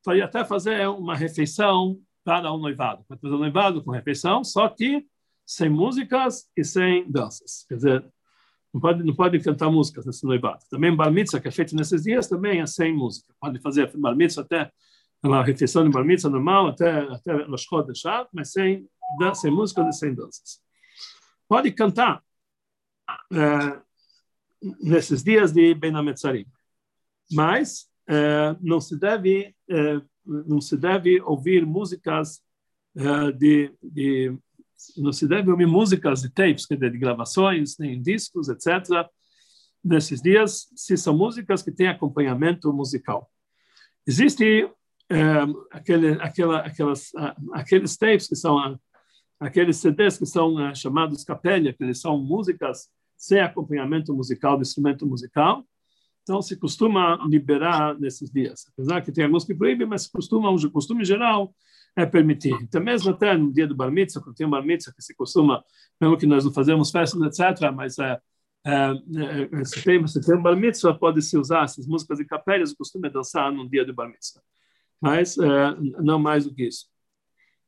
pode 0.03 0.21
até 0.21 0.45
fazer 0.45 0.87
uma 0.87 1.15
refeição 1.15 1.99
para 2.23 2.51
o 2.51 2.57
noivado. 2.57 3.03
Para 3.07 3.17
fazer 3.17 3.33
o 3.33 3.39
noivado 3.39 3.83
com 3.83 3.91
refeição, 3.91 4.43
só 4.43 4.69
que 4.69 5.05
sem 5.45 5.69
músicas 5.69 6.49
e 6.57 6.63
sem 6.63 7.09
danças. 7.09 7.65
Quer 7.67 7.75
dizer, 7.75 8.05
não 8.73 8.81
pode, 8.81 9.03
não 9.03 9.15
pode 9.15 9.39
cantar 9.39 9.69
músicas 9.69 10.05
nesse 10.05 10.25
noivado. 10.25 10.59
Também 10.69 10.95
bar 10.95 11.11
mitzvah, 11.11 11.39
que 11.39 11.47
é 11.47 11.51
feito 11.51 11.75
nesses 11.75 12.03
dias, 12.03 12.27
também 12.27 12.61
é 12.61 12.65
sem 12.65 12.93
música. 12.93 13.33
Pode 13.39 13.59
fazer 13.59 13.95
bar 13.95 14.15
mitzvah 14.15 14.41
até 14.41 14.71
a 15.23 15.43
refeição 15.43 15.83
de 15.83 15.89
bar 15.89 16.03
mitzvah 16.03 16.29
normal, 16.29 16.67
até, 16.67 16.99
até 16.99 17.33
Rosh 17.43 17.63
Chodesh, 17.63 18.03
mas 18.33 18.51
sem, 18.51 18.87
sem 19.35 19.51
músicas 19.51 19.95
e 19.95 19.99
sem 19.99 20.13
danças. 20.13 20.59
Pode 21.47 21.71
cantar 21.71 22.23
é, 23.31 23.79
nesses 24.81 25.23
dias 25.23 25.51
de 25.51 25.73
Ben 25.75 25.95
Ametzarim, 25.95 26.45
mas 27.31 27.87
é, 28.07 28.55
não 28.61 28.79
se 28.79 28.97
deve 28.97 29.55
é, 29.69 30.01
não 30.25 30.59
se 30.59 30.75
deve 30.75 31.21
ouvir 31.21 31.65
músicas 31.65 32.41
uh, 32.95 33.31
de, 33.31 33.71
de, 33.81 34.35
não 34.97 35.13
se 35.13 35.27
deve 35.27 35.51
ouvir 35.51 35.67
músicas 35.67 36.23
de 36.23 36.29
tapes, 36.29 36.65
dizer, 36.67 36.91
de 36.91 36.97
gravações, 36.97 37.77
nem 37.77 38.01
discos, 38.01 38.49
etc. 38.49 39.07
Nesses 39.83 40.23
dias, 40.23 40.67
se 40.75 40.97
são 40.97 41.15
músicas 41.15 41.61
que 41.61 41.71
têm 41.71 41.87
acompanhamento 41.87 42.73
musical. 42.73 43.29
Existe 44.07 44.67
aquele, 45.71 46.13
aquela, 46.13 46.61
aquelas, 46.61 47.11
aqueles 47.53 47.95
tapes 47.95 48.27
que 48.27 48.35
são 48.35 48.79
aqueles 49.39 49.77
CDs 49.77 50.17
que 50.17 50.25
são 50.25 50.73
chamados 50.73 51.23
capelha, 51.23 51.71
que 51.71 51.93
são 51.93 52.17
músicas 52.17 52.89
sem 53.15 53.39
acompanhamento 53.39 54.13
musical, 54.13 54.55
de 54.55 54.63
instrumento 54.63 55.05
musical, 55.05 55.63
então, 56.25 56.41
se 56.41 56.57
costuma 56.57 57.23
liberar 57.27 57.99
nesses 57.99 58.31
dias. 58.31 58.65
Apesar 58.73 58.99
que 59.01 59.11
tem 59.11 59.25
alguns 59.25 59.45
que 59.45 59.53
proíbem, 59.53 59.85
mas 59.85 60.07
costuma, 60.07 60.49
o 60.49 60.71
costume 60.71 61.05
geral 61.05 61.53
é 61.95 62.03
permitir. 62.03 62.57
Então, 62.63 62.81
mesmo 62.81 63.11
até 63.11 63.37
no 63.37 63.53
dia 63.53 63.67
do 63.67 63.75
Bar 63.75 63.91
Mitzvah, 63.91 64.23
quando 64.23 64.35
tem 64.35 64.47
um 64.47 64.49
Bar 64.49 64.65
Mitzvah, 64.65 64.91
que 64.91 65.03
se 65.03 65.15
costuma, 65.15 65.63
mesmo 66.01 66.17
que 66.17 66.25
nós 66.25 66.43
não 66.43 66.51
fazemos 66.51 66.89
festas, 66.89 67.21
etc., 67.21 67.71
mas 67.71 67.99
é, 67.99 68.19
é, 68.65 68.91
é, 69.51 69.63
se, 69.65 69.83
tem, 69.83 70.07
se 70.07 70.19
tem 70.19 70.35
um 70.35 70.41
Bar 70.41 70.55
Mitzvah, 70.55 70.95
pode-se 70.95 71.37
usar 71.37 71.65
essas 71.65 71.85
músicas 71.85 72.17
de 72.17 72.25
capelas, 72.25 72.71
o 72.71 72.77
costume 72.77 73.07
é 73.07 73.11
dançar 73.11 73.51
no 73.51 73.69
dia 73.69 73.85
do 73.85 73.93
Bar 73.93 74.09
Mitzvah. 74.09 74.41
Mas 74.99 75.37
é, 75.37 75.75
não 76.01 76.17
mais 76.17 76.45
do 76.45 76.55
que 76.55 76.67
isso. 76.67 76.87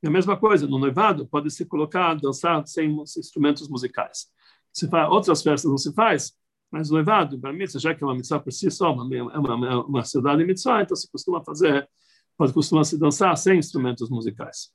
É 0.02 0.08
a 0.08 0.12
mesma 0.12 0.36
coisa, 0.36 0.66
no 0.66 0.80
noivado, 0.80 1.28
pode-se 1.28 1.64
colocar, 1.64 2.16
dançar 2.16 2.66
sem 2.66 2.90
instrumentos 3.16 3.70
musicais. 3.70 4.26
Se 4.74 4.90
faz, 4.90 5.08
outras 5.12 5.44
festas 5.44 5.70
não 5.70 5.78
se 5.78 5.94
faz, 5.94 6.36
mas 6.72 6.90
noivado, 6.90 7.40
para 7.40 7.54
mitzvah, 7.54 7.80
já 7.80 7.96
que 7.96 8.04
é 8.04 8.08
uma 8.08 8.16
mitzvah 8.16 8.40
por 8.40 8.52
si 8.52 8.70
só, 8.70 8.94
uma, 8.94 9.16
é 9.16 9.22
uma, 9.22 9.68
é 9.68 9.76
uma 9.76 10.04
cidade 10.04 10.44
mitzvah, 10.44 10.82
então 10.82 10.96
se 10.96 11.10
costuma 11.10 11.44
fazer, 11.44 11.90
pode 12.38 12.54
costuma 12.54 12.84
se 12.84 13.00
dançar 13.00 13.36
sem 13.38 13.58
instrumentos 13.58 14.10
musicais. 14.10 14.72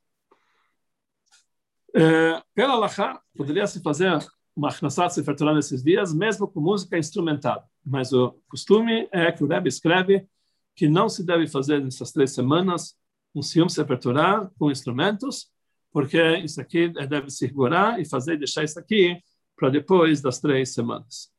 É, 1.95 2.43
pela 2.55 2.77
Lachá, 2.77 3.21
poderia 3.37 3.67
se 3.67 3.83
fazer 3.83 4.19
uma 4.57 4.69
Achnasat 4.69 5.13
Sefer 5.13 5.35
Torah 5.37 5.55
nesses 5.55 5.83
dias, 5.83 6.13
mesmo 6.13 6.47
com 6.47 6.61
música 6.61 6.99
instrumental. 6.99 7.69
Mas 7.85 8.13
o 8.13 8.39
costume 8.49 9.09
é 9.13 9.31
que 9.33 9.43
o 9.45 9.47
Rebbe 9.47 9.69
escreve 9.69 10.27
que 10.75 10.89
não 10.89 11.09
se 11.09 11.25
deve 11.25 11.47
fazer 11.47 11.81
nessas 11.81 12.13
três 12.13 12.33
semanas 12.33 12.97
um 13.35 13.43
Siyum 13.43 13.69
Sefer 13.69 13.99
Torah 13.99 14.51
com 14.59 14.71
instrumentos, 14.71 15.51
porque 15.91 16.21
isso 16.39 16.61
aqui 16.61 16.89
deve 16.89 17.31
se 17.31 17.49
segurar 17.49 18.01
e 18.01 18.09
fazer 18.09 18.39
deixar 18.39 18.65
isso 18.65 18.79
aqui 18.79 19.19
para 19.57 19.71
depois 19.71 20.21
das 20.21 20.41
três 20.41 20.73
semanas. 20.73 21.32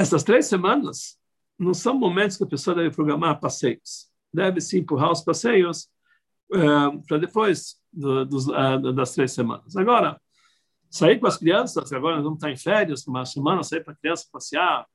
Essas 0.00 0.22
três 0.22 0.46
semanas 0.46 1.18
não 1.58 1.74
são 1.74 1.92
momentos 1.92 2.38
que 2.38 2.44
a 2.44 2.46
pessoa 2.46 2.74
deve 2.74 2.90
programar 2.90 3.38
passeios. 3.38 4.08
Deve 4.32 4.58
se 4.58 4.78
empurrar 4.78 5.12
os 5.12 5.20
passeios 5.20 5.90
uh, 6.54 7.06
para 7.06 7.18
depois 7.18 7.76
do, 7.92 8.24
dos, 8.24 8.46
uh, 8.46 8.94
das 8.94 9.12
três 9.12 9.32
semanas. 9.32 9.76
Agora, 9.76 10.18
sair 10.88 11.20
com 11.20 11.26
as 11.26 11.36
crianças, 11.36 11.92
agora 11.92 12.16
nós 12.16 12.24
vamos 12.24 12.38
estar 12.38 12.50
em 12.50 12.56
férias, 12.56 13.06
uma 13.06 13.26
semana, 13.26 13.62
sair 13.62 13.84
para 13.84 13.92
a 13.92 13.96
criança 13.96 14.24
passear, 14.32 14.86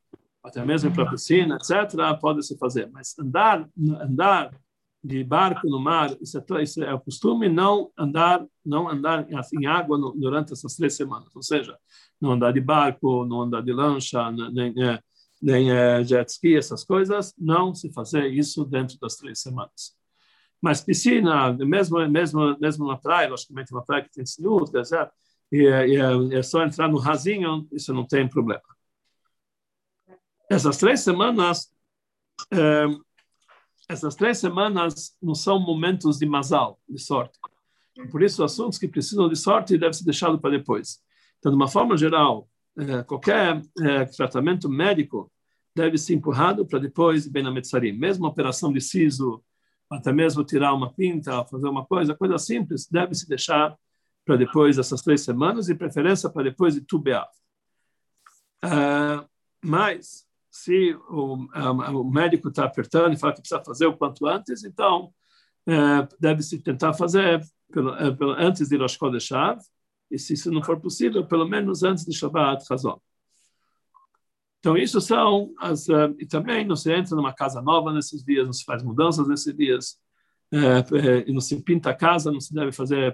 até 0.43 0.65
mesmo 0.65 0.91
para 0.91 1.03
a 1.03 1.11
piscina, 1.11 1.57
etc., 1.57 1.93
pode 2.19 2.43
se 2.43 2.57
fazer. 2.57 2.89
Mas 2.91 3.13
andar, 3.19 3.69
andar 4.01 4.59
de 5.05 5.23
barco 5.23 5.69
no 5.69 5.79
mar, 5.79 6.17
isso 6.19 6.39
é, 6.39 6.63
isso 6.63 6.83
é 6.83 6.91
o 6.91 6.99
costume, 6.99 7.47
não 7.47 7.91
andar, 7.95 8.43
não 8.65 8.89
andar 8.89 9.27
em 9.53 9.65
água 9.67 9.99
no, 9.99 10.11
durante 10.13 10.51
essas 10.51 10.75
três 10.75 10.95
semanas. 10.95 11.35
Ou 11.35 11.43
seja, 11.43 11.77
não 12.19 12.31
andar 12.31 12.51
de 12.51 12.59
barco, 12.59 13.23
não 13.23 13.43
andar 13.43 13.61
de 13.61 13.71
lancha, 13.71 14.31
nem, 14.31 14.73
é, 14.83 14.99
nem 15.39 15.71
é, 15.71 16.03
jet 16.03 16.27
ski, 16.31 16.57
essas 16.57 16.83
coisas, 16.83 17.35
não 17.37 17.75
se 17.75 17.93
fazer 17.93 18.25
isso 18.29 18.65
dentro 18.65 18.97
das 18.99 19.15
três 19.15 19.39
semanas. 19.39 19.95
Mas 20.59 20.81
piscina, 20.81 21.53
mesmo 21.53 21.99
mesmo 22.09 22.57
mesmo 22.59 22.87
na 22.87 22.97
praia, 22.97 23.29
logicamente 23.29 23.71
uma 23.71 23.85
praia 23.85 24.03
que 24.03 24.11
tem 24.11 24.25
sinuca, 24.25 24.81
e, 25.51 25.67
e, 25.67 26.35
é 26.35 26.41
só 26.41 26.63
entrar 26.63 26.87
no 26.87 26.97
rasinho, 26.97 27.67
isso 27.71 27.93
não 27.93 28.07
tem 28.07 28.27
problema. 28.27 28.63
Essas 30.49 30.77
três 30.77 31.01
semanas, 31.01 31.71
é, 32.51 32.85
essas 33.87 34.15
três 34.15 34.37
semanas 34.37 35.15
não 35.21 35.35
são 35.35 35.59
momentos 35.59 36.17
de 36.17 36.25
masal, 36.25 36.79
de 36.87 36.99
sorte. 36.99 37.37
Por 38.11 38.21
isso, 38.21 38.43
assuntos 38.43 38.77
que 38.77 38.87
precisam 38.87 39.29
de 39.29 39.35
sorte 39.35 39.77
devem 39.77 39.93
ser 39.93 40.03
deixados 40.03 40.39
para 40.39 40.51
depois. 40.51 40.99
Então, 41.39 41.51
de 41.51 41.55
uma 41.55 41.67
forma 41.67 41.95
geral, 41.95 42.49
é, 42.77 43.03
qualquer 43.03 43.61
é, 43.81 44.05
tratamento 44.05 44.67
médico 44.67 45.31
deve 45.75 45.97
ser 45.97 46.13
empurrado 46.13 46.65
para 46.65 46.79
depois 46.79 47.27
bem 47.27 47.43
na. 47.43 47.93
Mesmo 47.93 48.25
operação 48.25 48.71
de 48.71 48.81
siso, 48.81 49.43
até 49.89 50.11
mesmo 50.11 50.43
tirar 50.43 50.73
uma 50.73 50.91
pinta, 50.91 51.45
fazer 51.45 51.67
uma 51.67 51.85
coisa, 51.85 52.15
coisa 52.15 52.37
simples, 52.37 52.87
deve 52.89 53.13
se 53.13 53.27
deixar 53.27 53.77
para 54.25 54.35
depois 54.35 54.77
dessas 54.77 55.01
três 55.01 55.21
semanas 55.21 55.69
e 55.69 55.75
preferência 55.75 56.29
para 56.29 56.43
depois 56.43 56.73
de 56.73 56.81
tubear. 56.81 57.27
Uh, 58.63 59.27
mas 59.63 60.25
se 60.55 60.95
o, 61.09 61.35
o 61.99 62.03
médico 62.09 62.47
está 62.47 62.63
apertando 62.63 63.13
e 63.13 63.19
fala 63.19 63.33
que 63.33 63.41
precisa 63.41 63.61
fazer 63.61 63.87
o 63.87 63.97
quanto 63.97 64.25
antes, 64.25 64.63
então 64.63 65.11
uh, 65.67 66.07
deve 66.17 66.41
se 66.41 66.59
tentar 66.59 66.93
fazer 66.93 67.41
pelo, 67.71 67.91
uh, 67.91 68.15
pelo, 68.15 68.31
antes 68.31 68.69
de 68.69 68.77
Rosh 68.77 68.97
e 70.09 70.17
se 70.17 70.33
isso 70.33 70.49
não 70.51 70.63
for 70.63 70.79
possível, 70.79 71.25
pelo 71.25 71.45
menos 71.45 71.83
antes 71.83 72.05
de 72.05 72.15
Shabbat 72.15 72.63
Hazon. 72.71 73.01
Então, 74.59 74.77
isso 74.77 75.01
são 75.01 75.53
as. 75.59 75.89
Uh, 75.89 76.15
e 76.17 76.25
também 76.25 76.65
não 76.65 76.75
se 76.75 76.91
entra 76.91 77.17
numa 77.17 77.33
casa 77.33 77.61
nova 77.61 77.91
nesses 77.91 78.23
dias, 78.23 78.45
não 78.45 78.53
se 78.53 78.63
faz 78.63 78.81
mudanças 78.81 79.27
nesses 79.27 79.53
dias, 79.53 79.97
uh, 80.53 81.29
uh, 81.29 81.33
não 81.33 81.41
se 81.41 81.61
pinta 81.61 81.89
a 81.89 81.93
casa, 81.93 82.31
não 82.31 82.39
se 82.39 82.53
deve 82.53 82.71
fazer, 82.71 83.13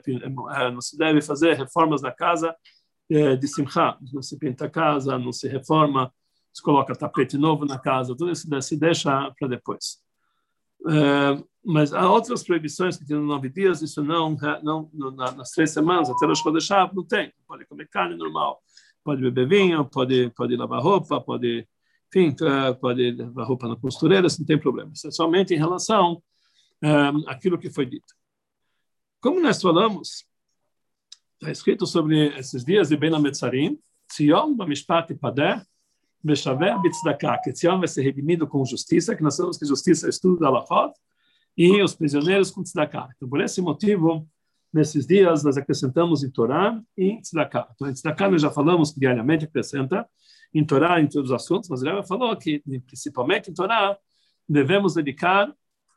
não 0.71 0.79
se 0.79 0.95
deve 0.95 1.21
fazer 1.21 1.57
reformas 1.57 2.03
na 2.03 2.11
casa 2.11 2.55
de 3.09 3.45
simcha, 3.45 3.97
não 4.13 4.21
se 4.21 4.39
pinta 4.39 4.67
a 4.67 4.69
casa, 4.69 5.19
não 5.19 5.33
se 5.33 5.45
reforma, 5.49 6.13
se 6.53 6.61
coloca 6.61 6.95
tapete 6.95 7.37
novo 7.37 7.65
na 7.65 7.79
casa, 7.79 8.15
tudo 8.15 8.31
isso 8.31 8.47
se 8.61 8.77
deixa 8.77 9.31
para 9.39 9.47
depois. 9.47 9.99
Mas 11.63 11.93
há 11.93 12.09
outras 12.09 12.43
proibições 12.43 12.97
que 12.97 13.05
tem 13.05 13.15
no 13.15 13.25
nove 13.25 13.47
dias, 13.47 13.81
isso 13.81 14.03
não, 14.03 14.35
não 14.63 14.89
nas 15.37 15.51
três 15.51 15.71
semanas, 15.71 16.09
até 16.09 16.25
Rosh 16.25 16.39
Chodeshav, 16.39 16.93
não 16.95 17.05
tem. 17.05 17.31
Pode 17.47 17.65
comer 17.65 17.87
carne 17.87 18.15
normal, 18.15 18.61
pode 19.03 19.21
beber 19.21 19.47
vinho, 19.47 19.85
pode, 19.85 20.31
pode 20.31 20.55
lavar 20.55 20.81
roupa, 20.81 21.21
pode, 21.21 21.67
enfim, 22.09 22.35
eh, 22.41 22.73
pode 22.73 23.11
lavar 23.11 23.47
roupa 23.47 23.67
na 23.67 23.75
costureira, 23.75 24.25
isso 24.25 24.39
não 24.39 24.47
tem 24.47 24.57
problema. 24.57 24.91
Isso 24.91 25.07
é 25.07 25.11
somente 25.11 25.53
em 25.53 25.57
relação 25.57 26.21
eh, 26.81 27.11
àquilo 27.27 27.59
que 27.59 27.69
foi 27.69 27.85
dito. 27.85 28.13
Como 29.19 29.39
nós 29.39 29.61
falamos, 29.61 30.25
está 31.39 31.51
escrito 31.51 31.85
sobre 31.85 32.35
esses 32.39 32.65
dias 32.65 32.89
de 32.89 32.97
Ben 32.97 33.13
Ametzarim, 33.13 33.79
Tzion 34.07 34.55
Bamishpat 34.55 35.13
Padeh, 35.13 35.61
Beshaver 36.23 36.79
Bitzdakah, 36.81 37.39
que 37.43 37.51
Tzion 37.51 37.79
vai 37.79 37.87
ser 37.87 38.03
redimido 38.03 38.47
com 38.47 38.63
justiça, 38.65 39.15
que 39.15 39.23
nós 39.23 39.35
sabemos 39.35 39.57
que 39.57 39.65
justiça 39.65 40.07
é 40.07 40.09
estudo 40.09 40.39
da 40.39 40.49
Lafot, 40.49 40.93
e 41.57 41.81
os 41.81 41.93
prisioneiros 41.93 42.51
com 42.51 42.63
tzedakah. 42.63 43.09
Então, 43.15 43.27
por 43.27 43.41
esse 43.41 43.61
motivo, 43.61 44.27
nesses 44.73 45.05
dias, 45.05 45.43
nós 45.43 45.57
acrescentamos 45.57 46.23
em 46.23 46.29
Torá 46.29 46.81
e 46.97 47.09
em 47.09 47.21
tzedakah. 47.21 47.67
Então, 47.75 47.89
em 47.89 47.93
tzedakah 47.93 48.29
nós 48.29 48.41
já 48.41 48.51
falamos 48.51 48.91
que 48.91 48.99
diariamente 48.99 49.45
acrescenta, 49.45 50.07
em 50.53 50.65
Torá, 50.65 51.01
em 51.01 51.07
todos 51.07 51.29
os 51.29 51.35
assuntos, 51.35 51.69
mas 51.69 51.81
ele 51.81 52.03
falou 52.03 52.35
que, 52.35 52.61
principalmente 52.85 53.49
em 53.49 53.53
Torá, 53.53 53.97
devemos 54.47 54.93
dedicar 54.93 55.53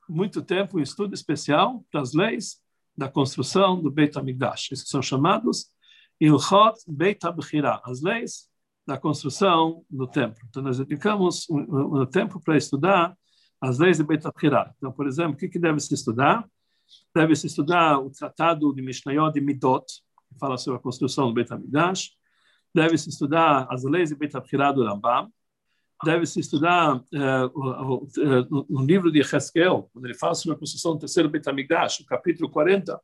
muito 0.09 0.43
tempo 0.43 0.79
em 0.79 0.83
estudo 0.83 1.15
especial 1.15 1.85
para 1.91 2.01
as 2.01 2.13
leis 2.13 2.61
da 2.97 3.09
construção 3.09 3.81
do 3.81 3.91
Beit 3.91 4.17
HaMikdash. 4.17 4.71
Esses 4.71 4.89
são 4.89 5.03
chamados 5.03 5.67
Ilchot 6.21 6.79
Beit 6.87 7.25
HaBechirah, 7.27 7.81
as 7.85 8.01
leis 8.03 8.49
da 8.87 8.99
construção 8.99 9.85
do 9.91 10.07
templo. 10.07 10.39
Então, 10.49 10.63
nós 10.63 10.79
dedicamos 10.79 11.49
um, 11.49 12.03
um 12.03 12.07
tempo 12.07 12.41
para 12.41 12.57
estudar 12.57 13.17
as 13.61 13.79
leis 13.79 13.97
de 13.97 14.05
Beit 14.05 14.27
HaBchirah. 14.27 14.75
Então, 14.77 14.93
por 14.93 15.07
exemplo, 15.07 15.33
o 15.33 15.37
que, 15.37 15.49
que 15.49 15.59
deve 15.59 15.81
se 15.81 15.95
estudar? 15.95 16.47
Deve 17.15 17.35
se 17.35 17.47
estudar 17.47 17.99
o 17.99 18.11
tratado 18.11 18.75
de 18.75 18.83
Mishnayot 18.83 19.33
de 19.33 19.41
Midot, 19.41 19.85
que 20.29 20.39
fala 20.39 20.59
sobre 20.59 20.79
a 20.79 20.83
construção 20.83 21.29
do 21.29 21.35
Beit 21.35 21.51
HaMikdash. 21.53 22.11
Deve 22.75 22.99
se 22.99 23.09
estudar 23.09 23.67
as 23.71 23.85
leis 23.85 24.11
de 24.11 24.17
Beit 24.17 24.37
HaBchirah 24.37 24.73
do 24.73 24.85
Rambam. 24.85 25.31
deve-se 26.05 26.39
estudar 26.41 27.01
eh, 27.15 27.45
o- 27.55 27.95
o- 27.95 28.09
eh, 28.19 28.47
no, 28.69 28.85
livro 28.85 29.11
de 29.11 29.21
Heskel, 29.21 29.89
quando 29.93 30.05
ele 30.05 30.13
fala 30.15 30.35
sobre 30.35 30.57
a 30.57 30.59
construção 30.59 30.93
do 30.93 30.99
terceiro 30.99 31.31
Beit 31.31 31.49
HaMikdash, 31.49 32.01
o 32.01 32.05
capítulo 32.05 32.51
40, 32.51 33.01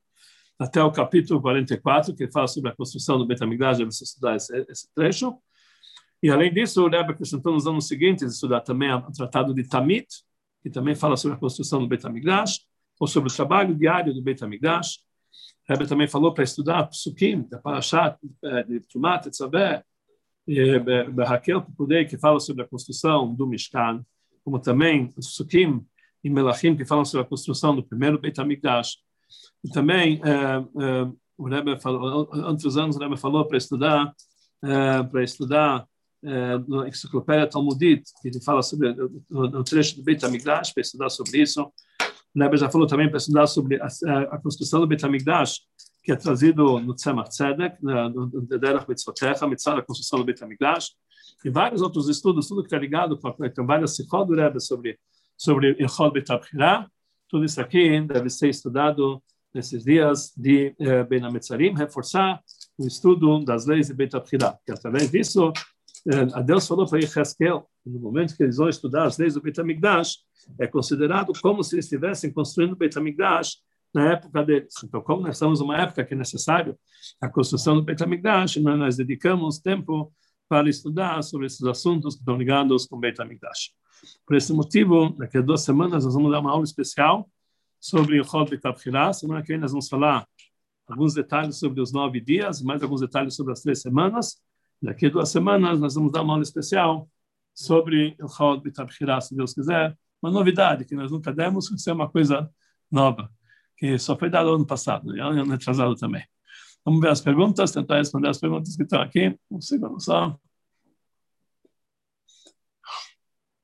até 0.58 0.82
o 0.82 0.92
capítulo 0.92 1.40
44, 1.40 2.14
que 2.14 2.30
fala 2.30 2.46
sobre 2.46 2.70
a 2.70 2.76
construção 2.76 3.16
do 3.16 3.26
Beit 3.26 3.40
deve-se 3.40 4.04
estudar 4.04 4.36
esse, 4.36 4.54
esse 4.68 4.92
trecho. 4.94 5.34
E, 6.22 6.28
além 6.28 6.52
disso, 6.52 6.84
o 6.84 6.88
Rebbe 6.88 7.12
acrescentou 7.12 7.52
nos 7.52 7.66
anos 7.66 7.86
seguintes 7.86 8.34
estudar 8.34 8.60
também 8.60 8.92
o 8.92 9.10
tratado 9.12 9.54
de 9.54 9.64
Tamit, 9.66 10.06
que 10.62 10.68
também 10.68 10.94
fala 10.94 11.16
sobre 11.16 11.36
a 11.36 11.40
construção 11.40 11.80
do 11.80 11.88
Beit 11.88 12.06
HaMikdash, 12.06 12.60
ou 12.98 13.06
sobre 13.06 13.30
o 13.30 13.34
trabalho 13.34 13.74
diário 13.74 14.12
do 14.12 14.22
Beit 14.22 14.42
HaMikdash. 14.44 14.98
O 15.68 15.72
Rebbe 15.72 15.86
também 15.86 16.06
falou 16.06 16.34
para 16.34 16.44
estudar 16.44 16.86
Psukim, 16.88 17.46
da 17.48 17.58
Parashat, 17.58 18.18
eh, 18.44 18.64
de 18.64 18.80
e 20.46 20.78
Be- 20.80 21.04
Berrakel 21.10 21.62
Pukudei, 21.62 22.04
que 22.04 22.18
fala 22.18 22.40
sobre 22.40 22.64
a 22.64 22.66
construção 22.66 23.32
do 23.34 23.46
Mishkan, 23.46 24.04
como 24.44 24.58
também 24.58 25.12
os 25.16 25.28
Psukim 25.28 25.86
e 26.24 26.28
Melachim, 26.28 26.76
que 26.76 26.84
falam 26.84 27.04
sobre 27.04 27.24
a 27.24 27.28
construção 27.28 27.74
do 27.74 27.82
primeiro 27.82 28.18
Beit 28.18 28.38
HaMikdash. 28.40 28.96
E 29.64 29.70
também, 29.70 30.20
eh, 30.24 30.64
eh, 30.82 31.12
o 31.38 31.48
Rebbe 31.48 31.80
falou, 31.80 32.26
dos 32.54 32.76
anos, 32.76 32.96
o 32.96 32.98
Rebbe 32.98 33.16
falou 33.16 33.46
para 33.46 33.56
estudar, 33.56 34.12
eh, 34.64 35.02
para 35.04 35.22
estudar 35.22 35.86
na 36.22 36.88
enciclopédia 36.88 37.46
Talmudit, 37.46 38.02
que 38.20 38.28
ele 38.28 38.40
fala 38.42 38.62
sobre 38.62 38.90
o- 38.90 39.22
o 39.30 39.64
trecho 39.64 39.96
do 39.96 40.02
Beit 40.02 40.24
HaMikdash, 40.24 40.72
para 40.72 40.80
estudar 40.82 41.08
sobre 41.10 41.40
isso. 41.40 41.62
O 42.34 42.38
Rebbe 42.40 42.56
já 42.56 42.68
falou 42.70 42.86
também 42.86 43.08
para 43.08 43.18
estudar 43.18 43.46
sobre 43.46 43.80
a, 43.80 43.86
a, 43.86 44.38
construção 44.38 44.80
do 44.80 44.86
Beit 44.86 45.04
HaMikdash, 45.04 45.60
que 46.04 46.12
é 46.12 46.16
trazido 46.16 46.78
no 46.80 46.94
Tzemach 46.94 47.28
Tzedek, 47.30 47.76
no 47.82 48.40
Derech 48.58 48.86
Mitzvotecha, 48.88 49.46
Mitzvah 49.46 49.76
da 49.76 49.82
construção 49.82 50.18
do 50.18 50.24
Beit 50.24 50.42
HaMikdash, 50.42 50.90
e 51.44 51.50
vários 51.50 51.80
outros 51.82 52.08
estudos, 52.08 52.46
tudo 52.48 52.62
que 52.62 52.66
está 52.68 52.78
ligado 52.78 53.18
com 53.18 53.28
a- 53.28 53.50
tem 53.50 53.64
várias 53.64 53.96
do 53.96 54.34
Rebbe 54.34 54.60
sobre 54.60 54.98
sobre 55.36 55.74
Ilchot 55.80 56.12
Beit 56.12 56.30
HaBchirah. 56.30 56.86
Tudo 57.26 57.46
isso 57.46 57.58
aqui 57.62 57.98
deve 58.02 58.28
ser 58.28 58.50
estudado 58.50 59.22
nesses 59.54 59.82
dias 59.84 60.32
de 60.36 60.74
eh, 60.78 61.02
Ben 61.04 61.24
HaMetzarim, 61.24 61.74
reforçar 61.74 62.40
o 62.76 62.86
estudo 62.86 63.42
das 63.42 63.64
leis 63.64 63.86
de 63.86 63.94
Beit 63.94 64.14
HaBchirah, 64.14 64.58
que 64.66 64.70
através 64.72 65.10
disso 65.10 65.50
eh, 65.50 65.52
a 66.34 66.40
Deus 66.40 66.66
falou 66.66 66.86
para 66.86 66.98
Yecheskel, 66.98 67.68
no 67.84 67.98
momento 67.98 68.36
que 68.36 68.42
eles 68.42 68.56
vão 68.56 68.68
estudar 68.68 69.04
as 69.04 69.18
leis 69.18 69.34
do 69.34 69.40
Beit 69.40 69.60
HaMikdash, 69.60 70.18
é 70.58 70.66
considerado 70.66 71.32
como 71.40 71.62
se 71.62 71.78
estivessem 71.78 72.32
construindo 72.32 72.72
o 72.72 72.76
Beit 72.76 72.96
HaMikdash 72.96 73.58
na 73.92 74.12
época 74.12 74.44
deles. 74.44 74.74
Então, 74.82 75.00
como 75.02 75.22
nós 75.22 75.36
estamos 75.36 75.60
numa 75.60 75.76
época 75.76 76.04
que 76.04 76.14
é 76.14 76.16
necessário 76.16 76.78
a 77.20 77.28
construção 77.28 77.76
do 77.76 77.82
Beit 77.82 78.02
HaMikdash, 78.02 78.56
nós, 78.56 78.78
nós 78.78 78.96
dedicamos 78.96 79.58
tempo 79.58 80.12
para 80.48 80.68
estudar 80.68 81.22
sobre 81.22 81.46
esses 81.46 81.62
assuntos 81.64 82.14
que 82.14 82.20
estão 82.20 82.36
ligados 82.36 82.86
com 82.86 82.96
o 82.96 83.00
Beit 83.00 83.20
HaMikdash. 83.20 83.70
Por 84.26 84.36
esse 84.36 84.52
motivo, 84.52 85.10
daqui 85.18 85.38
a 85.38 85.42
duas 85.42 85.62
semanas 85.62 86.04
nós 86.04 86.14
vamos 86.14 86.30
dar 86.30 86.40
uma 86.40 86.50
aula 86.50 86.64
especial 86.64 87.28
sobre 87.78 88.20
o 88.20 88.24
Chod 88.24 88.50
Beit. 88.50 88.62
Semana 89.14 89.42
que 89.42 89.48
vem 89.48 89.58
nós 89.58 89.72
vamos 89.72 89.88
falar 89.88 90.26
alguns 90.88 91.14
detalhes 91.14 91.58
sobre 91.58 91.80
os 91.80 91.92
nove 91.92 92.20
dias, 92.20 92.62
mais 92.62 92.82
alguns 92.82 93.00
detalhes 93.00 93.34
sobre 93.34 93.52
as 93.52 93.60
três 93.60 93.80
semanas. 93.80 94.40
Daqui 94.82 95.06
a 95.06 95.10
duas 95.10 95.28
semanas 95.28 95.78
nós 95.78 95.94
vamos 95.94 96.12
dar 96.12 96.22
uma 96.22 96.32
aula 96.32 96.42
especial 96.42 97.08
sobre 97.54 98.16
o 98.20 98.28
Chod 98.28 98.62
Beit 98.62 98.80
HaBchirah, 98.80 99.20
se 99.20 99.36
Deus 99.36 99.52
quiser. 99.52 99.96
Uma 100.22 100.32
novidade 100.32 100.84
que 100.84 100.94
nós 100.94 101.10
nunca 101.10 101.32
demos, 101.32 101.68
vai 101.68 101.78
ser 101.78 101.92
uma 101.92 102.08
coisa 102.08 102.50
nova, 102.90 103.30
que 103.76 103.98
só 103.98 104.16
foi 104.16 104.30
dada 104.30 104.48
ano 104.48 104.66
passado, 104.66 105.16
e 105.16 105.20
ano 105.20 105.52
atrasado 105.52 105.94
também. 105.96 106.24
Vamos 106.84 107.00
ver 107.00 107.10
as 107.10 107.20
perguntas, 107.20 107.72
tentar 107.72 107.96
responder 107.96 108.28
as 108.28 108.38
perguntas 108.38 108.74
que 108.76 108.82
estão 108.82 109.02
aqui. 109.02 109.38
Um 109.50 109.60
segundo 109.60 110.00
só. 110.00 110.38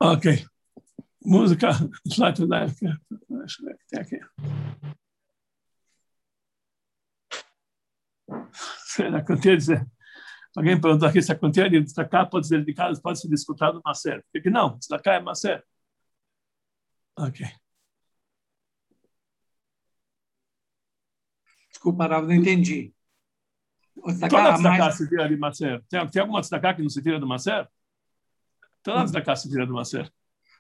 Ok. 0.01 0.45
Música. 1.25 1.71
Deixa 2.05 2.43
eu 2.43 2.49
ver 2.49 3.75
o 3.75 3.79
que 3.79 3.87
tem 3.89 4.01
aqui. 4.01 4.21
Será 8.85 9.25
que 9.25 9.33
eu 9.33 9.41
tenho 9.41 9.57
dizer? 9.57 9.87
Alguém 10.57 10.81
perguntou 10.81 11.07
aqui 11.07 11.21
se 11.21 11.31
a 11.31 11.39
quantia 11.39 11.69
de 11.69 11.81
destacar 11.81 12.31
pode 12.31 12.49
ser 12.49 12.59
dedicada, 12.61 12.99
pode 13.01 13.21
ser 13.21 13.29
discutida 13.29 13.75
no 13.75 13.83
Macer. 13.85 14.25
Por 14.33 14.41
que 14.43 14.49
não? 14.49 14.79
Destacar 14.79 15.17
é 15.17 15.21
Macer. 15.21 15.63
Ok. 17.15 17.47
Desculpa, 21.71 22.07
Rav, 22.07 22.27
não 22.27 22.35
entendi. 22.35 22.95
O 23.97 24.03
Toda 24.05 24.13
destacar 24.15 24.53
destacar 24.55 24.79
mais... 24.79 24.97
se 24.97 25.09
tira 25.09 25.29
de 25.29 25.37
Macer. 25.37 25.85
Tem, 25.91 26.09
tem 26.09 26.23
alguma 26.23 26.41
destacar 26.41 26.75
que 26.75 26.83
não 26.83 26.89
se 26.89 27.03
tira 27.03 27.21
do 27.21 27.27
Macer? 27.27 27.69
Toda 28.83 29.03
destacar 29.03 29.37
se 29.37 29.51
tira 29.51 29.67
do 29.67 29.75
Macer. 29.75 30.11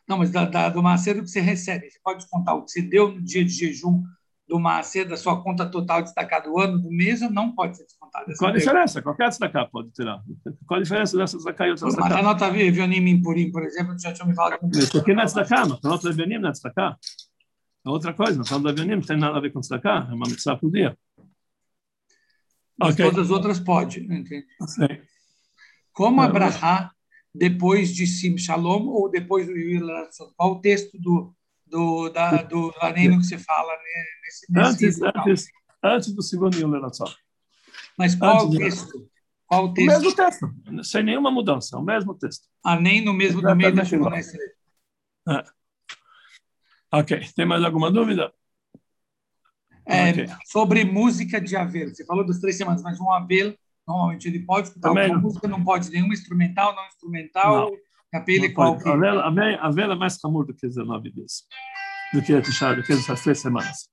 Não, 0.07 0.18
mas 0.18 0.30
da, 0.30 0.44
da- 0.44 0.68
do 0.68 0.82
Macedo 0.82 1.22
que 1.22 1.28
você 1.28 1.40
recebe. 1.40 1.90
Você 1.90 1.99
pode 2.03 2.28
contar 2.28 2.55
o 2.55 2.64
que 2.64 2.70
você 2.70 2.82
deu 2.82 3.12
no 3.12 3.22
dia 3.22 3.44
de 3.44 3.51
jejum 3.51 4.05
do 4.49 4.61
Macedo, 4.61 5.11
da 5.11 5.16
sua 5.16 5.42
conta 5.42 5.66
total 5.66 6.03
destacar 6.03 6.42
do 6.42 6.59
ano, 6.59 6.80
do 6.80 6.88
mês, 6.90 7.20
não 7.32 7.53
pode 7.53 7.76
ser 7.76 7.84
descontado? 7.84 8.30
Essa 8.30 8.38
Qual 8.38 8.53
a 8.53 8.55
é 8.55 8.59
diferença? 8.59 9.03
Qualquer 9.03 9.28
destacar 9.28 9.68
pode 9.70 9.90
tirar. 9.90 10.22
Qual 10.66 10.78
a 10.78 10.82
diferença 10.82 11.16
dessa 11.16 11.36
destacar 11.36 11.66
e 11.66 11.70
outra 11.70 11.86
Mas 11.86 11.94
a 11.94 12.01
destacar? 12.03 12.22
nota 12.24 12.51
Vionim 12.51 13.09
Impurim, 13.09 13.51
por 13.51 13.64
exemplo, 13.64 13.99
já 13.99 14.12
tinha 14.12 14.26
me 14.26 14.34
falado. 14.34 14.59
Isso 14.72 14.99
aqui 14.99 15.12
não 15.14 15.22
é 15.22 15.24
destacar, 15.24 15.68
mas 15.68 15.84
a 15.84 15.88
nota 15.88 16.12
Benim 16.12 16.38
não 16.38 16.49
é 16.49 16.53
destacar. 16.53 16.97
É 17.84 17.88
outra 17.88 18.12
coisa. 18.14 18.38
Nós 18.38 18.49
falamos 18.49 18.72
da 18.72 18.82
Benim, 18.82 18.97
não 18.97 19.03
tem 19.03 19.16
nada 19.18 19.36
a 19.36 19.40
ver 19.40 19.53
com 19.53 19.61
destacar. 19.61 20.09
É 20.11 20.14
uma 20.14 20.26
mitzvah 20.28 20.57
por 20.57 20.70
dia. 20.70 20.97
Mas 22.78 22.94
Ok. 22.94 23.05
todas 23.05 23.26
as 23.26 23.30
outras 23.30 23.59
pode. 23.61 24.01
Entendi. 24.01 24.44
Sei. 24.66 25.03
Como 25.92 26.22
É, 26.22 26.26
Abraha, 26.26 26.90
depois 27.34 27.94
de 27.94 28.07
Sim 28.07 28.36
Shalom, 28.38 28.86
ou 28.86 29.11
depois 29.11 29.47
do 29.47 29.57
Yilad 29.57 30.09
Qual 30.36 30.53
o 30.53 30.61
texto 30.61 30.99
do, 31.01 31.34
do, 31.66 32.08
da, 32.10 32.42
do 32.42 32.72
Laneino 32.80 33.18
que 33.18 33.24
você 33.26 33.38
fala 33.38 33.72
né, 33.72 34.04
nesse, 34.24 34.52
nesse 34.52 34.86
Antes, 34.96 35.02
antes, 35.02 35.46
antes 35.82 36.12
do 36.14 36.22
segundo 36.22 36.56
Yom 36.58 36.70
Leratzon. 36.70 37.12
Mas 37.98 38.14
qual 38.14 38.36
o 38.36 38.40
antes 38.40 38.50
de- 38.50 38.58
texto? 38.58 39.10
Qual 39.46 39.64
o 39.66 39.68
O 39.70 39.74
texto? 39.74 39.88
mesmo 39.88 40.14
texto, 40.14 40.54
sem 40.84 41.02
nenhuma 41.04 41.30
mudança, 41.30 41.76
o 41.78 41.82
mesmo 41.82 42.14
texto. 42.14 42.48
Ah, 42.64 42.78
nem 42.78 43.04
no 43.04 43.12
mesmo 43.12 43.40
meio 43.42 43.74
da 43.74 43.82
Exatamente 43.82 43.94
igual. 43.94 44.12
Shimon 44.12 45.42
Ok, 46.92 47.20
tem 47.34 47.46
mais 47.46 47.64
alguma 47.64 47.90
dúvida? 47.90 48.32
É, 49.84 50.10
Ok. 50.10 50.26
Sobre 50.46 50.84
música 50.84 51.40
de 51.40 51.56
Avel. 51.56 51.88
Você 51.94 52.04
falou 52.04 52.24
das 52.26 52.40
três 52.40 52.56
semanas, 52.56 52.82
mas 52.82 52.98
um 53.00 53.10
Avel, 53.10 53.56
normalmente 53.86 54.26
ele 54.26 54.40
pode 54.40 54.68
escutar 54.68 54.88
Também 54.88 55.16
música, 55.16 55.46
não 55.46 55.62
pode 55.62 55.90
nenhuma 55.90 56.14
instrumental, 56.14 56.74
não 56.74 56.86
instrumental, 56.86 57.70
Não 57.70 57.78
pode. 58.50 58.82
qualquer. 58.84 58.92
A 58.92 58.96
vela, 58.96 59.22
a 59.26 59.30
vela- 59.30 59.59
a 59.61 59.70
vela 59.70 59.94
é 59.94 59.96
mais 59.96 60.18
ramur 60.22 60.46
do 60.46 60.54
que 60.54 60.66
19 60.66 61.11
dias, 61.11 61.44
do 62.12 62.22
que 62.22 62.40
Tisha, 62.40 62.74
do 62.74 62.82
que 62.82 62.92
essas 62.92 63.22
três 63.22 63.38
semanas. 63.40 63.88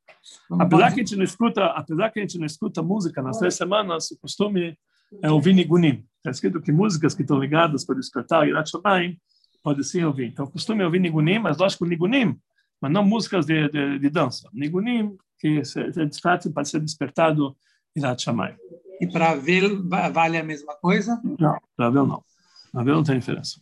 Não 0.50 0.62
Apesar 0.62 0.94
que 0.94 1.02
a 1.02 1.04
gente 1.04 1.16
não 1.16 1.24
escuta, 1.24 1.66
apesar 1.66 2.10
que 2.12 2.20
a 2.20 2.22
gente 2.22 2.38
não 2.38 2.46
escuta 2.46 2.82
música 2.82 3.22
nas 3.22 3.38
três 3.40 3.56
semanas, 3.56 4.10
o 4.12 4.18
costume 4.20 4.78
é 5.22 5.30
ouvir 5.32 5.54
nigunim. 5.54 6.06
Está 6.18 6.32
escrito 6.32 6.62
que 6.62 6.72
músicas 6.72 7.14
que 7.14 7.22
estão 7.22 7.38
ligadas 7.40 7.86
para 7.86 7.96
despertar 7.96 8.48
Irat 8.48 8.70
Shamayim 8.70 9.18
pode 9.62 9.84
sim 9.84 10.04
ouvir. 10.04 10.28
Então, 10.28 10.46
o 10.46 10.52
costume 10.52 10.82
é 10.82 10.86
ouvir 10.86 11.00
nigunim, 11.00 11.40
mas 11.40 11.58
lógico 11.58 11.86
nigunim, 11.86 12.38
mas 12.82 12.92
não 12.92 13.04
músicas 13.04 13.46
de, 13.46 13.68
de, 13.70 14.00
de 14.00 14.10
dança. 14.10 14.50
Nigunim 14.54 15.18
que 15.40 15.64
se, 15.66 15.92
se, 15.92 16.06
de 16.06 16.22
fato 16.22 16.52
pode 16.54 16.70
ser 16.70 16.80
despertado 16.80 17.56
Irat 17.96 18.22
Shamayim. 18.24 18.56
E 19.02 19.08
para 19.12 19.36
va- 19.36 20.10
vale 20.10 20.38
a 20.38 20.44
mesma 20.44 20.76
coisa? 20.76 21.20
Não, 21.40 21.58
para 21.76 21.90
ver 21.90 22.04
não. 22.04 22.24
Para 22.72 22.84
ver 22.84 22.92
não 22.94 23.04
tem 23.04 23.20
diferença. 23.20 23.60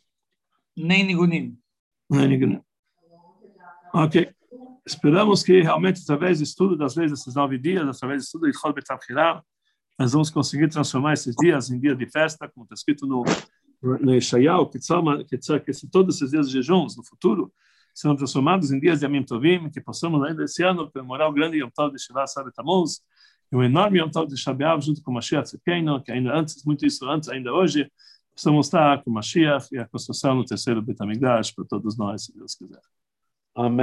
Nem 0.76 1.04
Nigunim. 1.04 1.58
É 2.12 2.28
nigunim. 2.28 2.62
Ok. 3.94 4.34
Esperamos 4.86 5.44
que 5.44 5.62
realmente, 5.62 6.02
através 6.02 6.40
do 6.40 6.44
estudo 6.44 6.76
das 6.76 6.96
leis 6.96 7.12
desses 7.12 7.36
nove 7.36 7.58
dias, 7.58 7.88
através 7.88 8.22
do 8.22 8.26
estudo 8.26 8.52
de 8.52 8.58
Chol 8.58 8.74
Betavchirah, 8.74 9.42
nós 9.98 10.12
vamos 10.12 10.30
conseguir 10.30 10.68
transformar 10.68 11.14
esses 11.14 11.36
dias 11.36 11.70
em 11.70 11.80
dias 11.80 11.98
de 11.98 12.10
festa, 12.10 12.50
como 12.50 12.64
está 12.64 12.74
escrito 12.74 13.06
no, 13.06 13.24
no 13.82 14.16
Ishayal, 14.16 14.68
que, 14.70 14.80
que, 14.80 15.88
todos 15.92 16.16
esses 16.16 16.32
dias 16.32 16.48
de 16.48 16.54
jejuns 16.54 16.98
no 16.98 17.04
futuro 17.04 17.54
serão 17.94 18.16
transformados 18.16 18.72
em 18.72 18.80
dias 18.80 19.00
de 19.00 19.06
Amim 19.06 19.24
Tovim, 19.24 19.70
que 19.70 19.80
possamos 19.80 20.24
ainda 20.24 20.44
esse 20.44 20.64
ano 20.64 20.90
comemorar 20.92 21.30
o 21.30 21.34
grande 21.34 21.58
Yom 21.58 21.70
Tov 21.70 21.94
de 21.94 22.02
Shiva 22.02 22.26
Sabe 22.26 22.52
Tammuz, 22.52 23.02
e 23.52 23.56
o 23.56 23.64
enorme 23.64 24.00
Yom 24.00 24.10
Tov 24.10 24.28
de 24.28 24.38
Shabeav, 24.38 24.82
junto 24.82 25.04
com 25.04 25.12
Mashiach 25.12 25.44
Tzidkeinu, 25.44 26.02
que 26.02 26.12
ainda 26.12 26.34
antes, 26.34 26.64
muito 26.66 26.86
isso 26.86 27.08
antes, 27.10 27.30
ainda 27.30 27.54
hoje, 27.54 27.92
possamos 28.42 28.66
estar 28.66 29.04
com 29.04 29.12
Mashiach 29.12 29.68
e 29.72 29.78
a 29.78 29.88
construção 29.88 30.34
no 30.34 30.44
terceiro 30.44 30.82
Betamigdash 30.82 31.52
para 31.52 31.64
todos 31.66 31.96
nós, 31.96 32.26
se 32.26 32.36
Deus 32.36 32.56
quiser. 32.56 32.82
Amém. 33.56 33.78